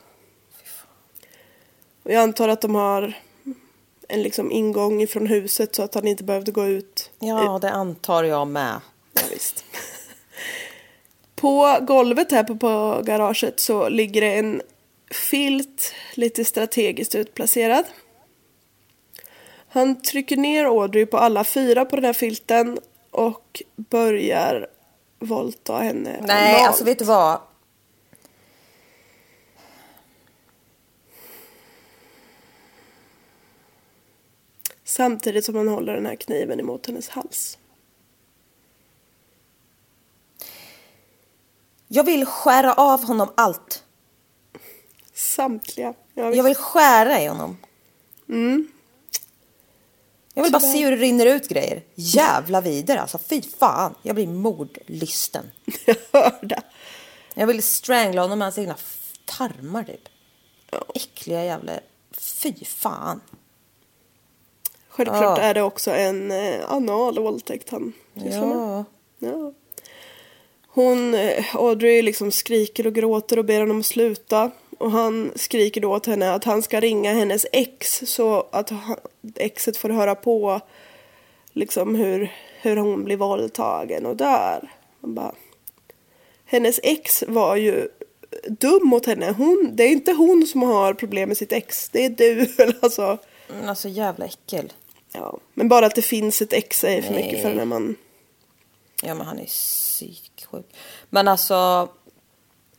Och 2.03 2.11
jag 2.11 2.23
antar 2.23 2.47
att 2.47 2.61
de 2.61 2.75
har 2.75 3.17
en 4.07 4.21
liksom 4.21 4.51
ingång 4.51 5.01
ifrån 5.01 5.27
huset 5.27 5.75
så 5.75 5.83
att 5.83 5.95
han 5.95 6.07
inte 6.07 6.23
behövde 6.23 6.51
gå 6.51 6.65
ut. 6.65 7.11
Ja, 7.19 7.59
det 7.61 7.71
antar 7.71 8.23
jag 8.23 8.47
med. 8.47 8.81
Ja, 9.13 9.21
visst. 9.31 9.65
På 11.41 11.77
golvet 11.81 12.31
här 12.31 12.43
på, 12.43 12.55
på 12.55 13.01
garaget 13.05 13.59
så 13.59 13.89
ligger 13.89 14.21
det 14.21 14.37
en 14.37 14.61
filt 15.11 15.93
lite 16.13 16.45
strategiskt 16.45 17.15
utplacerad. 17.15 17.85
Han 19.69 20.01
trycker 20.01 20.37
ner 20.37 20.65
Audrey 20.65 21.05
på 21.05 21.17
alla 21.17 21.43
fyra 21.43 21.85
på 21.85 21.95
den 21.95 22.05
här 22.05 22.13
filten 22.13 22.79
och 23.11 23.63
börjar 23.75 24.67
våldta 25.19 25.77
henne. 25.77 26.17
Nej, 26.21 26.49
analt. 26.49 26.67
alltså 26.67 26.83
vet 26.83 26.99
du 26.99 27.05
vad? 27.05 27.39
Samtidigt 34.83 35.45
som 35.45 35.55
han 35.55 35.67
håller 35.67 35.93
den 35.93 36.05
här 36.05 36.15
kniven 36.15 36.59
emot 36.59 36.87
hennes 36.87 37.09
hals. 37.09 37.57
Jag 41.87 42.03
vill 42.03 42.25
skära 42.25 42.73
av 42.73 43.03
honom 43.03 43.29
allt. 43.37 43.83
Samtliga. 45.13 45.93
Ja, 46.13 46.23
Jag 46.23 46.31
visst. 46.31 46.45
vill 46.45 46.55
skära 46.55 47.21
i 47.21 47.27
honom. 47.27 47.57
Mm. 48.29 48.67
Jag 50.33 50.43
vill 50.43 50.51
bara 50.51 50.59
se 50.59 50.83
hur 50.83 50.91
det 50.91 50.97
rinner 50.97 51.25
ut 51.25 51.47
grejer. 51.47 51.83
Jävla 51.95 52.61
vidare 52.61 53.01
alltså. 53.01 53.17
Fy 53.17 53.41
fan. 53.41 53.95
Jag 54.01 54.15
blir 54.15 54.27
mordlysten. 54.27 55.45
Jag 55.85 55.95
hör 56.13 56.39
det. 56.41 56.61
Jag 57.33 57.47
vill 57.47 57.63
strangla 57.63 58.21
honom 58.21 58.39
med 58.39 58.45
hans 58.45 58.57
egna 58.57 58.75
tarmar 59.25 59.83
typ. 59.83 60.09
Äckliga 60.95 61.43
jävla... 61.45 61.71
Fy 62.11 62.65
fan. 62.65 63.21
Självklart 64.89 65.37
Ja. 65.37 65.43
är 65.43 65.53
det 65.53 65.61
också 65.61 65.91
en 65.91 66.31
eh, 66.31 66.71
anal 66.71 67.19
våldtäkt 67.19 67.69
han 67.69 67.93
sysslar 68.13 68.45
med. 68.45 68.85
Ja. 69.19 69.53
Hon, 70.77 71.13
eh, 71.13 71.55
Audrey 71.55 72.01
liksom 72.01 72.31
skriker 72.31 72.87
och 72.87 72.93
gråter 72.93 73.39
och 73.39 73.45
ber 73.45 73.59
honom 73.59 73.83
sluta. 73.83 74.51
Och 74.77 74.91
han 74.91 75.31
skriker 75.35 75.81
då 75.81 75.91
åt 75.91 76.05
henne 76.05 76.33
att 76.33 76.43
han 76.43 76.63
ska 76.63 76.79
ringa 76.79 77.13
hennes 77.13 77.45
ex 77.51 78.01
så 78.05 78.47
att 78.51 78.71
exet 79.35 79.77
får 79.77 79.89
höra 79.89 80.15
på 80.15 80.61
liksom 81.53 81.95
hur, 81.95 82.31
hur 82.61 82.77
hon 82.77 83.03
blir 83.03 83.17
våldtagen 83.17 84.05
och 84.05 84.15
dör. 84.15 84.71
Man 84.99 85.15
bara, 85.15 85.35
hennes 86.45 86.79
ex 86.83 87.23
var 87.27 87.55
ju 87.55 87.87
dum 88.47 88.87
mot 88.87 89.05
henne. 89.05 89.33
Hon, 89.37 89.69
det 89.73 89.83
är 89.83 89.89
inte 89.89 90.11
hon 90.11 90.47
som 90.47 90.61
har 90.61 90.93
problem 90.93 91.29
med 91.29 91.37
sitt 91.37 91.51
ex, 91.51 91.89
det 91.89 92.05
är 92.05 92.09
du. 92.09 92.53
Alltså, 92.81 93.17
Men 93.47 93.69
Alltså 93.69 93.89
jävla 93.89 94.25
äckel. 94.25 94.73
ja. 95.13 95.39
Men 95.53 95.69
bara 95.69 95.85
att 95.85 95.95
det 95.95 96.01
finns 96.01 96.41
ett 96.41 96.53
ex 96.53 96.83
är 96.83 97.01
för 97.01 97.13
Nej. 97.13 97.23
mycket 97.23 97.41
för 97.41 97.49
den 97.49 97.57
här 97.59 97.65
man. 97.65 97.95
Ja 99.03 99.15
men 99.15 99.25
han 99.25 99.39
är 99.39 99.47
psyksjuk. 100.47 100.75
Men 101.09 101.27
alltså. 101.27 101.89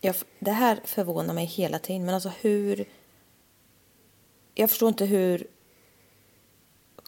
Jag, 0.01 0.14
det 0.39 0.51
här 0.51 0.81
förvånar 0.85 1.35
mig 1.35 1.45
hela 1.45 1.79
tiden. 1.79 2.05
Men 2.05 2.14
alltså 2.14 2.33
hur. 2.41 2.85
Jag 4.55 4.71
förstår 4.71 4.89
inte 4.89 5.05
hur. 5.05 5.47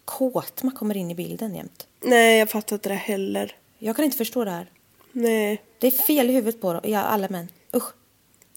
Kåt 0.05 0.63
man 0.63 0.75
kommer 0.75 0.97
in 0.97 1.11
i 1.11 1.15
bilden 1.15 1.55
jämt. 1.55 1.87
Nej, 2.01 2.39
jag 2.39 2.51
fattar 2.51 2.77
inte 2.77 2.89
det 2.89 2.95
heller. 2.95 3.57
Jag 3.79 3.97
kan 3.97 4.05
inte 4.05 4.17
förstå 4.17 4.45
det 4.45 4.51
här. 4.51 4.71
Nej. 5.13 5.63
Det 5.79 5.87
är 5.87 5.91
fel 5.91 6.31
i 6.31 6.33
huvudet 6.33 6.61
på 6.61 6.73
dem. 6.73 6.83
Ja, 6.85 7.01
alla 7.01 7.29
män. 7.29 7.49
Usch. 7.75 7.93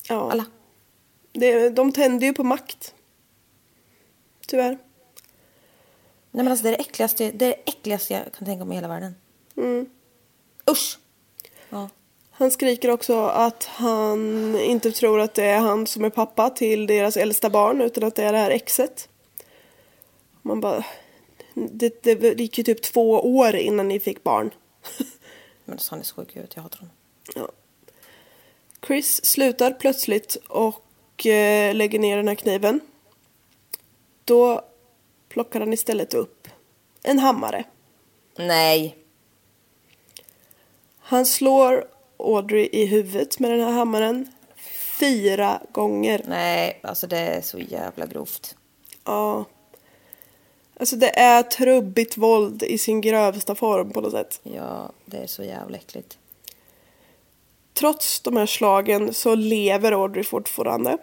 Ja. 0.09 0.31
Alla. 0.31 0.45
Det, 1.31 1.69
de 1.69 1.91
tänder 1.91 2.27
ju 2.27 2.33
på 2.33 2.43
makt. 2.43 2.93
Tyvärr. 4.47 4.77
Nej 6.31 6.43
men 6.43 6.47
alltså 6.47 6.63
det 6.63 6.69
är 6.69 6.77
det 6.77 6.83
äckligaste, 6.83 7.31
det 7.31 7.45
är 7.45 7.49
det 7.49 7.61
äckligaste 7.65 8.13
jag 8.13 8.33
kan 8.33 8.45
tänka 8.45 8.65
mig 8.65 8.75
i 8.75 8.77
hela 8.77 8.87
världen. 8.87 9.15
Mm. 9.55 9.89
Usch! 10.71 10.99
Han 12.35 12.51
skriker 12.51 12.89
också 12.89 13.25
att 13.25 13.63
han 13.63 14.55
inte 14.59 14.91
tror 14.91 15.19
att 15.19 15.33
det 15.33 15.43
är 15.43 15.59
han 15.59 15.87
som 15.87 16.03
är 16.03 16.09
pappa 16.09 16.49
till 16.49 16.87
deras 16.87 17.17
äldsta 17.17 17.49
barn 17.49 17.81
utan 17.81 18.03
att 18.03 18.15
det 18.15 18.23
är 18.23 18.33
det 18.33 18.39
här 18.39 18.51
exet. 18.51 19.09
Man 20.41 20.61
bara... 20.61 20.85
Det, 21.53 22.03
det 22.03 22.39
gick 22.39 22.57
ju 22.57 22.63
typ 22.63 22.81
två 22.81 23.11
år 23.11 23.55
innan 23.55 23.87
ni 23.87 23.99
fick 23.99 24.23
barn. 24.23 24.51
Men 25.65 25.79
han 25.89 25.99
är 25.99 26.03
sjuk 26.03 26.35
huvudet, 26.35 26.55
jag 26.55 26.63
hatar 26.63 26.79
honom. 26.79 26.95
Ja. 27.35 27.49
Chris 28.87 29.25
slutar 29.25 29.71
plötsligt 29.71 30.35
och 30.47 31.25
eh, 31.25 31.75
lägger 31.75 31.99
ner 31.99 32.17
den 32.17 32.27
här 32.27 32.35
kniven. 32.35 32.79
Då 34.25 34.61
plockar 35.29 35.59
han 35.59 35.73
istället 35.73 36.13
upp 36.13 36.47
en 37.03 37.19
hammare. 37.19 37.63
Nej. 38.35 38.97
Han 40.99 41.25
slår 41.25 41.92
Audrey 42.23 42.69
i 42.71 42.85
huvudet 42.85 43.39
med 43.39 43.51
den 43.51 43.59
här 43.61 43.71
hammaren 43.71 44.31
fyra 44.99 45.59
gånger. 45.71 46.21
Nej, 46.27 46.79
alltså 46.83 47.07
det 47.07 47.17
är 47.17 47.41
så 47.41 47.59
jävla 47.59 48.05
grovt. 48.05 48.55
Ja. 49.03 49.45
Alltså 50.79 50.95
det 50.95 51.19
är 51.19 51.43
trubbigt 51.43 52.17
våld 52.17 52.63
i 52.63 52.77
sin 52.77 53.01
grövsta 53.01 53.55
form 53.55 53.91
på 53.91 54.01
något 54.01 54.11
sätt. 54.11 54.39
Ja, 54.43 54.91
det 55.05 55.17
är 55.17 55.27
så 55.27 55.43
jävla 55.43 55.77
äckligt. 55.77 56.17
Trots 57.73 58.19
de 58.21 58.37
här 58.37 58.45
slagen 58.45 59.13
så 59.13 59.35
lever 59.35 59.91
Audrey 59.91 60.23
fortfarande. 60.23 60.97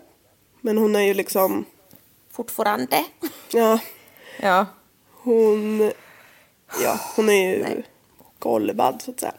Men 0.60 0.78
hon 0.78 0.96
är 0.96 1.00
ju 1.00 1.14
liksom, 1.14 1.64
Fortfarande? 2.30 3.04
ja, 3.52 3.78
Ja. 4.40 4.66
hon, 5.10 5.92
ja, 6.84 7.00
hon 7.16 7.28
är 7.28 7.48
ju 7.48 7.82
golvad 8.38 9.02
så 9.02 9.10
att 9.10 9.20
säga. 9.20 9.34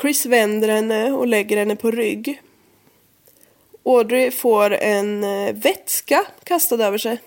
Chris 0.00 0.26
vänder 0.26 0.68
henne 0.68 1.12
och 1.12 1.26
lägger 1.26 1.56
henne 1.56 1.76
på 1.76 1.90
rygg. 1.90 2.42
Audrey 3.84 4.30
får 4.30 4.70
en 4.70 5.24
eh, 5.24 5.54
vätska 5.54 6.26
kastad 6.44 6.84
över 6.84 6.98
sig. 6.98 7.18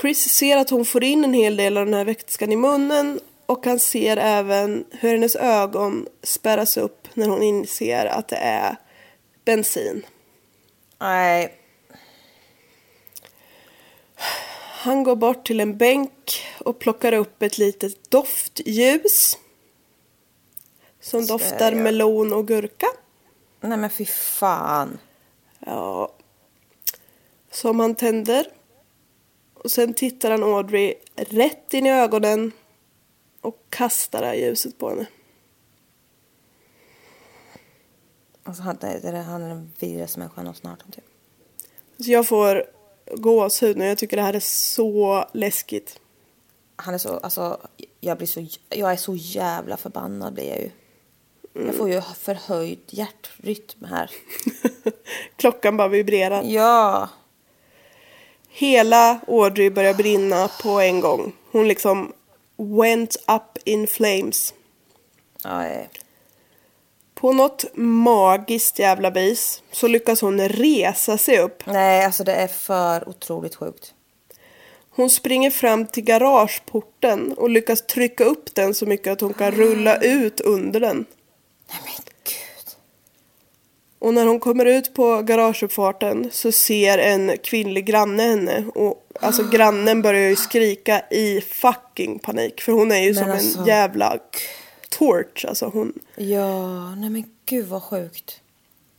Chris 0.00 0.18
ser 0.18 0.56
att 0.56 0.70
hon 0.70 0.84
får 0.84 1.04
in 1.04 1.24
en 1.24 1.34
hel 1.34 1.56
del 1.56 1.76
av 1.76 1.84
den 1.84 1.94
här 1.94 2.04
vätskan 2.04 2.52
i 2.52 2.56
munnen 2.56 3.20
och 3.46 3.66
han 3.66 3.78
ser 3.78 4.16
även 4.16 4.84
hur 4.90 5.12
hennes 5.12 5.36
ögon 5.36 6.06
spärras 6.22 6.76
upp 6.76 7.08
när 7.14 7.28
hon 7.28 7.42
inser 7.42 8.06
att 8.06 8.28
det 8.28 8.36
är 8.36 8.76
bensin. 9.44 10.06
Nej. 11.00 11.54
Han 14.80 15.02
går 15.02 15.16
bort 15.16 15.46
till 15.46 15.60
en 15.60 15.76
bänk 15.76 16.44
och 16.58 16.78
plockar 16.78 17.12
upp 17.12 17.42
ett 17.42 17.58
litet 17.58 18.10
doftljus. 18.10 19.38
Som 21.00 21.26
doftar 21.26 21.72
jag? 21.72 21.82
melon 21.82 22.32
och 22.32 22.48
gurka. 22.48 22.86
Nej 23.60 23.78
men 23.78 23.90
fy 23.90 24.04
fan. 24.04 24.98
Ja. 25.58 26.12
Som 27.50 27.80
han 27.80 27.94
tänder. 27.94 28.46
Och 29.54 29.70
sen 29.70 29.94
tittar 29.94 30.30
han 30.30 30.42
Audrey 30.42 30.94
rätt 31.16 31.74
in 31.74 31.86
i 31.86 31.90
ögonen. 31.90 32.52
Och 33.40 33.64
kastar 33.68 34.20
det 34.20 34.26
här 34.26 34.34
ljuset 34.34 34.78
på 34.78 34.88
henne. 34.88 35.06
Alltså 38.42 38.62
han, 38.62 38.76
det, 38.80 39.00
det, 39.02 39.18
han 39.18 39.42
är 39.42 39.48
den 39.48 39.72
vidrigaste 39.78 40.18
människan 40.18 40.44
någonsin 40.44 40.66
har 40.66 40.70
hört 40.70 40.84
om 40.84 40.92
typ. 40.92 41.04
Så 41.98 42.10
jag 42.10 42.26
får 42.26 42.64
gåshud 43.16 43.76
nu. 43.76 43.86
Jag 43.86 43.98
tycker 43.98 44.16
det 44.16 44.22
här 44.22 44.34
är 44.34 44.40
så 44.40 45.24
läskigt. 45.32 46.00
Han 46.76 46.94
är 46.94 46.98
så, 46.98 47.16
alltså 47.18 47.60
jag 48.00 48.16
blir 48.16 48.26
så, 48.26 48.46
jag 48.68 48.92
är 48.92 48.96
så 48.96 49.16
jävla 49.16 49.76
förbannad 49.76 50.34
blir 50.34 50.48
jag 50.48 50.60
ju. 50.60 50.70
Jag 51.52 51.74
får 51.74 51.90
ju 51.90 52.02
förhöjd 52.18 52.80
hjärtrytm 52.86 53.84
här. 53.84 54.10
Klockan 55.36 55.76
bara 55.76 55.88
vibrerar. 55.88 56.42
Ja. 56.42 57.08
Hela 58.48 59.20
Audrey 59.28 59.70
börjar 59.70 59.94
brinna 59.94 60.50
på 60.62 60.80
en 60.80 61.00
gång. 61.00 61.32
Hon 61.50 61.68
liksom 61.68 62.12
went 62.56 63.16
up 63.16 63.58
in 63.64 63.86
flames. 63.86 64.54
Nej. 65.44 65.90
På 67.14 67.32
något 67.32 67.64
magiskt 67.74 68.78
jävla 68.78 69.10
vis 69.10 69.62
så 69.72 69.88
lyckas 69.88 70.20
hon 70.20 70.48
resa 70.48 71.18
sig 71.18 71.38
upp. 71.38 71.66
Nej, 71.66 72.04
alltså 72.04 72.24
det 72.24 72.34
är 72.34 72.46
för 72.46 73.08
otroligt 73.08 73.54
sjukt. 73.54 73.94
Hon 74.90 75.10
springer 75.10 75.50
fram 75.50 75.86
till 75.86 76.04
garageporten 76.04 77.32
och 77.32 77.50
lyckas 77.50 77.86
trycka 77.86 78.24
upp 78.24 78.54
den 78.54 78.74
så 78.74 78.86
mycket 78.86 79.12
att 79.12 79.20
hon 79.20 79.34
kan 79.34 79.52
rulla 79.52 79.96
ut 79.96 80.40
under 80.40 80.80
den. 80.80 81.06
Nej 81.70 81.80
men 81.84 82.04
gud. 82.24 82.76
Och 83.98 84.14
när 84.14 84.26
hon 84.26 84.40
kommer 84.40 84.64
ut 84.64 84.94
på 84.94 85.22
garageuppfarten 85.22 86.28
så 86.32 86.52
ser 86.52 86.98
en 86.98 87.38
kvinnlig 87.38 87.84
granne 87.84 88.22
henne. 88.22 88.64
Och 88.74 89.08
alltså 89.20 89.42
grannen 89.52 90.02
börjar 90.02 90.28
ju 90.28 90.36
skrika 90.36 91.02
i 91.10 91.40
fucking 91.40 92.18
panik. 92.18 92.60
För 92.60 92.72
hon 92.72 92.92
är 92.92 93.00
ju 93.00 93.14
Men 93.14 93.24
som 93.24 93.32
alltså- 93.32 93.58
en 93.58 93.66
jävla 93.66 94.18
torch. 94.88 95.44
Alltså 95.48 95.66
hon... 95.66 95.92
Ja, 96.16 96.94
nej 96.94 97.10
men 97.10 97.24
gud 97.46 97.66
vad 97.66 97.82
sjukt. 97.82 98.40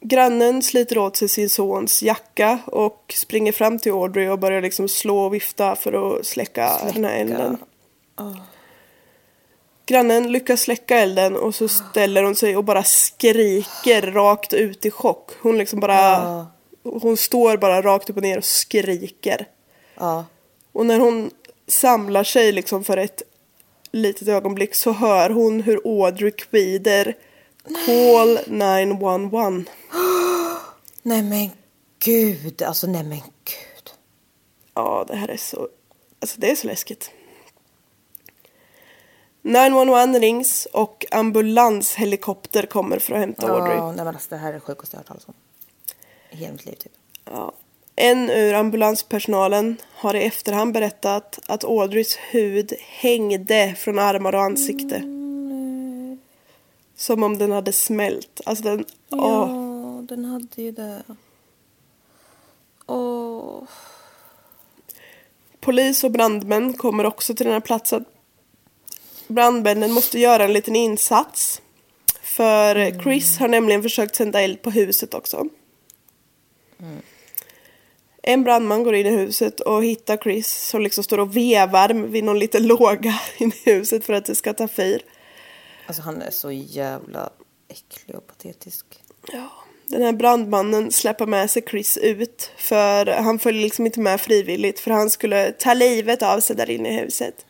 Grannen 0.01 0.61
sliter 0.61 0.97
åt 0.97 1.17
sig 1.17 1.27
sin 1.27 1.49
sons 1.49 2.03
jacka 2.03 2.59
och 2.65 3.13
springer 3.15 3.51
fram 3.51 3.79
till 3.79 3.91
Audrey 3.91 4.27
och 4.27 4.39
börjar 4.39 4.61
liksom 4.61 4.87
slå 4.87 5.19
och 5.19 5.33
vifta 5.33 5.75
för 5.75 6.17
att 6.19 6.25
släcka, 6.25 6.69
den 6.93 7.05
här 7.05 7.17
elden. 7.17 7.57
Grannen 9.89 10.31
lyckas 10.31 10.61
släcka 10.61 10.99
elden 10.99 11.35
och 11.35 11.55
så 11.55 11.67
ställer 11.67 12.23
hon 12.23 12.35
sig 12.35 12.57
och 12.57 12.63
bara 12.63 12.83
skriker 12.83 14.01
rakt 14.01 14.53
ut 14.53 14.85
i 14.85 14.91
chock. 14.91 15.31
Hon 15.41 15.57
liksom 15.57 15.79
bara... 15.79 16.47
Hon 16.83 17.17
står 17.17 17.57
bara 17.57 17.81
rakt 17.81 18.09
upp 18.09 18.17
och 18.17 18.23
ner 18.23 18.37
och 18.37 18.43
skriker. 18.43 19.47
Ja. 19.95 20.25
Och 20.71 20.85
när 20.85 20.99
hon 20.99 21.31
samlar 21.67 22.23
sig 22.23 22.51
liksom 22.51 22.83
för 22.83 22.97
ett 22.97 23.21
litet 23.91 24.27
ögonblick 24.27 24.75
så 24.75 24.91
hör 24.91 25.29
hon 25.29 25.61
hur 25.61 25.81
Audrey 25.85 26.31
kvider 26.31 27.15
Call 27.85 28.39
911. 28.47 29.49
Nej 31.01 31.23
men 31.23 31.49
gud, 31.99 32.61
alltså 32.61 32.87
nej 32.87 33.03
men 33.03 33.17
gud. 33.19 33.89
Ja, 34.73 35.05
det 35.07 35.15
här 35.15 35.27
är 35.27 35.37
så... 35.37 35.67
Alltså 36.19 36.39
det 36.39 36.51
är 36.51 36.55
så 36.55 36.67
läskigt. 36.67 37.11
911 39.49 40.19
rings 40.19 40.67
och 40.73 41.05
ambulanshelikopter 41.11 42.65
kommer 42.65 42.99
för 42.99 43.13
att 43.13 43.19
hämta 43.19 43.51
Audrey. 43.51 43.77
Ja, 43.77 43.87
nej, 43.87 44.05
men 44.05 44.07
alltså, 44.07 44.29
det 44.29 44.37
här 44.37 44.49
är 44.49 44.53
det 44.53 44.59
sjukaste 44.59 44.95
jag 44.95 44.99
har 44.99 45.01
hört 45.01 45.07
talas 45.07 45.27
om. 45.27 45.33
I 46.29 46.35
hela 46.35 46.51
mitt 46.51 46.65
liv 46.65 46.75
typ. 46.75 46.91
Ja. 47.25 47.53
En 47.95 48.29
ur 48.29 48.53
ambulanspersonalen 48.53 49.77
har 49.93 50.15
i 50.15 50.23
efterhand 50.23 50.73
berättat 50.73 51.39
att 51.45 51.63
Audreys 51.63 52.17
hud 52.31 52.73
hängde 52.79 53.75
från 53.77 53.99
armar 53.99 54.35
och 54.35 54.41
ansikte. 54.41 54.95
Mm. 54.95 56.19
Som 56.95 57.23
om 57.23 57.37
den 57.37 57.51
hade 57.51 57.71
smält. 57.73 58.41
Alltså 58.45 58.63
den... 58.63 58.85
Ja, 59.09 59.43
Åh. 59.43 60.01
den 60.01 60.25
hade 60.25 60.61
ju 60.61 60.71
det. 60.71 61.03
Åh. 62.85 63.63
Polis 65.59 66.03
och 66.03 66.11
brandmän 66.11 66.73
kommer 66.73 67.05
också 67.05 67.35
till 67.35 67.45
den 67.45 67.53
här 67.53 67.59
platsen. 67.59 68.05
Brandmännen 69.29 69.91
måste 69.91 70.19
göra 70.19 70.43
en 70.43 70.53
liten 70.53 70.75
insats. 70.75 71.61
För 72.21 73.01
Chris 73.03 73.37
har 73.37 73.47
nämligen 73.47 73.83
försökt 73.83 74.15
tända 74.15 74.41
eld 74.41 74.61
på 74.61 74.71
huset 74.71 75.13
också. 75.13 75.47
En 78.23 78.43
brandman 78.43 78.83
går 78.83 78.95
in 78.95 79.05
i 79.05 79.09
huset 79.09 79.59
och 79.59 79.83
hittar 79.83 80.17
Chris 80.17 80.67
som 80.69 80.81
liksom 80.81 81.03
står 81.03 81.17
och 81.17 81.37
vevar 81.37 81.89
vid 81.89 82.23
någon 82.23 82.39
liten 82.39 82.67
låga 82.67 83.19
in 83.37 83.51
i 83.65 83.71
huset 83.71 84.05
för 84.05 84.13
att 84.13 84.25
det 84.25 84.35
ska 84.35 84.53
ta 84.53 84.67
fyr. 84.67 85.01
Alltså 85.85 86.01
han 86.01 86.21
är 86.21 86.31
så 86.31 86.51
jävla 86.51 87.29
äcklig 87.67 88.15
och 88.15 88.27
patetisk. 88.27 88.85
Ja. 89.33 89.49
Den 89.85 90.01
här 90.01 90.13
brandmannen 90.13 90.91
släpper 90.91 91.25
med 91.25 91.49
sig 91.49 91.63
Chris 91.69 91.97
ut 91.97 92.51
för 92.57 93.05
han 93.05 93.39
följer 93.39 93.63
liksom 93.63 93.85
inte 93.85 93.99
med 93.99 94.21
frivilligt 94.21 94.79
för 94.79 94.91
han 94.91 95.09
skulle 95.09 95.51
ta 95.51 95.73
livet 95.73 96.21
av 96.21 96.39
sig 96.39 96.55
där 96.55 96.69
inne 96.69 96.89
i 96.89 97.01
huset. 97.01 97.45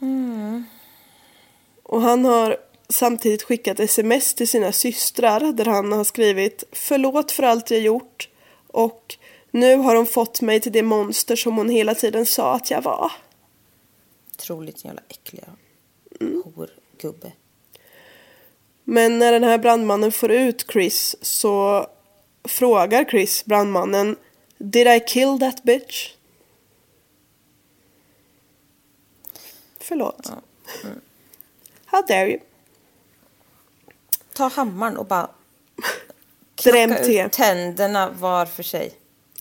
Och 1.90 2.02
han 2.02 2.26
har 2.26 2.58
samtidigt 2.90 3.44
skickat 3.44 3.80
sms 3.80 4.34
till 4.34 4.48
sina 4.48 4.72
systrar 4.72 5.40
där 5.40 5.66
han 5.66 5.92
har 5.92 6.04
skrivit 6.04 6.64
förlåt 6.72 7.32
för 7.32 7.44
allt 7.44 7.72
jag 7.72 7.80
gjort 7.80 8.30
och 8.68 9.18
nu 9.52 9.76
har 9.76 9.96
hon 9.96 10.06
fått 10.06 10.42
mig 10.42 10.60
till 10.60 10.72
det 10.72 10.84
monster 10.84 11.36
som 11.36 11.58
hon 11.58 11.70
hela 11.70 11.96
tiden 11.96 12.26
sa 12.26 12.56
att 12.56 12.72
jag 12.72 12.82
var. 12.82 13.12
Otroligt 14.34 14.86
jävla 14.86 15.02
äckliga 15.08 15.44
horgubbe. 16.20 17.32
Men 18.84 19.20
när 19.20 19.32
den 19.32 19.44
här 19.44 19.58
brandmannen 19.58 20.12
får 20.12 20.32
ut 20.32 20.66
Chris 20.72 21.16
så 21.22 21.88
frågar 22.44 23.06
Chris 23.06 23.46
brandmannen 23.46 24.16
Did 24.58 24.88
I 24.88 25.00
kill 25.00 25.40
that 25.40 25.64
bitch? 25.64 26.14
Förlåt. 29.80 30.32
How 31.92 32.02
dare 32.08 32.30
you? 32.30 32.40
Ta 34.34 34.48
hammaren 34.48 34.98
och 34.98 35.06
bara 35.06 35.30
Dräm 36.64 36.96
till. 37.04 37.30
tänderna 37.30 38.10
var 38.10 38.46
för 38.46 38.64
sig. 38.64 38.94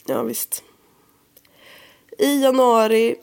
Ja, 0.07 0.23
visst. 0.23 0.63
I 2.19 2.43
januari 2.43 3.17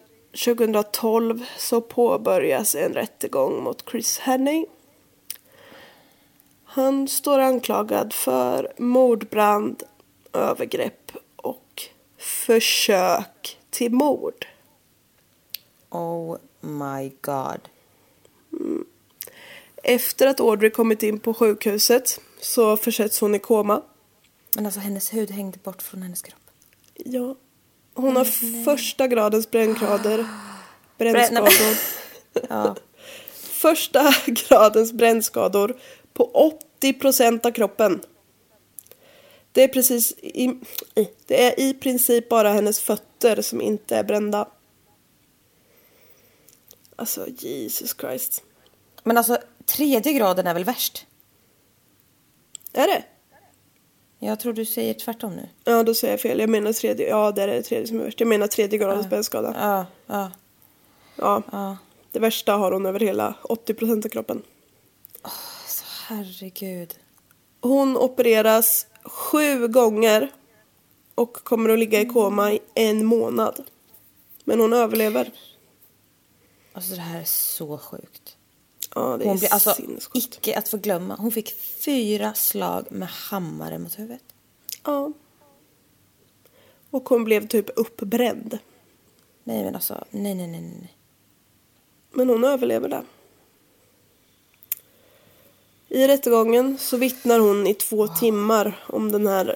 2012 0.46 1.46
så 1.58 1.82
påbörjas 1.82 2.76
en 2.76 2.94
rättegång 2.94 3.64
mot 3.64 3.90
Chris 3.90 4.20
Henney. 4.20 4.66
Han 6.64 7.08
står 7.08 7.40
anklagad 7.40 8.14
för 8.14 8.74
mordbrand, 8.78 9.84
övergrepp 10.34 11.12
och 11.36 11.84
försök 12.18 13.60
till 13.70 13.92
mord. 13.92 14.48
Oh 15.90 16.38
my 16.62 17.12
god. 17.22 17.60
Efter 19.88 20.28
att 20.28 20.40
Audrey 20.40 20.70
kommit 20.70 21.04
in 21.04 21.20
på 21.20 21.34
sjukhuset 21.34 22.22
så 22.42 22.78
försätts 22.78 23.20
hon 23.20 23.36
i 23.36 23.40
koma. 23.40 23.82
Men 24.56 24.66
alltså 24.66 24.80
hennes 24.80 25.14
hud 25.14 25.32
hängde 25.32 25.58
bort 25.64 25.82
från 25.82 26.02
hennes 26.02 26.22
kropp. 26.22 26.42
Ja. 26.94 27.36
Hon 27.94 28.16
har 28.16 28.26
första 28.64 29.08
gradens 29.08 29.52
brännskador. 29.52 30.26
Brännskador. 30.98 31.78
Ja. 32.50 32.76
Första 33.34 34.14
gradens 34.26 34.94
brännskador 34.94 35.78
på 36.14 36.24
80 36.80 36.94
procent 36.94 37.46
av 37.46 37.52
kroppen. 37.52 38.02
Det 39.52 39.64
är 39.64 39.68
precis 39.68 40.12
i, 40.12 40.60
det 41.26 41.44
är 41.44 41.60
i 41.60 41.74
princip 41.74 42.30
bara 42.30 42.54
hennes 42.54 42.80
fötter 42.80 43.42
som 43.42 43.62
inte 43.62 43.96
är 43.96 44.04
brända. 44.04 44.48
Alltså 46.96 47.28
Jesus 47.28 47.96
Christ. 48.00 48.44
Men 49.08 49.18
alltså 49.18 49.38
tredje 49.66 50.14
graden 50.14 50.47
är 50.47 50.53
väl 50.53 50.64
värst? 50.64 51.06
Är 52.74 52.88
det? 52.88 53.03
Jag 54.20 54.39
tror 54.39 54.53
du 54.53 54.66
säger 54.66 54.93
tvärtom 54.93 55.36
nu. 55.36 55.49
Ja, 55.64 55.84
då 55.84 55.93
säger 55.93 56.14
jag 56.14 56.22
fel. 56.22 56.39
Jag 56.39 56.49
menar 56.49 56.74
tredje. 56.74 57.10
Ja, 57.10 57.32
det 57.32 57.43
är 57.43 57.47
det 57.47 57.62
tredje 57.62 57.88
som 57.88 57.99
är 57.99 58.03
värst. 58.03 58.20
Jag 58.20 58.28
menar 58.28 58.47
tredje 58.47 58.80
gradens 58.80 59.10
brännskada. 59.10 59.56
Ja, 59.60 59.86
ja. 60.08 60.32
Ja. 61.16 61.43
Ja. 61.51 61.78
Det 62.12 62.20
värsta 62.20 62.53
har 62.53 62.72
hon 62.72 62.86
över 62.86 62.99
hela 62.99 63.36
80 63.43 63.74
procent 63.74 64.06
av 64.06 64.10
kroppen. 64.10 64.43
Så 65.68 65.84
herregud. 66.08 66.95
Hon 67.62 67.97
opereras 67.97 68.88
sju 69.03 69.68
gånger 69.68 70.32
och 71.16 71.34
kommer 71.34 71.70
att 71.70 71.80
ligga 71.80 72.01
i 72.01 72.06
koma 72.06 72.51
i 72.51 72.60
en 72.74 73.06
månad. 73.06 73.64
Men 74.43 74.60
hon 74.60 74.74
överlever. 74.74 75.32
Alltså 76.74 76.95
det 76.95 77.01
här 77.01 77.20
är 77.20 77.26
så 77.26 77.78
sjukt. 77.78 78.35
Ja, 78.96 79.18
det 79.18 79.24
är 79.24 79.28
Hon 79.28 79.38
blir 79.38 79.54
alltså 79.54 79.74
sinnessjukt. 79.74 80.16
icke 80.16 80.58
att 80.58 80.68
förglömma. 80.70 81.16
Hon 81.16 81.32
fick 81.32 81.54
fyra 81.60 82.34
slag 82.34 82.86
med 82.91 83.08
hammare 83.08 83.80
mot 83.80 84.00
huvudet. 84.00 84.24
Ja. 84.84 85.12
Och 86.89 87.10
hon 87.10 87.24
blev 87.24 87.48
typ 87.48 87.70
uppbränd. 87.76 88.60
Nej 89.43 89.64
men 89.64 89.76
alltså, 89.76 90.04
nej 90.10 90.36
nej 90.36 90.48
nej 90.48 90.62
nej. 90.62 90.93
Men 92.12 92.30
hon 92.30 92.43
överlever 92.43 92.89
det. 92.89 93.04
I 95.89 96.08
rättegången 96.08 96.78
så 96.78 96.98
vittnar 96.98 97.39
hon 97.39 97.68
i 97.68 97.74
två 97.74 98.08
timmar 98.08 98.86
om 98.88 99.12
den 99.12 99.28
här 99.28 99.56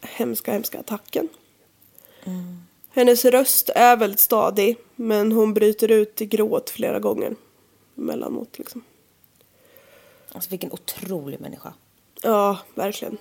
hemska, 0.00 0.52
hemska 0.52 0.80
attacken. 0.80 1.28
Hennes 2.90 3.24
röst 3.24 3.68
är 3.68 3.96
väldigt 3.96 4.20
stadig 4.20 4.76
men 4.96 5.32
hon 5.32 5.54
bryter 5.54 5.90
ut 5.90 6.20
i 6.20 6.26
gråt 6.26 6.70
flera 6.70 6.98
gånger. 6.98 7.36
Emellanåt 8.00 8.58
liksom. 8.58 8.84
Alltså 10.32 10.50
vilken 10.50 10.72
otrolig 10.72 11.40
människa. 11.40 11.72
Ja, 12.22 12.58
verkligen. 12.74 13.18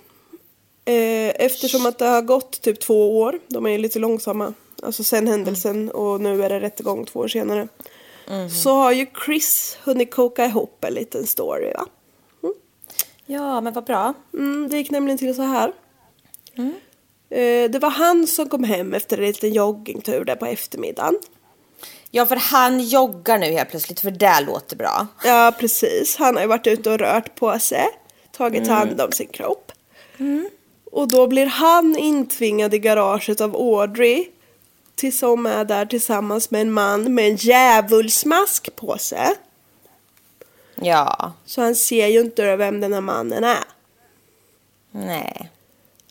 Eh, 0.86 1.45
eftersom 1.45 1.86
att 1.86 1.97
det 1.97 2.05
har 2.05 2.21
gått 2.21 2.61
typ 2.61 2.80
två 2.80 3.19
år, 3.19 3.39
de 3.47 3.65
är 3.65 3.69
ju 3.69 3.77
lite 3.77 3.99
långsamma, 3.99 4.53
alltså 4.84 5.03
sen 5.03 5.27
händelsen 5.27 5.91
och 5.91 6.21
nu 6.21 6.43
är 6.43 6.49
det 6.49 6.59
rättegång 6.59 7.05
två 7.05 7.19
år 7.19 7.27
senare. 7.27 7.67
Så 8.63 8.69
har 8.69 8.91
ju 8.91 9.07
Chris 9.25 9.77
hunnit 9.84 10.11
koka 10.11 10.45
ihop 10.45 10.84
en 10.84 10.93
liten 10.93 11.27
story 11.27 11.73
va? 11.73 11.86
Ja 13.25 13.61
men 13.61 13.73
vad 13.73 13.84
bra. 13.84 14.13
Mm, 14.34 14.69
det 14.69 14.77
gick 14.77 14.91
nämligen 14.91 15.17
till 15.17 15.36
så 15.36 15.41
här. 15.41 15.73
Eh, 17.30 17.71
det 17.71 17.80
var 17.82 17.89
han 17.89 18.27
som 18.27 18.49
kom 18.49 18.63
hem 18.63 18.93
efter 18.93 19.17
en 19.17 19.25
liten 19.25 19.53
joggingtur 19.53 20.25
där 20.25 20.36
på 20.36 20.45
eftermiddagen. 20.45 21.19
Ja 22.12 22.26
för 22.26 22.36
han 22.36 22.80
joggar 22.80 23.38
nu 23.38 23.45
helt 23.45 23.70
plötsligt 23.70 23.99
för 23.99 24.12
det 24.12 24.41
låter 24.41 24.76
bra. 24.76 25.07
Ja, 25.24 25.53
precis. 25.60 26.16
Han 26.16 26.36
har 26.36 26.41
ju 26.41 26.47
varit 26.47 26.68
ute 26.68 26.89
och 26.89 26.99
rört 26.99 27.36
på 27.36 27.60
sig, 27.60 27.88
tagit 28.32 28.68
hand 28.68 29.01
om 29.01 29.12
sin 29.12 29.28
kropp. 29.28 29.72
Och 30.91 31.07
då 31.07 31.28
blir 31.28 31.45
han 31.45 31.97
intvingad 31.97 32.74
i 32.74 32.80
garaget 32.80 33.41
av 33.41 33.55
Audrey 33.55 34.28
till 34.95 35.18
som 35.18 35.45
är 35.45 35.66
där 35.66 35.86
tillsammans 35.86 36.51
med 36.51 36.62
en 36.62 36.72
man 36.72 37.14
med 37.14 37.30
en 37.30 37.36
djävulsmask 37.36 38.76
på 38.76 38.97
sig. 38.97 39.30
Ja. 40.76 41.34
Så 41.45 41.62
han 41.62 41.76
ser 41.76 42.07
ju 42.07 42.20
inte 42.20 42.55
vem 42.55 42.82
den 42.82 42.93
här 42.93 43.01
mannen 43.01 43.43
är. 43.43 43.64
Nej. 44.91 45.49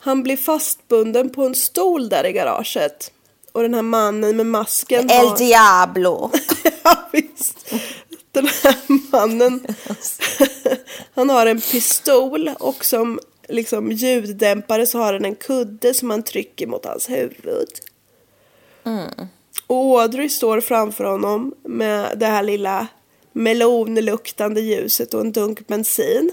Han 0.00 0.22
blir 0.22 0.36
fastbunden 0.36 1.30
på 1.30 1.42
en 1.42 1.54
stol 1.54 2.08
där 2.08 2.26
i 2.26 2.32
garaget. 2.32 3.12
Och 3.52 3.62
den 3.62 3.74
här 3.74 3.82
mannen 3.82 4.36
med 4.36 4.46
masken 4.46 5.10
El 5.10 5.26
har... 5.26 5.36
Diablo. 5.36 6.30
ja, 6.82 7.08
visst. 7.12 7.74
Den 8.32 8.46
här 8.46 8.76
mannen, 9.12 9.66
han 11.14 11.30
har 11.30 11.46
en 11.46 11.60
pistol 11.60 12.50
och 12.58 12.84
som 12.84 13.20
liksom 13.48 13.92
ljuddämpare 13.92 14.86
så 14.86 14.98
har 14.98 15.12
han 15.12 15.24
en 15.24 15.34
kudde 15.36 15.94
som 15.94 16.10
han 16.10 16.22
trycker 16.22 16.66
mot 16.66 16.84
hans 16.84 17.10
huvud. 17.10 17.68
Och 19.66 20.02
Audrey 20.02 20.28
står 20.28 20.60
framför 20.60 21.04
honom 21.04 21.54
med 21.62 22.18
det 22.18 22.26
här 22.26 22.42
lilla 22.42 22.86
melonluktande 23.32 24.60
ljuset 24.60 25.14
och 25.14 25.20
en 25.20 25.32
dunk 25.32 25.66
bensin. 25.66 26.32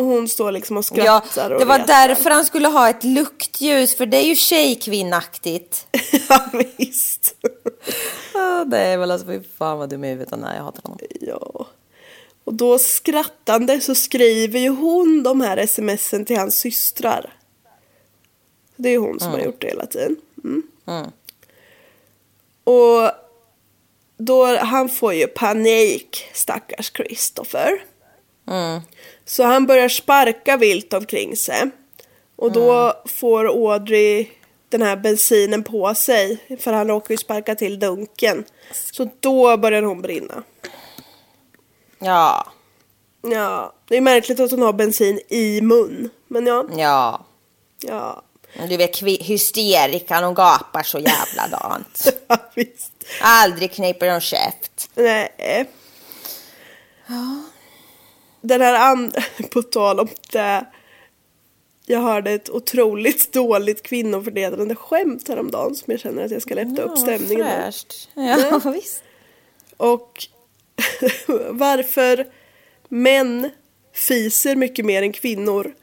Och 0.00 0.06
hon 0.06 0.28
står 0.28 0.52
liksom 0.52 0.76
och 0.76 0.84
Ja, 0.94 1.22
skrattar 1.30 1.50
och 1.50 1.60
det 1.60 1.64
var 1.64 1.78
därför 1.78 2.30
han 2.30 2.44
skulle 2.44 2.68
ha 2.68 2.90
ett 2.90 3.04
luktljus 3.04 3.96
för 3.96 4.06
det 4.06 4.16
är 4.16 4.22
ju 4.22 4.34
tjejkvinnaktigt. 4.34 5.86
Ja, 6.28 6.50
visst. 6.76 7.34
Ja, 8.34 8.64
det 8.64 8.78
är 8.78 8.98
väl 8.98 9.10
alltså, 9.10 9.26
fy 9.26 9.40
fan 9.58 9.78
vad 9.78 9.88
dum 9.88 10.04
i 10.04 10.08
huvudet 10.08 10.30
han 10.30 10.44
är. 10.44 10.56
Jag 10.56 10.62
hatar 10.62 10.82
honom. 10.82 10.98
Ja. 11.20 11.66
Och 12.44 12.54
då 12.54 12.78
skrattande 12.78 13.80
så 13.80 13.94
skriver 13.94 14.60
ju 14.60 14.68
hon 14.68 15.22
de 15.22 15.40
här 15.40 15.66
smsen 15.66 16.24
till 16.24 16.36
hans 16.38 16.56
systrar. 16.56 17.32
Det 18.76 18.88
är 18.88 18.92
ju 18.92 18.98
hon 18.98 19.20
som 19.20 19.32
har 19.32 19.40
gjort 19.40 19.60
det 19.60 19.66
hela 19.66 19.86
tiden. 19.86 20.16
Mm. 20.44 21.10
Och 22.64 23.10
då, 24.16 24.56
han 24.56 24.88
får 24.88 25.14
ju 25.14 25.26
panik, 25.26 26.24
stackars 26.32 26.92
Christopher. 26.92 27.84
Så 29.30 29.44
han 29.44 29.66
börjar 29.66 29.88
sparka 29.88 30.56
vilt 30.56 30.92
omkring 30.92 31.36
sig. 31.36 31.70
Och 32.36 32.52
då 32.52 32.94
får 33.06 33.46
Audrey 33.46 34.26
den 34.68 34.82
här 34.82 34.96
bensinen 34.96 35.64
på 35.64 35.94
sig. 35.94 36.38
För 36.60 36.72
han 36.72 36.88
råkar 36.88 37.14
ju 37.14 37.18
sparka 37.18 37.54
till 37.54 37.78
dunken. 37.78 38.44
Så 38.92 39.10
då 39.20 39.56
börjar 39.56 39.82
hon 39.82 40.02
brinna. 40.02 40.42
Ja, 41.98 42.52
Ja, 43.22 43.72
det 43.88 43.96
är 43.96 44.00
märkligt 44.00 44.40
att 44.40 44.50
hon 44.50 44.62
har 44.62 44.72
bensin 44.72 45.20
i 45.28 45.60
mun. 45.60 46.10
Men 46.28 46.46
ja, 46.46 46.64
ja. 46.76 47.24
ja. 47.80 48.22
Du 48.68 48.76
vet 48.76 48.98
hysterikan, 49.02 50.24
hon 50.24 50.34
gapar 50.34 50.82
så 50.82 50.98
jävla 50.98 51.48
dant. 51.58 52.12
Ja, 52.28 52.36
visst. 52.54 52.92
Aldrig 53.22 53.72
kniper 53.72 54.10
hon 54.10 54.20
käft. 54.20 54.90
Nej. 54.94 55.66
Den 58.40 58.60
här 58.60 58.90
andra, 58.90 59.22
på 59.50 59.62
tal 59.62 60.00
om 60.00 60.08
det. 60.32 60.66
Jag 61.86 62.00
hörde 62.00 62.30
ett 62.30 62.50
otroligt 62.50 63.32
dåligt 63.32 63.82
kvinnoförnedrande 63.82 64.74
skämt 64.74 65.28
häromdagen 65.28 65.74
som 65.74 65.90
jag 65.90 66.00
känner 66.00 66.24
att 66.24 66.30
jag 66.30 66.42
ska 66.42 66.54
lätta 66.54 66.82
upp 66.82 66.98
stämningen 66.98 67.46
med. 67.46 67.64
Fräscht. 67.64 68.08
Ja, 68.14 68.60
visst. 68.74 69.02
Och 69.76 70.26
varför 71.50 72.26
män 72.88 73.50
fiser 73.94 74.56
mycket 74.56 74.84
mer 74.84 75.02
än 75.02 75.12
kvinnor 75.12 75.74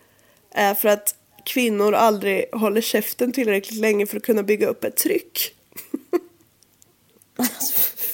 är 0.51 0.73
för 0.73 0.89
att 0.89 1.15
kvinnor 1.45 1.93
aldrig 1.93 2.45
håller 2.51 2.81
käften 2.81 3.31
tillräckligt 3.31 3.79
länge 3.79 4.05
för 4.05 4.17
att 4.17 4.23
kunna 4.23 4.43
bygga 4.43 4.67
upp 4.67 4.83
ett 4.83 4.97
tryck. 4.97 5.53
Fan, 7.37 7.47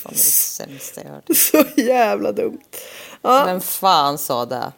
det 0.04 0.10
är 0.10 0.12
det 0.12 0.18
sämsta 0.18 1.02
jag 1.04 1.10
hört. 1.10 1.36
Så 1.36 1.66
jävla 1.82 2.32
dumt. 2.32 2.62
Ja, 3.26 3.44
Vem 3.46 3.62
fan 3.62 4.18
sa 4.18 4.46
det? 4.46 4.72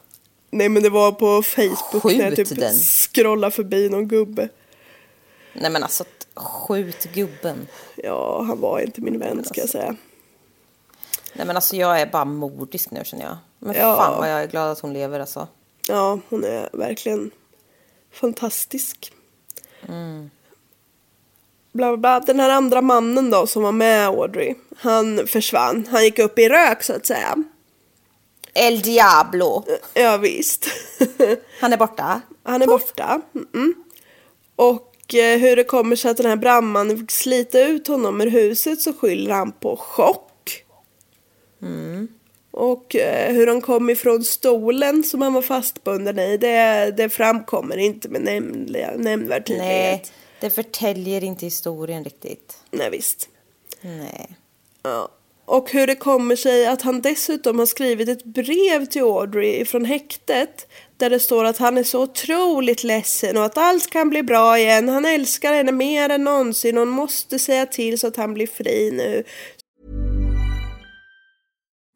nej 0.50 0.70
men 0.70 0.84
det 0.84 0.90
var 0.90 1.12
på 1.12 1.44
Facebook 1.44 2.04
när 2.04 2.24
jag 2.24 2.36
Skjut 2.36 2.50
typ 2.50 2.60
den. 2.60 2.74
scrollade 2.74 3.52
förbi 3.52 3.90
någon 3.90 4.08
gubbe. 4.08 4.50
Nej 5.54 5.72
men 5.72 5.84
alltså, 5.84 6.04
skjut 6.36 7.04
gubben. 7.14 7.68
Ja, 7.96 8.42
han 8.48 8.60
var 8.62 8.80
inte 8.80 9.02
min 9.02 9.20
vän 9.20 9.44
ska 9.46 9.62
jag 9.62 9.70
säga. 9.70 9.96
Nej 11.34 11.48
men 11.48 11.56
alltså 11.56 11.76
jag 11.76 12.02
är 12.02 12.06
bara 12.06 12.26
mordisk 12.26 12.92
nu 12.92 13.02
känner 13.06 13.24
jag. 13.26 13.38
Men 13.60 13.76
Ja. 13.76 13.96
fan 13.98 14.20
vad 14.20 14.32
jag 14.32 14.44
är 14.44 14.48
glad 14.48 14.72
att 14.72 14.80
hon 14.80 14.94
lever 14.94 15.20
alltså. 15.20 15.48
Ja, 15.90 16.20
hon 16.30 16.44
är 16.44 16.70
verkligen 16.74 17.32
fantastisk. 18.14 19.12
Bla, 21.72 21.88
bla, 21.92 21.98
bla. 21.98 22.20
Den 22.20 22.40
här 22.40 22.50
andra 22.50 22.82
mannen 22.82 23.30
då 23.30 23.48
som 23.48 23.64
var 23.64 23.72
med 23.72 24.08
Audrey, 24.08 24.56
han 24.78 25.28
försvann. 25.28 25.88
Han 25.92 26.04
gick 26.04 26.20
upp 26.20 26.40
i 26.40 26.50
rök 26.50 26.84
så 26.84 26.94
att 26.94 27.06
säga. 27.06 27.44
El 28.56 28.82
Diablo. 28.82 29.64
Ja, 29.94 30.18
visst. 30.18 30.66
Han 31.60 31.74
är 31.74 31.78
borta. 31.78 32.22
Han 32.44 32.62
är 32.62 32.68
borta. 32.68 33.22
Mm-mm. 33.34 33.74
Och 34.56 35.16
eh, 35.16 35.38
hur 35.40 35.56
det 35.56 35.64
kommer 35.64 35.96
sig 35.96 36.12
att 36.12 36.18
den 36.18 36.26
här 36.26 36.36
brandmannen 36.36 36.98
fick 36.98 37.12
slita 37.12 37.60
ut 37.60 37.88
honom 37.88 38.22
ur 38.22 38.30
huset 38.30 38.82
så 38.82 38.94
skyller 38.94 39.32
han 39.32 39.52
på 39.52 39.78
chock. 39.78 40.64
Och 42.52 42.96
eh, 42.96 43.34
hur 43.34 43.48
han 43.48 43.62
kom 43.62 43.90
ifrån 43.90 44.24
stolen 44.24 45.04
som 45.04 45.22
han 45.22 45.34
var 45.34 45.42
fastbunden 45.42 46.20
i 46.20 46.38
det, 46.38 46.94
det 46.98 47.10
framkommer 47.10 47.78
inte 47.78 48.10
med 48.10 48.22
nämnliga- 48.22 48.98
nämnvärd 48.98 49.46
tydlighet. 49.48 49.72
Nej, 50.02 50.06
det 50.40 50.50
förtäljer 50.50 51.24
inte 51.24 51.46
historien 51.46 52.04
riktigt. 52.04 52.58
Nej, 52.72 52.90
visst. 52.90 53.30
Nej. 53.82 54.38
Ja. 54.84 55.10
Och 55.46 55.72
hur 55.72 55.88
det 55.88 55.96
kommer 55.96 56.36
sig 56.36 56.68
att 56.68 56.82
han 56.82 57.02
dessutom 57.02 57.60
har 57.60 57.66
skrivit 57.66 58.10
ett 58.10 58.24
brev 58.24 58.86
till 58.86 59.02
Audrey 59.02 59.66
från 59.66 59.86
häktet 59.86 60.68
där 60.98 61.10
det 61.10 61.20
står 61.20 61.46
att 61.46 61.58
han 61.58 61.78
är 61.78 61.84
så 61.84 62.04
otroligt 62.04 62.84
ledsen 62.84 63.38
och 63.38 63.46
att 63.46 63.58
allt 63.58 63.90
kan 63.90 64.10
bli 64.10 64.24
bra 64.24 64.60
igen. 64.60 64.90
Han 64.90 65.06
älskar 65.06 65.54
henne 65.54 65.72
mer 65.72 66.10
än 66.10 66.24
någonsin 66.24 66.78
och 66.78 66.82
hon 66.82 66.90
måste 66.90 67.40
säga 67.40 67.66
till 67.66 68.00
så 68.00 68.08
att 68.08 68.16
han 68.16 68.34
blir 68.34 68.48
fri 68.48 68.92
nu. 68.92 69.24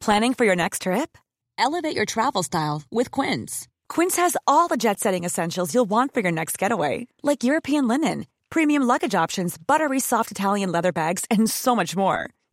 Planning 0.04 0.34
for 0.34 0.46
your 0.46 0.56
next 0.56 0.82
trip? 0.82 1.18
Elevate 1.58 1.96
your 1.96 2.06
travel 2.06 2.42
style 2.42 2.82
with 2.90 3.10
Quince. 3.10 3.68
Quince 3.88 4.16
has 4.16 4.36
all 4.46 4.68
the 4.68 4.76
jet 4.76 5.00
setting 5.00 5.24
essentials 5.24 5.74
you'll 5.74 5.88
want 5.88 6.14
for 6.14 6.20
your 6.20 6.32
next 6.32 6.62
getaway, 6.62 7.06
like 7.22 7.44
European 7.44 7.86
linen, 7.88 8.24
premium 8.48 8.82
luggage 8.82 9.14
options, 9.14 9.58
buttery 9.58 10.00
soft 10.00 10.30
Italian 10.30 10.72
leather 10.72 10.92
bags, 10.92 11.24
and 11.30 11.50
so 11.50 11.76
much 11.76 11.94
more. 11.96 12.30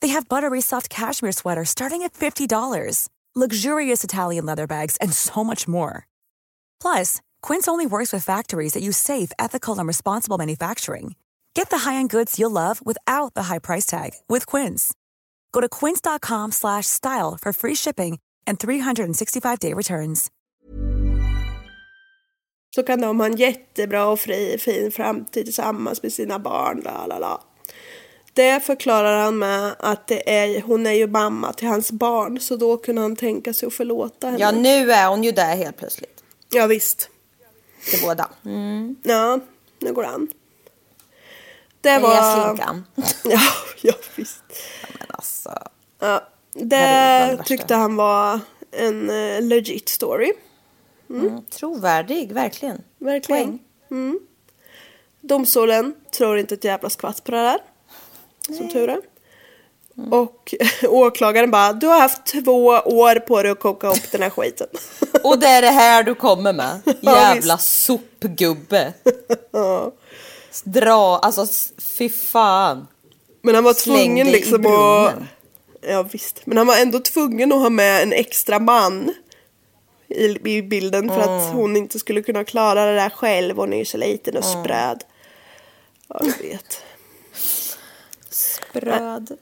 They 0.00 0.08
have 0.08 0.28
buttery 0.28 0.60
soft 0.60 0.88
cashmere 0.88 1.32
sweaters 1.32 1.70
starting 1.70 2.02
at 2.02 2.12
$50, 2.14 3.08
luxurious 3.34 4.04
Italian 4.04 4.46
leather 4.46 4.66
bags, 4.66 4.96
and 4.98 5.12
so 5.12 5.42
much 5.42 5.66
more. 5.66 6.06
Plus, 6.80 7.20
Quince 7.42 7.66
only 7.68 7.86
works 7.86 8.12
with 8.12 8.24
factories 8.24 8.74
that 8.74 8.82
use 8.82 8.96
safe, 8.96 9.32
ethical, 9.38 9.78
and 9.78 9.88
responsible 9.88 10.38
manufacturing. 10.38 11.16
Get 11.54 11.70
the 11.70 11.78
high-end 11.78 12.10
goods 12.10 12.38
you'll 12.38 12.50
love 12.50 12.84
without 12.84 13.34
the 13.34 13.44
high 13.44 13.58
price 13.58 13.86
tag 13.86 14.10
with 14.28 14.46
Quince. 14.46 14.94
Go 15.52 15.60
to 15.60 15.68
quince.com 15.68 16.52
slash 16.52 16.86
style 16.86 17.38
for 17.40 17.52
free 17.52 17.74
shipping 17.74 18.18
and 18.46 18.58
365-day 18.58 19.72
returns. 19.72 20.30
Så 22.74 22.82
kan 22.82 23.00
de 23.00 23.20
ha 23.20 23.26
en 23.26 23.36
jättebra 23.36 24.06
och 24.06 24.20
fri, 24.20 24.58
fin 24.58 24.90
framtid 24.90 25.44
tillsammans 25.44 26.02
med 26.02 26.12
sina 26.12 26.38
barn. 26.38 26.80
La, 26.80 27.06
la, 27.06 27.18
la. 27.18 27.42
Det 28.36 28.60
förklarar 28.60 29.24
han 29.24 29.38
med 29.38 29.74
att 29.78 30.06
det 30.06 30.30
är, 30.30 30.60
hon 30.60 30.86
är 30.86 30.92
ju 30.92 31.06
mamma 31.06 31.52
till 31.52 31.68
hans 31.68 31.92
barn 31.92 32.40
så 32.40 32.56
då 32.56 32.76
kunde 32.76 33.02
han 33.02 33.16
tänka 33.16 33.52
sig 33.52 33.66
att 33.66 33.74
förlåta 33.74 34.26
henne. 34.26 34.38
Ja, 34.40 34.50
nu 34.50 34.92
är 34.92 35.08
hon 35.08 35.24
ju 35.24 35.32
där 35.32 35.56
helt 35.56 35.76
plötsligt. 35.76 36.22
ja 36.50 36.66
visst. 36.66 37.10
Till 37.90 38.00
båda. 38.02 38.30
Ja, 39.02 39.40
nu 39.78 39.92
går 39.92 40.02
det 40.02 40.08
an. 40.08 40.28
Det 41.80 41.98
var... 41.98 42.44
slinkan. 42.44 42.84
Ja, 43.24 43.40
ja 43.82 43.94
visst. 44.16 44.42
Men 44.98 45.06
alltså. 45.08 45.58
Ja, 45.98 46.28
det 46.52 46.66
det 46.66 47.42
tyckte 47.44 47.74
han 47.74 47.96
var 47.96 48.40
en 48.70 49.10
eh, 49.10 49.42
legit 49.42 49.88
story. 49.88 50.32
Mm. 51.10 51.44
Trovärdig, 51.50 52.32
verkligen. 52.32 52.82
Verkligen. 52.98 53.58
Mm. 53.90 54.20
Domstolen 55.20 55.94
tror 56.16 56.38
inte 56.38 56.54
ett 56.54 56.64
jävla 56.64 56.90
skvatt 56.90 57.24
på 57.24 57.32
det 57.32 57.42
där. 57.42 57.60
Som 58.46 58.68
tur 58.68 58.88
är. 58.88 59.00
Mm. 59.98 60.12
Och 60.12 60.54
åklagaren 60.88 61.50
bara, 61.50 61.72
du 61.72 61.86
har 61.86 62.00
haft 62.00 62.26
två 62.26 62.66
år 62.84 63.18
på 63.18 63.42
dig 63.42 63.52
att 63.52 63.60
koka 63.60 63.88
upp 63.88 64.10
den 64.12 64.22
här 64.22 64.30
skiten. 64.30 64.66
Och 65.22 65.38
det 65.38 65.46
är 65.46 65.62
det 65.62 65.70
här 65.70 66.02
du 66.02 66.14
kommer 66.14 66.52
med. 66.52 66.80
Ja, 67.00 67.16
Jävla 67.16 67.56
visst. 67.56 67.84
sopgubbe. 67.84 68.92
Dra, 70.64 71.18
alltså 71.18 71.46
fy 71.78 72.08
fan. 72.08 72.86
Men 73.42 73.54
han 73.54 73.64
var 73.64 73.74
Släng 73.74 73.96
tvungen 73.96 74.26
liksom 74.26 74.66
att... 74.66 75.14
Ja 75.88 76.02
visst. 76.02 76.46
Men 76.46 76.58
han 76.58 76.66
var 76.66 76.76
ändå 76.76 76.98
tvungen 77.00 77.52
att 77.52 77.58
ha 77.60 77.70
med 77.70 78.02
en 78.02 78.12
extra 78.12 78.58
man 78.58 79.14
i, 80.08 80.24
i 80.44 80.62
bilden 80.62 81.08
för 81.08 81.20
att 81.20 81.52
hon 81.52 81.76
inte 81.76 81.98
skulle 81.98 82.22
kunna 82.22 82.44
klara 82.44 82.84
det 82.86 82.94
där 82.94 83.10
själv. 83.10 83.56
Hon 83.56 83.72
är 83.72 83.78
ju 83.78 83.84
så 83.84 83.96
liten 83.96 84.36
och 84.36 84.44
spröd. 84.44 85.04
Ja, 86.08 86.20
du 86.22 86.48
vet. 86.48 86.82
Bröd. 88.80 89.38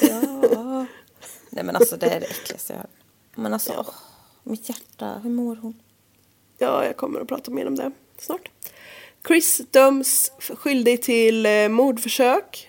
ja. 0.00 0.86
Nej 1.50 1.64
men 1.64 1.76
alltså 1.76 1.96
det 1.96 2.06
är 2.06 2.20
det 2.20 2.26
äckligaste 2.26 2.72
jag 2.72 2.80
hört. 2.80 2.90
Men 3.34 3.52
alltså, 3.52 3.72
åh, 3.78 3.94
mitt 4.42 4.68
hjärta, 4.68 5.20
hur 5.22 5.30
mår 5.30 5.56
hon? 5.56 5.82
Ja, 6.58 6.84
jag 6.84 6.96
kommer 6.96 7.20
att 7.20 7.28
prata 7.28 7.50
mer 7.50 7.66
om 7.66 7.74
det 7.74 7.92
snart. 8.18 8.50
Chris 9.26 9.60
döms 9.70 10.32
skyldig 10.38 11.02
till 11.02 11.46
eh, 11.46 11.68
mordförsök 11.68 12.68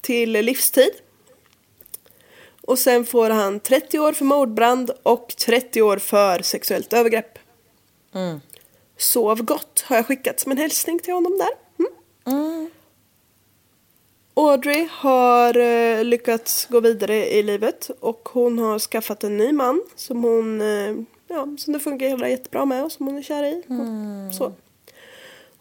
till 0.00 0.32
livstid. 0.32 0.92
Och 2.60 2.78
sen 2.78 3.04
får 3.04 3.30
han 3.30 3.60
30 3.60 3.98
år 3.98 4.12
för 4.12 4.24
mordbrand 4.24 4.90
och 5.02 5.34
30 5.36 5.82
år 5.82 5.96
för 5.96 6.42
sexuellt 6.42 6.92
övergrepp. 6.92 7.38
Mm. 8.12 8.40
Sov 8.96 9.42
gott 9.42 9.84
har 9.86 9.96
jag 9.96 10.06
skickat 10.06 10.40
som 10.40 10.52
en 10.52 10.58
hälsning 10.58 10.98
till 10.98 11.14
honom 11.14 11.38
där. 11.38 11.50
Mm. 12.34 12.70
Audrey 14.34 14.88
har 14.90 15.56
eh, 15.56 16.04
lyckats 16.04 16.66
gå 16.66 16.80
vidare 16.80 17.32
i 17.32 17.42
livet 17.42 17.90
och 18.00 18.28
hon 18.32 18.58
har 18.58 18.78
skaffat 18.78 19.24
en 19.24 19.36
ny 19.36 19.52
man 19.52 19.82
som 19.96 20.24
hon 20.24 20.60
eh, 20.60 20.96
ja, 21.28 21.48
som 21.58 21.72
det 21.72 21.80
fungerar 21.80 22.26
jättebra 22.26 22.64
med 22.64 22.84
och 22.84 22.92
som 22.92 23.06
hon 23.06 23.18
är 23.18 23.22
kär 23.22 23.44
i. 23.44 23.62
Så. 24.38 24.52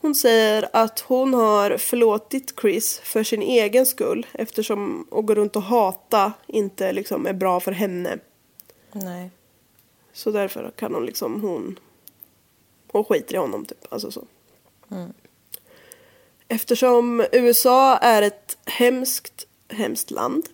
Hon 0.02 0.16
säger 0.16 0.70
att 0.74 1.00
hon 1.00 1.34
har 1.34 1.78
förlåtit 1.78 2.54
Chris 2.62 3.00
för 3.04 3.24
sin 3.24 3.42
egen 3.42 3.86
skull 3.86 4.28
eftersom 4.32 5.08
att 5.12 5.26
gå 5.26 5.36
runt 5.36 5.56
och 5.56 5.62
hata 5.62 6.34
inte 6.48 6.92
liksom 6.92 7.28
är 7.28 7.34
bra 7.34 7.60
för 7.60 7.72
henne. 7.72 8.18
Nej. 8.92 9.32
Så 10.14 10.32
därför 10.32 10.72
kan 10.76 10.94
hon 10.94 11.06
liksom 11.06 11.42
hon 11.42 11.80
och 12.92 13.08
skiter 13.08 13.36
i 13.36 13.38
honom 13.38 13.66
typ. 13.66 13.94
Alltså 13.94 14.12
så. 14.12 14.26
Eftersom 16.54 17.26
USA 17.32 17.98
är 17.98 18.22
ett 18.22 18.58
hemskt, 18.66 19.48
hemskt 19.70 20.12
land 20.12 20.50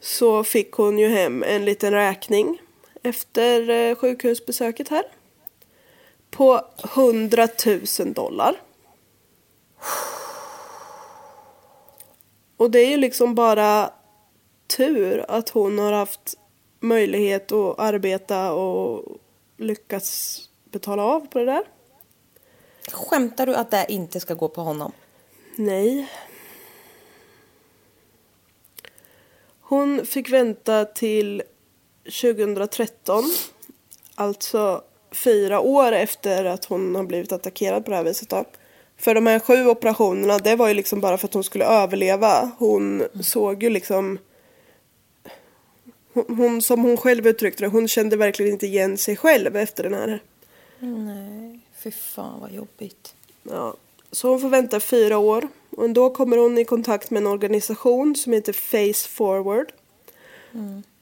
så 0.00 0.44
fick 0.44 0.72
hon 0.72 0.98
ju 0.98 1.08
hem 1.08 1.42
en 1.42 1.64
liten 1.64 1.92
räkning 1.92 2.60
efter 3.02 3.70
eh, 3.70 3.96
sjukhusbesöket 3.96 4.88
här. 4.88 5.04
På 6.30 6.60
100 6.84 7.48
000 7.98 8.12
dollar. 8.14 8.56
Och 12.56 12.70
det 12.70 12.78
är 12.78 12.90
ju 12.90 12.96
liksom 12.96 13.34
bara 13.34 13.90
tur 14.76 15.24
att 15.28 15.48
hon 15.48 15.78
har 15.78 15.92
haft 15.92 16.38
möjlighet 16.80 17.52
att 17.52 17.78
arbeta 17.78 18.52
och 18.52 19.18
lyckats 19.56 20.40
betala 20.64 21.02
av 21.02 21.20
på 21.20 21.38
det 21.38 21.44
där. 21.44 21.64
Skämtar 22.92 23.46
du 23.46 23.54
att 23.54 23.70
det 23.70 23.86
inte 23.88 24.20
ska 24.20 24.34
gå 24.34 24.48
på 24.48 24.60
honom? 24.60 24.92
Nej. 25.56 26.08
Hon 29.60 30.06
fick 30.06 30.30
vänta 30.30 30.84
till 30.84 31.42
2013. 32.04 33.24
Alltså 34.14 34.82
fyra 35.10 35.60
år 35.60 35.92
efter 35.92 36.44
att 36.44 36.64
hon 36.64 36.94
har 36.94 37.04
blivit 37.04 37.32
attackerad 37.32 37.84
på 37.84 37.90
det 37.90 37.96
här 37.96 38.04
viset. 38.04 38.28
Då. 38.28 38.44
För 38.96 39.14
de 39.14 39.26
här 39.26 39.38
sju 39.38 39.66
operationerna, 39.66 40.38
det 40.38 40.56
var 40.56 40.68
ju 40.68 40.74
liksom 40.74 41.00
bara 41.00 41.18
för 41.18 41.26
att 41.26 41.34
hon 41.34 41.44
skulle 41.44 41.64
överleva. 41.64 42.50
Hon 42.58 43.02
såg 43.20 43.62
ju 43.62 43.70
liksom... 43.70 44.18
Hon, 46.12 46.36
hon, 46.36 46.62
som 46.62 46.82
hon 46.82 46.96
själv 46.96 47.26
uttryckte 47.26 47.64
det, 47.64 47.68
hon 47.68 47.88
kände 47.88 48.16
verkligen 48.16 48.52
inte 48.52 48.66
igen 48.66 48.98
sig 48.98 49.16
själv 49.16 49.56
efter 49.56 49.82
den 49.82 49.94
här. 49.94 50.22
Nej, 50.78 51.43
fy 51.84 51.90
fan 51.90 52.40
vad 52.40 52.52
jobbigt. 52.52 53.14
Ja. 53.42 53.74
Så 54.10 54.28
hon 54.28 54.40
får 54.40 54.48
vänta 54.48 54.80
fyra 54.80 55.18
år. 55.18 55.48
Och 55.70 55.90
då 55.90 56.10
kommer 56.10 56.36
hon 56.36 56.58
i 56.58 56.64
kontakt 56.64 57.10
med 57.10 57.20
en 57.20 57.26
organisation 57.26 58.16
som 58.16 58.32
heter 58.32 58.52
Face 58.52 59.08
Forward. 59.08 59.72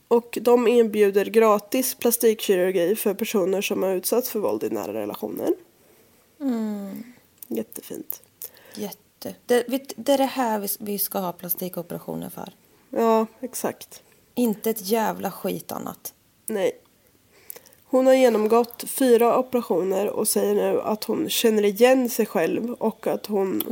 Och 0.09 0.39
de 0.43 0.69
erbjuder 0.69 1.25
gratis 1.25 1.95
plastikkirurgi 1.95 2.97
för 2.97 3.15
personer 3.15 3.63
som 3.63 3.83
har 3.83 3.91
utsatts 3.91 4.31
för 4.31 4.41
våld 4.41 4.65
i 4.65 4.71
nära 4.71 4.93
relationer. 4.93 5.55
Jättefint. 7.49 8.23
Jätte. 8.75 9.35
Det, 9.47 9.65
det 9.97 10.13
är 10.13 10.19
det 10.19 10.25
här 10.25 10.59
vi, 10.59 10.69
vi 10.79 10.99
ska 10.99 11.19
ha 11.19 11.33
plastikoperationer 11.33 12.31
för. 12.31 12.53
Ja, 12.91 13.27
exakt. 13.41 14.03
Inte 14.35 14.71
ett 14.71 14.87
jävla 14.87 15.31
skit 15.31 15.73
annat. 15.73 16.15
Nej. 16.47 16.82
Hon 17.93 18.07
har 18.07 18.15
genomgått 18.15 18.85
fyra 18.87 19.39
operationer 19.39 20.11
och 20.11 20.29
säger 20.29 20.55
nu 20.55 20.81
att 20.81 21.05
hon 21.05 21.29
känner 21.29 21.65
igen 21.65 22.09
sig 22.09 22.27
själv 22.27 22.73
och 22.73 23.07
att 23.07 23.27
hon 23.27 23.63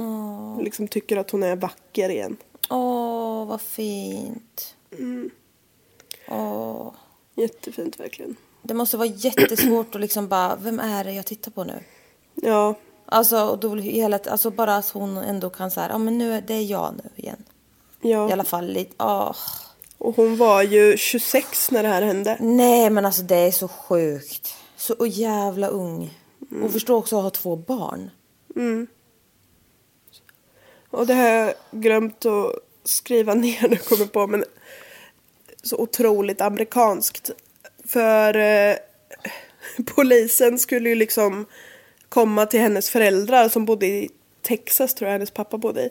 liksom 0.62 0.88
tycker 0.88 1.16
att 1.16 1.30
hon 1.30 1.42
är 1.42 1.56
vacker 1.56 2.08
igen. 2.08 2.36
Åh, 2.70 3.46
vad 3.46 3.60
fint. 3.60 4.74
Åh. 6.28 6.92
Jättefint 7.34 8.00
verkligen. 8.00 8.36
Det 8.62 8.74
måste 8.74 8.96
vara 8.96 9.08
jättesvårt 9.08 9.94
att 9.94 10.00
liksom 10.00 10.28
bara, 10.28 10.56
vem 10.56 10.80
är 10.80 11.04
det 11.04 11.12
jag 11.12 11.26
tittar 11.26 11.50
på 11.50 11.64
nu? 11.64 11.80
Ja, 12.34 12.74
Alltså, 13.06 13.44
och 13.44 13.58
då 13.58 13.74
hela, 13.74 14.18
alltså 14.30 14.50
bara 14.50 14.76
att 14.76 14.90
hon 14.90 15.16
ändå 15.16 15.50
kan 15.50 15.70
säga, 15.70 15.88
ja 15.90 15.98
men 15.98 16.18
nu 16.18 16.32
är 16.32 16.40
det 16.40 16.54
är 16.54 16.64
jag 16.64 16.94
nu 16.96 17.10
igen. 17.16 17.44
I 18.00 18.10
ja. 18.10 18.32
alla 18.32 18.44
fall 18.44 18.66
lite, 18.66 18.94
åh. 18.98 19.36
Och 20.00 20.16
hon 20.16 20.36
var 20.36 20.62
ju 20.62 20.96
26 20.96 21.70
när 21.70 21.82
det 21.82 21.88
här 21.88 22.02
hände. 22.02 22.36
Nej 22.40 22.90
men 22.90 23.06
alltså 23.06 23.22
det 23.22 23.36
är 23.36 23.50
så 23.50 23.68
sjukt. 23.68 24.54
Så 24.76 25.06
jävla 25.06 25.68
ung. 25.68 26.18
Och 26.64 26.72
förstå 26.72 26.96
också 26.96 27.16
att 27.16 27.22
ha 27.22 27.30
två 27.30 27.56
barn. 27.56 28.10
Och 30.90 31.06
det 31.06 31.14
har 31.14 31.28
jag 31.28 31.54
glömt 31.70 32.26
att 32.26 32.54
skriva 32.84 33.34
ner 33.44 33.68
nu 33.68 33.76
kommer 33.76 34.06
på 34.06 34.26
men 34.26 34.44
så 35.62 35.76
otroligt 35.76 36.40
amerikanskt. 36.40 37.30
För 37.84 38.36
eh, 38.36 38.76
polisen 39.84 40.58
skulle 40.58 40.88
ju 40.88 40.94
liksom 40.94 41.46
komma 42.08 42.46
till 42.46 42.60
hennes 42.60 42.90
föräldrar 42.90 43.48
som 43.48 43.64
bodde 43.64 43.86
i 43.86 44.10
Texas 44.42 44.94
tror 44.94 45.08
jag 45.08 45.12
hennes 45.12 45.30
pappa 45.30 45.58
bodde 45.58 45.82
i. 45.82 45.90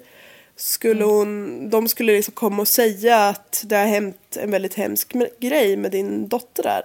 Skulle 0.61 1.03
hon, 1.03 1.69
de 1.69 1.87
skulle 1.87 2.13
liksom 2.13 2.33
komma 2.33 2.61
och 2.61 2.67
säga 2.67 3.17
att 3.27 3.63
det 3.65 3.75
har 3.75 3.85
hänt 3.85 4.37
en 4.39 4.51
väldigt 4.51 4.73
hemsk 4.73 5.13
grej 5.39 5.77
med 5.77 5.91
din 5.91 6.27
dotter 6.27 6.63
där. 6.63 6.81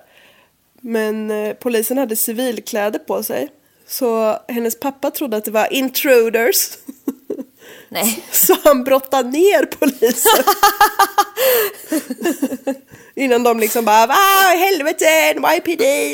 Men 0.80 1.30
eh, 1.30 1.54
polisen 1.54 1.98
hade 1.98 2.16
civilkläder 2.16 2.98
på 2.98 3.22
sig. 3.22 3.48
Så 3.86 4.38
hennes 4.48 4.80
pappa 4.80 5.10
trodde 5.10 5.36
att 5.36 5.44
det 5.44 5.50
var 5.50 5.72
intruders. 5.72 6.68
Nej. 7.88 8.24
Så 8.32 8.56
han 8.64 8.84
brottade 8.84 9.28
ner 9.30 9.64
polisen. 9.66 10.44
Innan 13.14 13.42
de 13.42 13.60
liksom 13.60 13.84
bara, 13.84 14.06
va 14.06 14.14
helvete, 14.58 15.34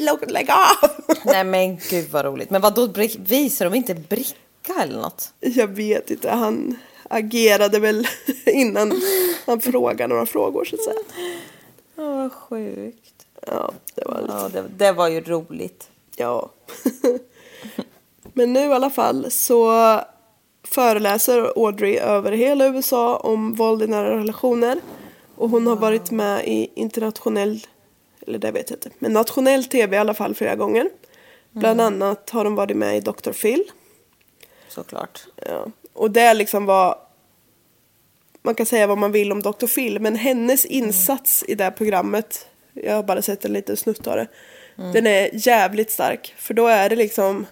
låt- 0.01 0.31
lägg 0.31 0.51
av. 0.51 0.91
Nej 1.25 1.45
men 1.45 1.77
gud 1.91 2.09
vad 2.11 2.25
roligt. 2.25 2.51
Men 2.51 2.61
vad 2.61 2.75
då 2.75 2.87
visar 3.19 3.65
de 3.65 3.75
inte 3.75 3.95
bricka 3.95 4.75
eller 4.83 5.01
något? 5.01 5.33
Jag 5.41 5.67
vet 5.67 6.11
inte, 6.11 6.31
han 6.31 6.77
agerade 7.11 7.79
väl 7.79 8.07
innan 8.47 9.01
han 9.47 9.61
frågade 9.61 10.15
några 10.15 10.27
frågor 10.27 10.65
så 10.65 10.77
att 10.77 10.85
säga. 10.85 10.99
Åh 11.97 12.17
vad 12.17 12.33
sjukt. 12.33 13.27
Ja, 13.47 13.73
det 13.95 14.05
var 14.05 14.21
lite, 14.21 14.33
Ja 14.33 14.49
det, 14.49 14.69
det 14.85 14.93
var 14.93 15.09
ju 15.09 15.21
roligt. 15.21 15.91
ja. 16.17 16.51
Men 18.33 18.53
nu 18.53 18.61
i 18.61 18.73
alla 18.73 18.91
fall 18.91 19.31
så 19.31 19.73
föreläser 20.65 21.53
Audrey 21.57 21.97
över 21.97 22.33
hela 22.33 22.67
USA 22.67 23.17
om 23.17 23.55
våld 23.55 23.83
i 23.83 23.87
nära 23.87 24.19
relationer. 24.19 24.81
Och 25.37 25.51
hon 25.51 25.67
har 25.67 25.77
varit 25.77 26.11
med 26.11 26.49
i 26.49 26.71
internationell, 26.75 27.67
eller 28.27 28.39
det 28.39 28.51
vet 28.51 28.71
jag 28.71 28.77
inte, 28.77 28.91
men 28.99 29.13
nationell 29.13 29.65
tv 29.65 29.97
i 29.97 29.99
alla 29.99 30.15
fall 30.15 30.35
flera 30.35 30.57
gånger. 30.57 30.91
Bland 31.51 31.81
annat 31.81 32.31
har 32.31 32.45
hon 32.45 32.55
varit 32.55 32.77
med 32.77 32.97
i 32.97 33.01
Dr. 33.01 33.33
Phil. 33.33 33.65
Såklart. 34.69 35.27
Ja. 35.47 35.67
Och 36.01 36.11
det 36.11 36.35
liksom 36.35 36.67
var 36.67 36.99
man 38.43 38.55
kan 38.55 38.67
säga 38.67 38.87
vad 38.87 38.99
man 38.99 39.13
vill 39.13 39.33
om 39.33 39.43
Dr. 39.43 39.67
Phil 39.67 40.01
men 40.01 40.17
hennes 40.17 40.65
insats 40.65 41.45
i 41.49 41.55
det 41.55 41.65
här 41.65 41.71
programmet 41.71 42.47
jag 42.75 42.95
har 42.95 43.03
bara 43.03 43.23
sett 43.23 43.45
en 43.45 43.53
liten 43.53 43.77
snutt 43.77 44.07
av 44.07 44.17
det 44.17 44.27
den 44.93 45.07
är 45.07 45.31
jävligt 45.33 45.91
stark 45.91 46.35
för 46.39 46.55
då 46.55 46.67
är 46.67 46.89
det 46.89 46.97
liksom 46.97 47.47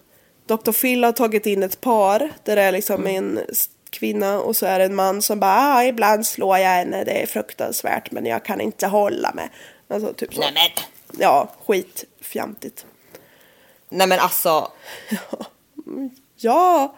Dr. 0.47 0.73
Phil 0.73 1.05
har 1.05 1.13
tagit 1.13 1.47
in 1.47 1.63
ett 1.63 1.81
par 1.81 2.33
där 2.45 2.57
det 2.57 2.63
är 2.63 2.73
liksom 2.73 3.07
en 3.07 3.39
s- 3.49 3.71
kvinna 3.91 4.41
och 4.41 4.57
så 4.57 4.67
är 4.67 4.79
det 4.79 4.85
en 4.85 4.95
man 4.95 5.23
som 5.23 5.41
bara 5.41 5.75
ah, 5.75 5.85
ibland 5.85 6.27
slår 6.27 6.59
jag 6.59 6.69
henne 6.71 7.05
det 7.05 7.23
är 7.23 7.27
fruktansvärt 7.27 8.11
men 8.11 8.27
jag 8.27 8.45
kan 8.45 8.61
inte 8.61 8.87
hålla 8.87 9.33
mig 9.35 9.51
alltså 9.89 10.13
typ 10.13 10.35
så 10.35 10.41
Nej 10.41 10.53
men. 10.55 11.21
ja 11.21 11.49
skitfjantigt 11.67 12.87
Nej 13.89 14.07
men 14.07 14.19
alltså. 14.21 14.73
Ja. 16.41 16.97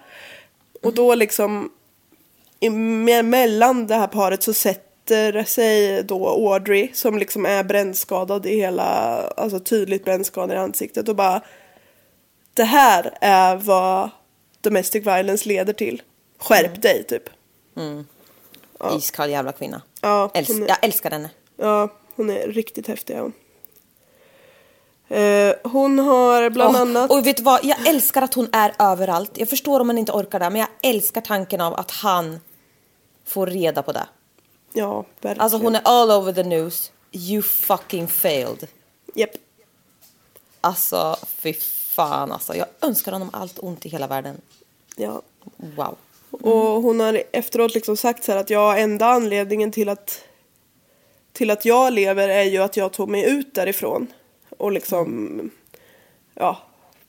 Och 0.83 0.95
då 0.95 1.15
liksom 1.15 1.71
mellan 3.25 3.87
det 3.87 3.95
här 3.95 4.07
paret 4.07 4.43
så 4.43 4.53
sätter 4.53 5.45
sig 5.45 6.03
då 6.03 6.29
Audrey 6.29 6.91
som 6.95 7.19
liksom 7.19 7.47
är 7.47 7.65
brännskadad 7.65 8.47
i 8.47 8.57
hela, 8.57 8.87
alltså 9.37 9.61
tydligt 9.61 10.05
brännskadad 10.05 10.57
i 10.57 10.59
ansiktet 10.59 11.09
och 11.09 11.17
bara 11.17 11.43
det 12.55 12.65
här 12.65 13.19
är 13.21 13.57
vad 13.57 14.11
domestic 14.61 15.07
violence 15.07 15.49
leder 15.49 15.73
till. 15.73 16.03
Skärp 16.39 16.83
dig 16.83 17.05
typ. 17.05 17.23
Iskall 18.97 19.31
jävla 19.31 19.53
kvinna. 19.53 19.83
Ja, 20.03 20.31
Äls- 20.35 20.63
är- 20.65 20.69
Jag 20.69 20.85
älskar 20.85 21.11
henne. 21.11 21.31
Ja, 21.57 21.89
hon 22.17 22.31
är 22.31 22.47
riktigt 22.47 22.87
häftig. 22.89 23.17
Ja. 23.17 23.31
Eh, 25.11 25.55
hon 25.65 25.99
har 25.99 26.51
bland 26.51 26.77
Åh, 26.77 26.81
annat... 26.81 27.11
Och 27.11 27.27
vet 27.27 27.37
du 27.37 27.43
vad, 27.43 27.65
jag 27.65 27.89
älskar 27.89 28.23
att 28.23 28.35
hon 28.35 28.49
är 28.53 28.73
överallt. 28.79 29.31
Jag 29.35 29.49
förstår 29.49 29.81
om 29.81 29.87
man 29.87 29.99
inte 29.99 30.13
orkar 30.13 30.39
det, 30.39 30.51
men 30.51 30.61
jag 30.61 30.69
älskar 30.83 31.21
tanken 31.21 31.61
av 31.61 31.75
att 31.75 31.91
han 31.91 32.41
får 33.25 33.47
reda 33.47 33.83
på 33.83 33.93
det. 33.93 34.07
Ja, 34.73 35.05
verkligen. 35.21 35.41
Alltså 35.41 35.59
hon 35.59 35.75
är 35.77 35.81
all 35.85 36.11
over 36.11 36.33
the 36.33 36.43
news. 36.43 36.93
You 37.13 37.43
fucking 37.43 38.09
failed. 38.09 38.67
Japp. 39.15 39.31
Alltså 40.61 41.17
fy 41.27 41.53
fan 41.95 42.33
alltså. 42.33 42.57
Jag 42.57 42.67
önskar 42.81 43.13
honom 43.13 43.31
allt 43.33 43.59
ont 43.59 43.87
i 43.87 43.89
hela 43.89 44.07
världen. 44.07 44.41
Ja. 44.97 45.23
Wow. 45.57 45.97
Och 46.31 46.83
hon 46.83 47.01
har 47.01 47.23
efteråt 47.33 47.75
liksom 47.75 47.97
sagt 47.97 48.25
så 48.25 48.33
här 48.33 48.39
att 48.39 48.51
ja, 48.51 48.77
enda 48.77 49.07
anledningen 49.07 49.73
till 49.73 49.89
att 49.89 50.25
till 51.33 51.51
att 51.51 51.65
jag 51.65 51.93
lever 51.93 52.29
är 52.29 52.45
ju 52.45 52.59
att 52.59 52.77
jag 52.77 52.93
tog 52.93 53.09
mig 53.09 53.31
ut 53.31 53.55
därifrån 53.55 54.07
och 54.61 54.73
liksom 54.73 55.51
ja, 56.35 56.59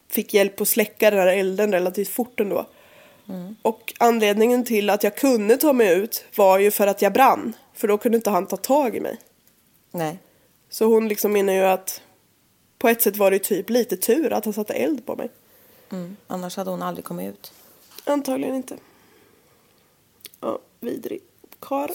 fick 0.08 0.34
hjälp 0.34 0.62
att 0.62 0.68
släcka 0.68 1.12
den 1.12 1.20
här 1.20 1.28
elden 1.28 1.72
relativt 1.72 2.10
fort 2.10 2.40
ändå. 2.40 2.66
Och 3.62 3.94
anledningen 3.98 4.66
till 4.66 4.90
att 4.90 5.04
jag 5.04 5.18
kunde 5.18 5.58
ta 5.58 5.74
mig 5.74 5.98
ut 5.98 6.26
var 6.36 6.60
ju 6.60 6.72
för 6.72 6.88
att 6.88 7.02
jag 7.02 7.14
brann. 7.14 7.54
För 7.74 7.88
då 7.88 7.98
kunde 7.98 8.16
inte 8.16 8.30
han 8.30 8.48
ta 8.48 8.58
tag 8.58 8.96
i 8.96 9.00
mig. 9.00 9.20
Nej. 9.92 10.20
Så 10.70 10.86
hon 10.86 11.08
liksom 11.08 11.34
menar 11.34 11.54
ju 11.54 11.64
att 11.64 12.02
på 12.78 12.90
ett 12.90 13.02
sätt 13.02 13.18
var 13.18 13.32
det 13.32 13.40
typ 13.40 13.70
lite 13.70 13.98
tur 13.98 14.34
att 14.34 14.46
han 14.46 14.54
satte 14.54 14.74
eld 14.74 15.06
på 15.06 15.16
mig. 15.16 15.30
Mm. 15.90 16.18
Annars 16.28 16.58
hade 16.58 16.72
hon 16.72 16.82
aldrig 16.82 17.06
kommit 17.06 17.30
ut. 17.30 17.54
Antagligen 18.04 18.56
inte. 18.56 18.78
Ja, 20.40 20.60
vidrig 20.80 21.22
karl. 21.60 21.92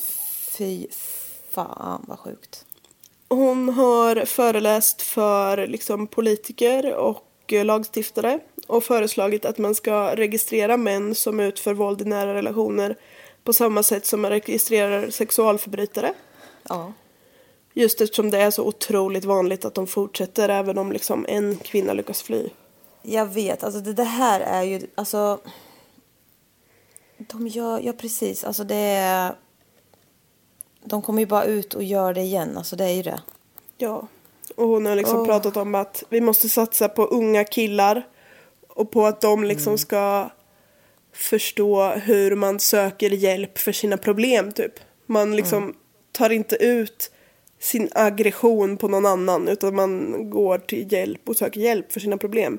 Fy 0.59 0.87
fan 1.51 2.05
vad 2.09 2.19
sjukt. 2.19 2.65
Hon 3.29 3.69
har 3.69 4.25
föreläst 4.25 5.03
för 5.03 5.67
liksom, 5.67 6.07
politiker 6.07 6.95
och 6.95 7.53
eh, 7.53 7.65
lagstiftare 7.65 8.39
och 8.67 8.85
föreslagit 8.85 9.45
att 9.45 9.59
man 9.59 9.75
ska 9.75 10.17
registrera 10.17 10.77
män 10.77 11.15
som 11.15 11.41
utför 11.41 11.75
våld 11.75 12.03
i 12.03 12.05
nära 12.05 12.35
relationer 12.35 12.97
på 13.45 13.53
samma 13.53 13.83
sätt 13.83 14.07
som 14.07 14.21
man 14.21 14.31
registrerar 14.31 15.11
sexualförbrytare. 15.11 16.15
Ja. 16.69 16.93
Just 17.75 18.01
eftersom 18.01 18.31
det 18.31 18.39
är 18.39 18.51
så 18.51 18.65
otroligt 18.65 19.25
vanligt 19.25 19.65
att 19.65 19.75
de 19.75 19.87
fortsätter 19.87 20.49
även 20.49 20.79
om 20.79 20.93
liksom 20.93 21.27
en 21.29 21.57
kvinna 21.57 21.93
lyckas 21.93 22.23
fly. 22.23 22.49
Jag 23.03 23.27
vet, 23.27 23.65
alltså 23.65 23.81
det, 23.81 23.93
det 23.93 24.05
här 24.05 24.41
är 24.41 24.63
ju, 24.63 24.81
alltså. 24.95 25.41
De 27.19 27.49
gör, 27.49 27.81
ja 27.81 27.93
precis, 27.93 28.45
alltså 28.45 28.65
det 28.65 28.75
är. 28.75 29.35
De 30.87 31.03
kommer 31.03 31.21
ju 31.21 31.27
bara 31.27 31.45
ut 31.45 31.75
och 31.75 31.83
gör 31.83 32.15
det 32.15 32.21
igen, 32.21 32.57
alltså 32.57 32.77
det 32.77 32.85
är 32.85 32.93
ju 32.93 33.03
det. 33.03 33.21
Ja. 33.79 34.07
Och 34.57 34.69
hon 34.69 34.87
har 34.87 34.97
liksom 34.97 35.19
Åh. 35.19 35.27
pratat 35.27 35.57
om 35.57 35.75
att 35.75 36.05
vi 36.09 36.21
måste 36.21 36.49
satsa 36.49 36.89
på 36.89 37.05
unga 37.05 37.45
killar 37.45 38.07
och 38.69 38.91
på 38.91 39.07
att 39.07 39.21
de 39.21 39.45
liksom 39.45 39.71
Mm. 39.71 39.79
ska 39.79 40.31
förstå 41.13 41.89
hur 41.89 42.35
man 42.35 42.61
söker 42.61 43.11
hjälp 43.11 43.59
för 43.59 43.73
sina 43.73 43.97
problem 43.97 44.53
typ. 44.53 44.73
Man 45.07 45.37
liksom 45.37 45.63
Mm. 45.63 45.77
tar 46.13 46.31
inte 46.31 46.57
ut 46.57 47.11
sin 47.61 47.89
aggression 47.93 48.77
på 48.77 48.89
någon 48.89 49.07
annan 49.07 49.49
utan 49.49 49.75
man 49.75 50.17
går 50.31 50.59
till 50.59 50.93
hjälp 50.93 51.29
och 51.29 51.37
söker 51.37 51.61
hjälp 51.61 51.93
för 51.93 52.01
sina 52.01 52.17
problem. 52.19 52.59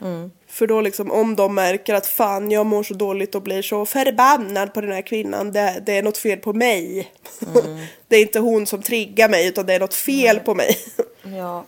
Mm. 0.00 0.30
För 0.46 0.66
då 0.66 0.80
liksom 0.80 1.10
om 1.10 1.36
de 1.36 1.54
märker 1.54 1.94
att 1.94 2.06
fan 2.06 2.50
jag 2.50 2.66
mår 2.66 2.82
så 2.82 2.94
dåligt 2.94 3.34
och 3.34 3.42
blir 3.42 3.62
så 3.62 3.86
förbannad 3.86 4.74
på 4.74 4.80
den 4.80 4.92
här 4.92 5.02
kvinnan. 5.02 5.52
Det, 5.52 5.82
det 5.86 5.92
är 5.98 6.02
något 6.02 6.18
fel 6.18 6.38
på 6.38 6.52
mig. 6.52 7.12
Mm. 7.56 7.86
det 8.08 8.16
är 8.16 8.20
inte 8.22 8.38
hon 8.38 8.66
som 8.66 8.82
triggar 8.82 9.28
mig 9.28 9.46
utan 9.48 9.66
det 9.66 9.74
är 9.74 9.80
något 9.80 9.94
fel 9.94 10.40
på 10.40 10.54
mig. 10.54 10.76
Ja, 11.36 11.64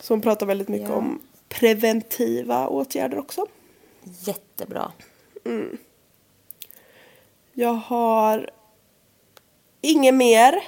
Så 0.00 0.14
hon 0.14 0.20
pratar 0.20 0.46
väldigt 0.46 0.68
mycket 0.68 0.88
Ja. 0.88 0.94
om 0.94 1.20
preventiva 1.48 2.68
åtgärder 2.68 3.18
också. 3.18 3.46
jättebra. 4.20 4.92
Jag 7.52 7.72
har 7.74 8.50
inget 9.80 10.14
mer. 10.14 10.60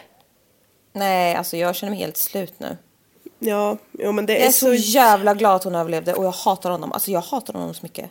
Nej, 0.92 1.34
alltså 1.34 1.56
jag 1.56 1.76
känner 1.76 1.90
mig 1.90 1.98
helt 2.00 2.16
slut 2.16 2.54
nu. 2.60 2.76
Ja, 3.38 3.76
jo, 3.92 4.12
men 4.12 4.26
det 4.26 4.32
Jag 4.32 4.42
är, 4.42 4.46
är 4.46 4.52
så 4.52 4.74
jävla 4.74 5.34
glad 5.34 5.56
att 5.56 5.64
hon 5.64 5.74
överlevde 5.74 6.14
och 6.14 6.24
jag 6.24 6.30
hatar 6.30 6.70
honom. 6.70 6.92
Alltså 6.92 7.10
jag 7.10 7.20
hatar 7.20 7.54
honom 7.54 7.74
så 7.74 7.82
mycket. 7.82 8.10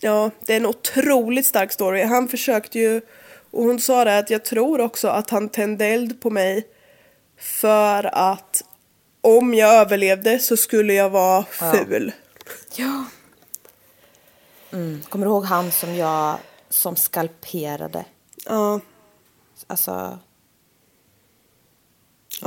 Ja, 0.00 0.30
det 0.44 0.52
är 0.52 0.56
en 0.56 0.66
otroligt 0.66 1.46
stark 1.46 1.72
story. 1.72 2.02
Han 2.02 2.28
försökte 2.28 2.78
ju, 2.78 3.00
och 3.50 3.64
hon 3.64 3.80
sa 3.80 4.04
det 4.04 4.18
att 4.18 4.30
jag 4.30 4.44
tror 4.44 4.80
också 4.80 5.08
att 5.08 5.30
han 5.30 5.48
tände 5.48 5.86
eld 5.86 6.20
på 6.20 6.30
mig 6.30 6.66
för 7.38 8.14
att 8.14 8.64
om 9.20 9.54
jag 9.54 9.74
överlevde 9.74 10.38
så 10.38 10.56
skulle 10.56 10.94
jag 10.94 11.10
vara 11.10 11.44
ful. 11.44 12.12
Ja. 12.74 13.04
Mm. 14.72 15.02
Kommer 15.08 15.26
du 15.26 15.32
ihåg 15.32 15.44
han 15.44 15.72
som 15.72 15.94
jag 15.94 16.36
som 16.68 16.96
skalperade? 16.96 18.04
Ja, 18.44 18.80
Alltså, 19.66 20.18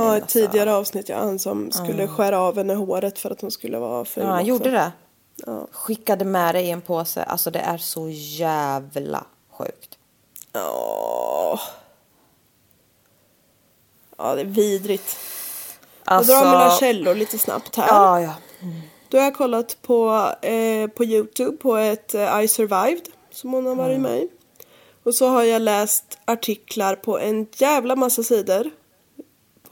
ja 0.04 0.16
ett 0.16 0.22
alltså- 0.22 0.38
tidigare 0.38 0.74
avsnitt, 0.74 1.08
ja, 1.08 1.18
han 1.18 1.38
som 1.38 1.72
skulle 1.72 2.08
skära 2.08 2.40
av 2.40 2.56
henne 2.56 2.74
håret 2.74 3.18
för 3.18 3.30
att 3.30 3.40
hon 3.40 3.50
skulle 3.50 3.78
vara 3.78 4.04
ful 4.04 4.22
ja, 4.24 4.28
han 4.30 4.38
också. 4.38 4.48
gjorde 4.48 4.70
det. 4.70 4.92
Ja. 5.46 5.66
Skickade 5.72 6.24
med 6.24 6.54
det 6.54 6.60
i 6.62 6.70
en 6.70 6.80
påse. 6.80 7.22
Alltså 7.22 7.50
det 7.50 7.58
är 7.58 7.78
så 7.78 8.08
jävla 8.10 9.24
sjukt. 9.52 9.98
Ja. 10.52 11.60
Ja, 14.18 14.34
det 14.34 14.40
är 14.40 14.44
vidrigt. 14.44 15.16
Alltså, 16.04 16.32
Jag 16.32 16.42
drar 16.44 16.52
mina 16.52 16.70
källor 16.70 17.14
lite 17.14 17.38
snabbt 17.38 17.76
här. 17.76 17.86
Ja, 17.88 18.20
ja. 18.20 18.34
Då 19.08 19.18
har 19.18 19.24
jag 19.24 19.34
kollat 19.36 19.76
på, 19.82 20.30
eh, 20.42 20.86
på 20.90 21.04
Youtube 21.04 21.56
på 21.56 21.76
ett 21.76 22.14
eh, 22.14 22.42
I 22.42 22.48
survived 22.48 23.08
som 23.30 23.52
hon 23.52 23.66
har 23.66 23.74
varit 23.74 23.96
Mm. 23.98 24.02
med 24.12 24.22
i. 24.22 24.28
Och 25.02 25.14
så 25.14 25.28
har 25.28 25.42
jag 25.42 25.62
läst 25.62 26.18
artiklar 26.24 26.96
på 26.96 27.18
en 27.18 27.46
jävla 27.52 27.96
massa 27.96 28.22
sidor. 28.22 28.70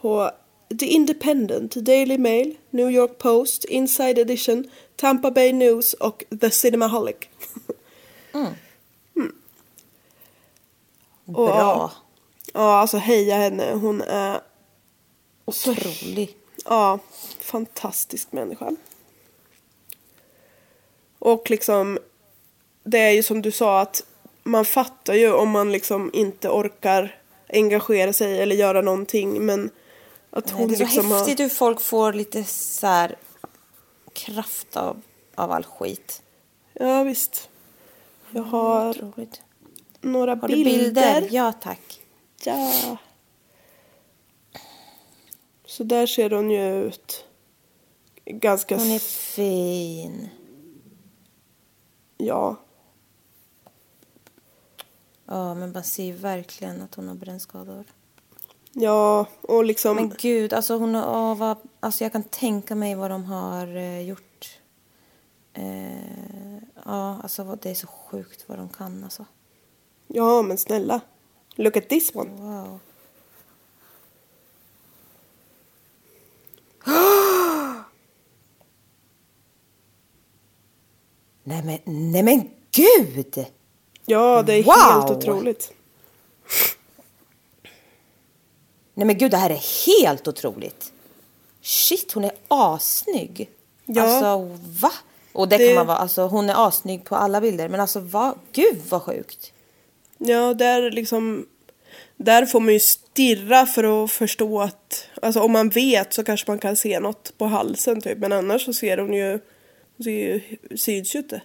På 0.01 0.30
The 0.80 0.86
Independent, 0.86 1.74
Daily 1.74 2.18
Mail, 2.18 2.57
New 2.70 2.90
York 2.90 3.18
Post, 3.18 3.64
Inside 3.64 4.18
Edition, 4.18 4.70
Tampa 4.96 5.30
Bay 5.30 5.53
News 5.53 5.92
och 5.92 6.24
The 6.40 6.51
Cinemaholic. 6.51 7.16
Mm. 8.34 8.53
Och, 11.26 11.34
Bra. 11.46 11.92
Ja, 12.53 12.78
alltså 12.78 12.96
heja 12.96 13.36
henne. 13.36 13.72
Hon 13.72 14.01
är 14.01 14.40
Otrolig. 15.49 16.36
Ja, 16.64 16.99
fantastisk 17.40 18.32
människa. 18.32 18.76
Och 21.18 21.51
liksom, 21.51 21.98
det 22.85 22.98
är 22.98 23.10
ju 23.10 23.23
som 23.23 23.43
du 23.43 23.52
sa 23.52 23.81
att 23.81 24.05
man 24.43 24.64
fattar 24.64 25.14
ju 25.14 25.32
om 25.32 25.51
man 25.51 25.73
liksom 25.73 26.10
inte 26.14 26.48
orkar 26.48 27.20
engagera 27.48 28.12
sig 28.12 28.40
eller 28.40 28.56
göra 28.56 28.81
någonting 28.81 29.47
men 29.47 29.70
att 30.30 30.46
Nej, 30.46 30.55
hon 30.55 30.68
det 30.68 30.74
är 30.74 30.76
så 30.76 30.84
liksom 30.84 31.10
häftigt 31.10 31.40
hur 31.40 31.48
folk 31.48 31.80
får 31.80 32.12
lite 32.12 32.44
så 32.44 32.86
här 32.86 33.16
kraft 34.12 34.76
av, 34.76 35.02
av 35.34 35.52
all 35.52 35.64
skit. 35.64 36.22
har... 36.80 36.86
Ja 36.86 37.02
visst. 37.02 37.48
Jag 38.30 38.42
har 38.42 38.88
Otroligt. 38.90 39.42
några 40.00 40.34
Har 40.34 40.48
bilder. 40.48 40.64
bilder? 40.70 41.28
Ja, 41.30 41.52
tack. 41.52 42.00
Ja. 42.44 42.96
Så 45.66 45.84
där 45.84 46.06
ser 46.06 46.30
hon 46.30 46.50
ju 46.50 46.84
ut. 46.84 47.24
Ganska... 48.24 48.78
Hon 48.78 48.90
är 48.90 48.98
fin. 48.98 50.28
Ja. 52.16 52.56
Ja, 55.26 55.55
men 55.55 55.72
man 55.72 55.84
ser 55.84 56.05
ju 56.05 56.12
verkligen 56.12 56.82
att 56.82 56.94
hon 56.94 57.09
har 57.09 57.14
brännskador. 57.14 57.84
Ja, 58.80 59.26
och 59.42 59.64
liksom... 59.64 59.96
Men 59.96 60.12
gud, 60.18 60.52
alltså 60.52 60.76
hon 60.78 60.96
åh, 60.96 61.34
vad, 61.36 61.56
alltså 61.80 62.05
jag 62.05 62.12
kan 62.12 62.22
tänka 62.22 62.74
mig 62.74 62.94
vad 62.94 63.10
de 63.10 63.24
har 63.24 63.76
eh, 63.76 64.00
gjort. 64.00 64.59
Eh, 65.55 66.56
ja, 66.84 67.20
alltså 67.22 67.59
det 67.62 67.70
är 67.70 67.74
så 67.74 67.86
sjukt 67.86 68.44
vad 68.46 68.59
de 68.59 68.68
kan 68.68 69.05
alltså. 69.05 69.24
Ja, 70.06 70.42
men 70.42 70.59
snälla. 70.59 71.00
Look 71.55 71.76
at 71.76 71.88
this 71.88 72.14
one. 72.14 72.30
Wow. 72.30 72.80
nej 81.44 81.62
men, 81.64 81.78
nej 82.12 82.22
men 82.22 82.50
gud! 82.70 83.46
Ja, 84.06 84.42
det 84.42 84.55
är 84.55 84.62
Wow! 84.62 84.74
helt 84.74 85.10
otroligt. 85.10 85.72
Nej 88.99 89.07
men 89.07 89.19
gud, 89.19 89.31
det 89.31 89.37
här 89.37 89.51
är 89.51 89.87
helt 89.87 90.29
otroligt. 90.29 90.93
Shit, 91.62 92.12
hon 92.12 92.25
är 92.25 92.33
assnygg. 92.49 93.51
Ja. 93.87 94.03
Alltså, 94.03 94.59
va? 94.81 94.93
Och 95.33 95.49
det, 95.49 95.59
Det- 95.59 95.66
kan 95.66 95.75
man 95.75 95.87
vara, 95.87 95.97
alltså 95.97 96.27
hon 96.27 96.51
är 96.51 96.69
assnygg 96.69 97.05
på 97.05 97.16
alla 97.16 97.41
bilder. 97.41 97.69
Men 97.69 97.81
alltså, 97.81 98.01
va? 98.01 98.35
Gud 98.53 98.81
vad 98.89 99.03
sjukt. 99.03 99.53
Ja, 100.19 100.55
det 100.55 100.65
är 100.65 100.91
liksom... 100.91 101.47
där 102.16 102.47
får 102.47 102.61
man 102.61 102.73
ju 102.75 102.81
stirra 102.81 103.66
för 103.66 104.05
att 104.05 104.11
förstå 104.11 104.61
att, 104.61 105.05
alltså 105.23 105.41
om 105.41 105.53
man 105.53 105.69
vet 105.69 106.12
så 106.12 106.25
kanske 106.25 106.51
man 106.51 106.59
kan 106.59 106.77
se 106.77 107.01
något 107.01 107.39
på 107.39 107.45
halsen 107.47 108.01
typ. 108.01 108.19
Men 108.19 108.33
annars 108.33 108.65
så 108.65 108.73
ser 108.73 108.99
hon 108.99 109.12
ju, 109.15 109.31
hon 109.97 110.05
ser 110.05 110.11
ju, 110.11 110.41
syns 110.77 111.15
ju 111.15 111.19
inte. 111.19 111.43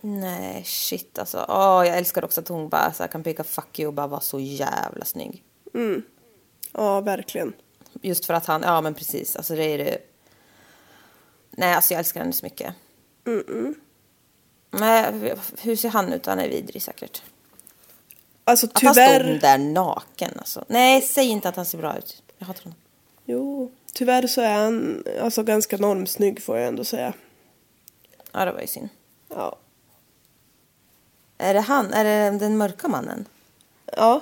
Nej, 0.00 0.62
shit 0.64 1.18
alltså. 1.18 1.46
Åh, 1.48 1.86
jag 1.86 1.98
älskar 1.98 2.24
också 2.24 2.40
att 2.40 2.48
hon 2.48 2.68
bara 2.68 2.92
så 2.92 3.02
här, 3.02 3.08
kan 3.10 3.22
peka 3.22 3.44
fuck 3.44 3.78
you 3.78 3.86
och 3.88 3.94
bara 3.94 4.06
vara 4.06 4.20
så 4.20 4.40
jävla 4.40 5.04
snygg. 5.04 5.42
Ja, 6.76 7.00
verkligen. 7.00 7.52
Just 8.02 8.26
för 8.26 8.34
att 8.34 8.46
han, 8.46 8.62
ja 8.62 8.80
men 8.80 8.94
precis, 8.94 9.36
alltså 9.36 9.54
det 9.54 9.64
är 9.64 9.78
det. 9.78 9.98
Nej, 11.50 11.74
alltså 11.74 11.94
jag 11.94 11.98
älskar 11.98 12.20
henne 12.20 12.32
så 12.32 12.46
mycket. 12.46 12.74
Men 14.70 15.30
hur 15.60 15.76
ser 15.76 15.88
han 15.88 16.12
ut? 16.12 16.26
Han 16.26 16.38
är 16.38 16.48
vidrig 16.48 16.82
säkert. 16.82 17.22
Alltså 18.44 18.66
Att 18.66 18.82
han 18.82 18.94
tyvärr, 18.94 19.38
där 19.40 19.58
naken 19.58 20.30
alltså. 20.38 20.64
Nej, 20.68 21.02
säg 21.02 21.26
inte 21.28 21.48
att 21.48 21.56
han 21.56 21.66
ser 21.66 21.78
bra 21.78 21.98
ut. 21.98 22.22
Jag 22.38 22.46
hatar 22.46 22.62
honom. 22.64 22.78
jo, 23.24 23.70
tyvärr 23.92 24.26
så 24.26 24.40
är 24.40 24.54
han 24.54 25.04
alltså 25.20 25.42
ganska 25.42 25.76
normsnygg 25.76 26.42
får 26.42 26.58
jag 26.58 26.68
ändå 26.68 26.84
säga. 26.84 27.12
Ja, 28.32 28.44
det 28.44 28.52
var 28.52 28.60
ju 28.60 28.66
synd. 28.66 28.88
Ja. 29.28 29.56
Är 31.38 31.54
det 31.54 31.60
han? 31.60 31.92
Är 31.92 32.04
det 32.04 32.38
den 32.38 32.56
mörka 32.56 32.88
mannen? 32.88 33.28
Ja, 33.96 34.20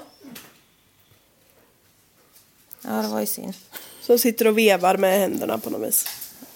Ja, 2.85 2.93
det 2.93 3.09
var 3.09 3.21
ju 3.21 3.27
synd. 3.27 3.55
som 4.01 4.19
sitter 4.19 4.47
och 4.47 4.59
vevar 4.59 4.97
med 4.97 5.19
händerna 5.19 5.59
på 5.59 5.71
något 5.71 5.89
vis. 5.89 6.07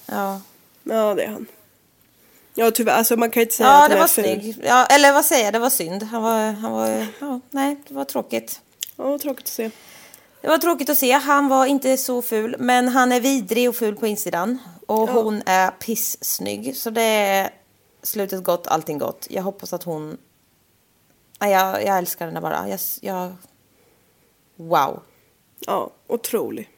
Ja, 0.06 0.40
Ja, 0.84 1.14
det 1.14 1.22
är 1.22 1.28
han. 1.28 1.46
Ja, 2.54 2.70
tyvärr, 2.70 2.92
alltså 2.92 3.16
man 3.16 3.30
kan 3.30 3.42
inte 3.42 3.54
säga 3.54 3.68
ja 3.68 3.84
att 3.84 3.90
det 3.90 3.98
var 3.98 4.06
snygg. 4.06 4.56
Ja, 4.62 4.86
eller 4.86 5.12
vad 5.12 5.24
säger 5.24 5.44
jag? 5.44 5.52
Det 5.52 5.58
var 5.58 5.70
synd. 5.70 6.02
Han 6.02 6.22
var, 6.22 6.52
han 6.52 6.72
var, 6.72 7.06
ja, 7.20 7.40
nej, 7.50 7.76
det 7.88 7.94
var 7.94 8.04
tråkigt. 8.04 8.60
Ja, 8.96 9.18
tråkigt 9.18 9.46
att 9.46 9.52
se. 9.52 9.70
Det 10.40 10.48
var 10.48 10.58
tråkigt 10.58 10.88
att 10.90 10.98
se. 10.98 11.12
Han 11.12 11.48
var 11.48 11.66
inte 11.66 11.96
så 11.96 12.22
ful, 12.22 12.56
men 12.58 12.88
han 12.88 13.12
är 13.12 13.20
vidrig 13.20 13.68
och 13.68 13.76
ful 13.76 13.96
på 13.96 14.06
insidan. 14.06 14.58
Och 14.86 15.08
hon 15.08 15.42
är 15.46 15.70
pissnygg. 15.70 16.76
Så 16.76 16.90
det 16.90 17.02
är 17.02 17.50
slutet 18.02 18.44
gott, 18.44 18.66
allting 18.66 18.98
gott. 18.98 19.26
Jag 19.30 19.42
hoppas 19.42 19.72
att 19.72 19.82
hon... 19.82 20.16
Nej, 21.38 21.52
jag, 21.52 21.84
jag 21.84 21.98
älskar 21.98 22.26
henne 22.26 22.40
bara. 22.40 22.68
Jag, 22.68 22.80
jag... 23.00 23.32
Wow. 24.56 25.00
Ja, 25.60 25.90
otrolig. 26.06 26.70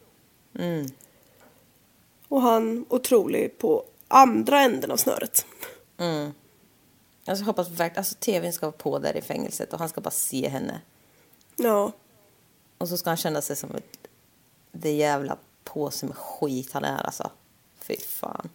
Och 2.28 2.42
han 2.42 2.86
otrolig 2.88 3.58
på 3.58 3.84
andra 4.08 4.60
änden 4.60 4.90
av 4.90 4.96
snöret. 4.96 5.46
Alltså, 7.26 7.42
jag 7.42 7.46
hoppas 7.46 7.68
verkligen... 7.68 7.98
Alltså 8.00 8.14
tvn 8.14 8.52
ska 8.52 8.66
vara 8.66 8.76
på 8.76 8.98
där 8.98 9.16
i 9.16 9.22
fängelset 9.22 9.72
och 9.72 9.78
han 9.78 9.88
ska 9.88 10.00
bara 10.00 10.10
se 10.10 10.48
henne. 10.48 10.80
Ja, 11.56 11.92
Och 12.78 12.88
så 12.88 12.96
ska 12.96 13.10
han 13.10 13.16
känna 13.16 13.42
sig 13.42 13.56
som 13.56 13.74
ett... 13.74 13.96
Det 14.72 14.92
jävla 14.92 15.36
påse 15.64 16.06
med 16.06 16.16
skit 16.16 16.72
han 16.72 16.84
är 16.84 17.02
alltså. 17.02 17.30
Fy 17.80 17.96
fan. 17.96 18.48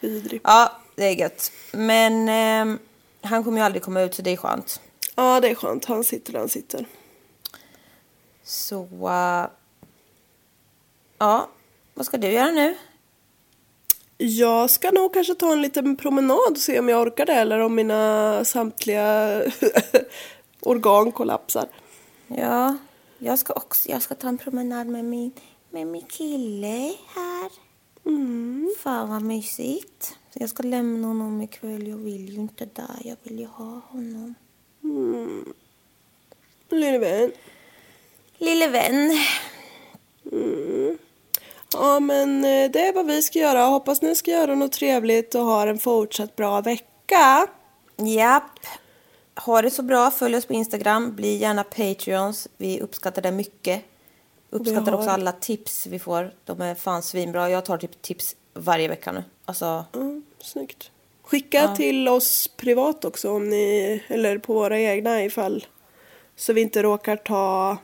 vidrig. 0.00 0.40
Ja, 0.44 0.72
det 0.96 1.04
är 1.04 1.14
gött. 1.14 1.52
Men 1.72 2.28
ehm, 2.28 2.78
han 3.20 3.44
kommer 3.44 3.58
ju 3.58 3.64
aldrig 3.64 3.82
komma 3.82 4.00
ut 4.00 4.14
så 4.14 4.22
det 4.22 4.30
är 4.30 4.36
skönt. 4.36 4.80
Ja, 5.14 5.40
det 5.40 5.50
är 5.50 5.54
skönt. 5.54 5.84
Han 5.84 6.04
sitter 6.04 6.32
där 6.32 6.40
han 6.40 6.48
sitter. 6.48 6.86
Så... 8.48 8.88
ja, 11.18 11.48
vad 11.94 12.06
ska 12.06 12.16
du 12.16 12.28
göra 12.28 12.50
nu? 12.50 12.76
Jag 14.16 14.70
ska 14.70 14.90
nog 14.90 15.14
kanske 15.14 15.34
ta 15.34 15.52
en 15.52 15.62
liten 15.62 15.96
promenad 15.96 16.50
och 16.50 16.58
se 16.58 16.78
om 16.78 16.88
jag 16.88 17.02
orkar 17.02 17.26
det 17.26 17.32
eller 17.32 17.58
om 17.58 17.74
mina 17.74 18.44
samtliga 18.44 19.42
organ 20.60 21.12
kollapsar. 21.12 21.68
Ja, 22.26 22.76
jag 23.18 23.38
ska 23.38 23.52
också 23.52 23.90
jag 23.90 24.02
ska 24.02 24.14
ta 24.14 24.28
en 24.28 24.38
promenad 24.38 24.86
med 24.86 25.04
min, 25.04 25.32
med 25.70 25.86
min 25.86 26.06
kille 26.06 26.94
här. 27.14 27.50
Mm. 28.06 28.70
Fan 28.78 29.08
vad 29.08 29.22
mysigt. 29.22 30.16
Så 30.32 30.38
jag 30.38 30.50
ska 30.50 30.62
lämna 30.62 31.08
honom 31.08 31.42
ikväll. 31.42 31.88
Jag 31.88 31.96
vill 31.96 32.28
ju 32.28 32.40
inte 32.40 32.64
där. 32.64 33.00
Jag 33.04 33.16
vill 33.22 33.38
ju 33.38 33.46
ha 33.46 33.80
honom. 33.88 34.34
Lille 36.70 36.98
vän. 36.98 37.30
Lille 38.38 38.68
vän. 38.68 39.10
Ja, 41.72 42.00
men 42.00 42.44
eh, 42.44 42.70
det 42.70 42.80
är 42.88 42.92
vad 42.92 43.06
vi 43.06 43.22
ska 43.22 43.38
göra. 43.38 43.62
Hoppas 43.64 44.02
ni 44.02 44.14
ska 44.14 44.30
göra 44.30 44.54
något 44.54 44.72
trevligt 44.72 45.34
och 45.34 45.40
ha 45.44 45.66
en 45.68 45.78
fortsatt 45.78 46.36
bra 46.36 46.60
vecka. 46.60 47.46
Japp. 47.96 48.66
Ha 49.44 49.62
det 49.62 49.70
så 49.70 49.82
bra. 49.82 50.10
Följ 50.10 50.36
oss 50.36 50.46
på 50.46 50.52
Instagram. 50.52 51.14
Bli 51.16 51.36
gärna 51.36 51.64
Patreons. 51.64 52.48
Vi 52.56 52.80
uppskattar 52.80 53.22
det 53.22 53.32
mycket. 53.32 53.82
Uppskattar 54.50 54.92
har- 54.92 54.98
också 54.98 55.10
alla 55.10 55.32
tips 55.32 55.86
vi 55.86 55.98
får. 55.98 56.34
De 56.44 56.60
är 56.60 56.74
fan 56.74 57.02
svinbra. 57.02 57.50
Jag 57.50 57.64
tar 57.64 57.78
typ 57.78 58.02
tips 58.02 58.36
varje 58.54 58.88
vecka 58.88 59.12
nu. 59.12 59.24
Alltså, 59.44 59.84
Mm, 59.94 60.22
snyggt. 60.40 60.90
Skicka 61.22 61.76
till 61.76 62.08
oss 62.08 62.48
privat 62.56 63.04
också 63.04 63.30
om 63.32 63.48
ni, 63.48 64.02
eller 64.08 64.38
på 64.38 64.52
våra 64.54 64.80
egna 64.80 65.24
ifall 65.24 65.66
så 66.36 66.52
vi 66.52 66.60
inte 66.60 66.82
råkar 66.82 67.16
ta 67.16 67.76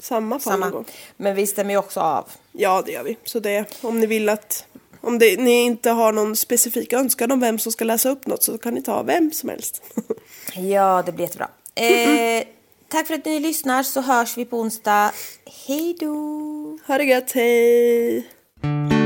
samma 0.00 0.28
någon 0.28 0.40
samma. 0.40 0.70
gång. 0.70 0.84
Men 1.16 1.34
vi 1.34 1.46
stämmer 1.46 1.70
ju 1.70 1.78
också 1.78 2.00
av. 2.00 2.30
Ja, 2.52 2.82
det 2.86 2.92
gör 2.92 3.02
vi. 3.02 3.16
Så 3.24 3.40
det, 3.40 3.64
om 3.80 4.00
ni 4.00 4.06
vill 4.06 4.28
att, 4.28 4.64
om 5.00 5.18
det, 5.18 5.40
ni 5.40 5.64
inte 5.64 5.90
har 5.90 6.12
någon 6.12 6.36
specifik 6.36 6.92
önskan 6.92 7.32
om 7.32 7.40
vem 7.40 7.58
som 7.58 7.72
ska 7.72 7.84
läsa 7.84 8.10
upp 8.10 8.26
något 8.26 8.42
så 8.42 8.58
kan 8.58 8.74
ni 8.74 8.82
ta 8.82 9.02
vem 9.02 9.30
som 9.32 9.48
helst. 9.48 9.82
Ja, 10.54 11.02
det 11.06 11.12
blir 11.12 11.24
jättebra. 11.24 11.48
Eh, 11.74 12.44
tack 12.88 13.06
för 13.06 13.14
att 13.14 13.24
ni 13.24 13.40
lyssnar 13.40 13.82
så 13.82 14.00
hörs 14.00 14.36
vi 14.36 14.44
på 14.44 14.58
onsdag. 14.60 15.12
Hej 15.66 15.96
då! 16.00 16.78
ha 16.86 16.98
det 16.98 17.04
gött, 17.04 17.32
hej! 17.32 18.97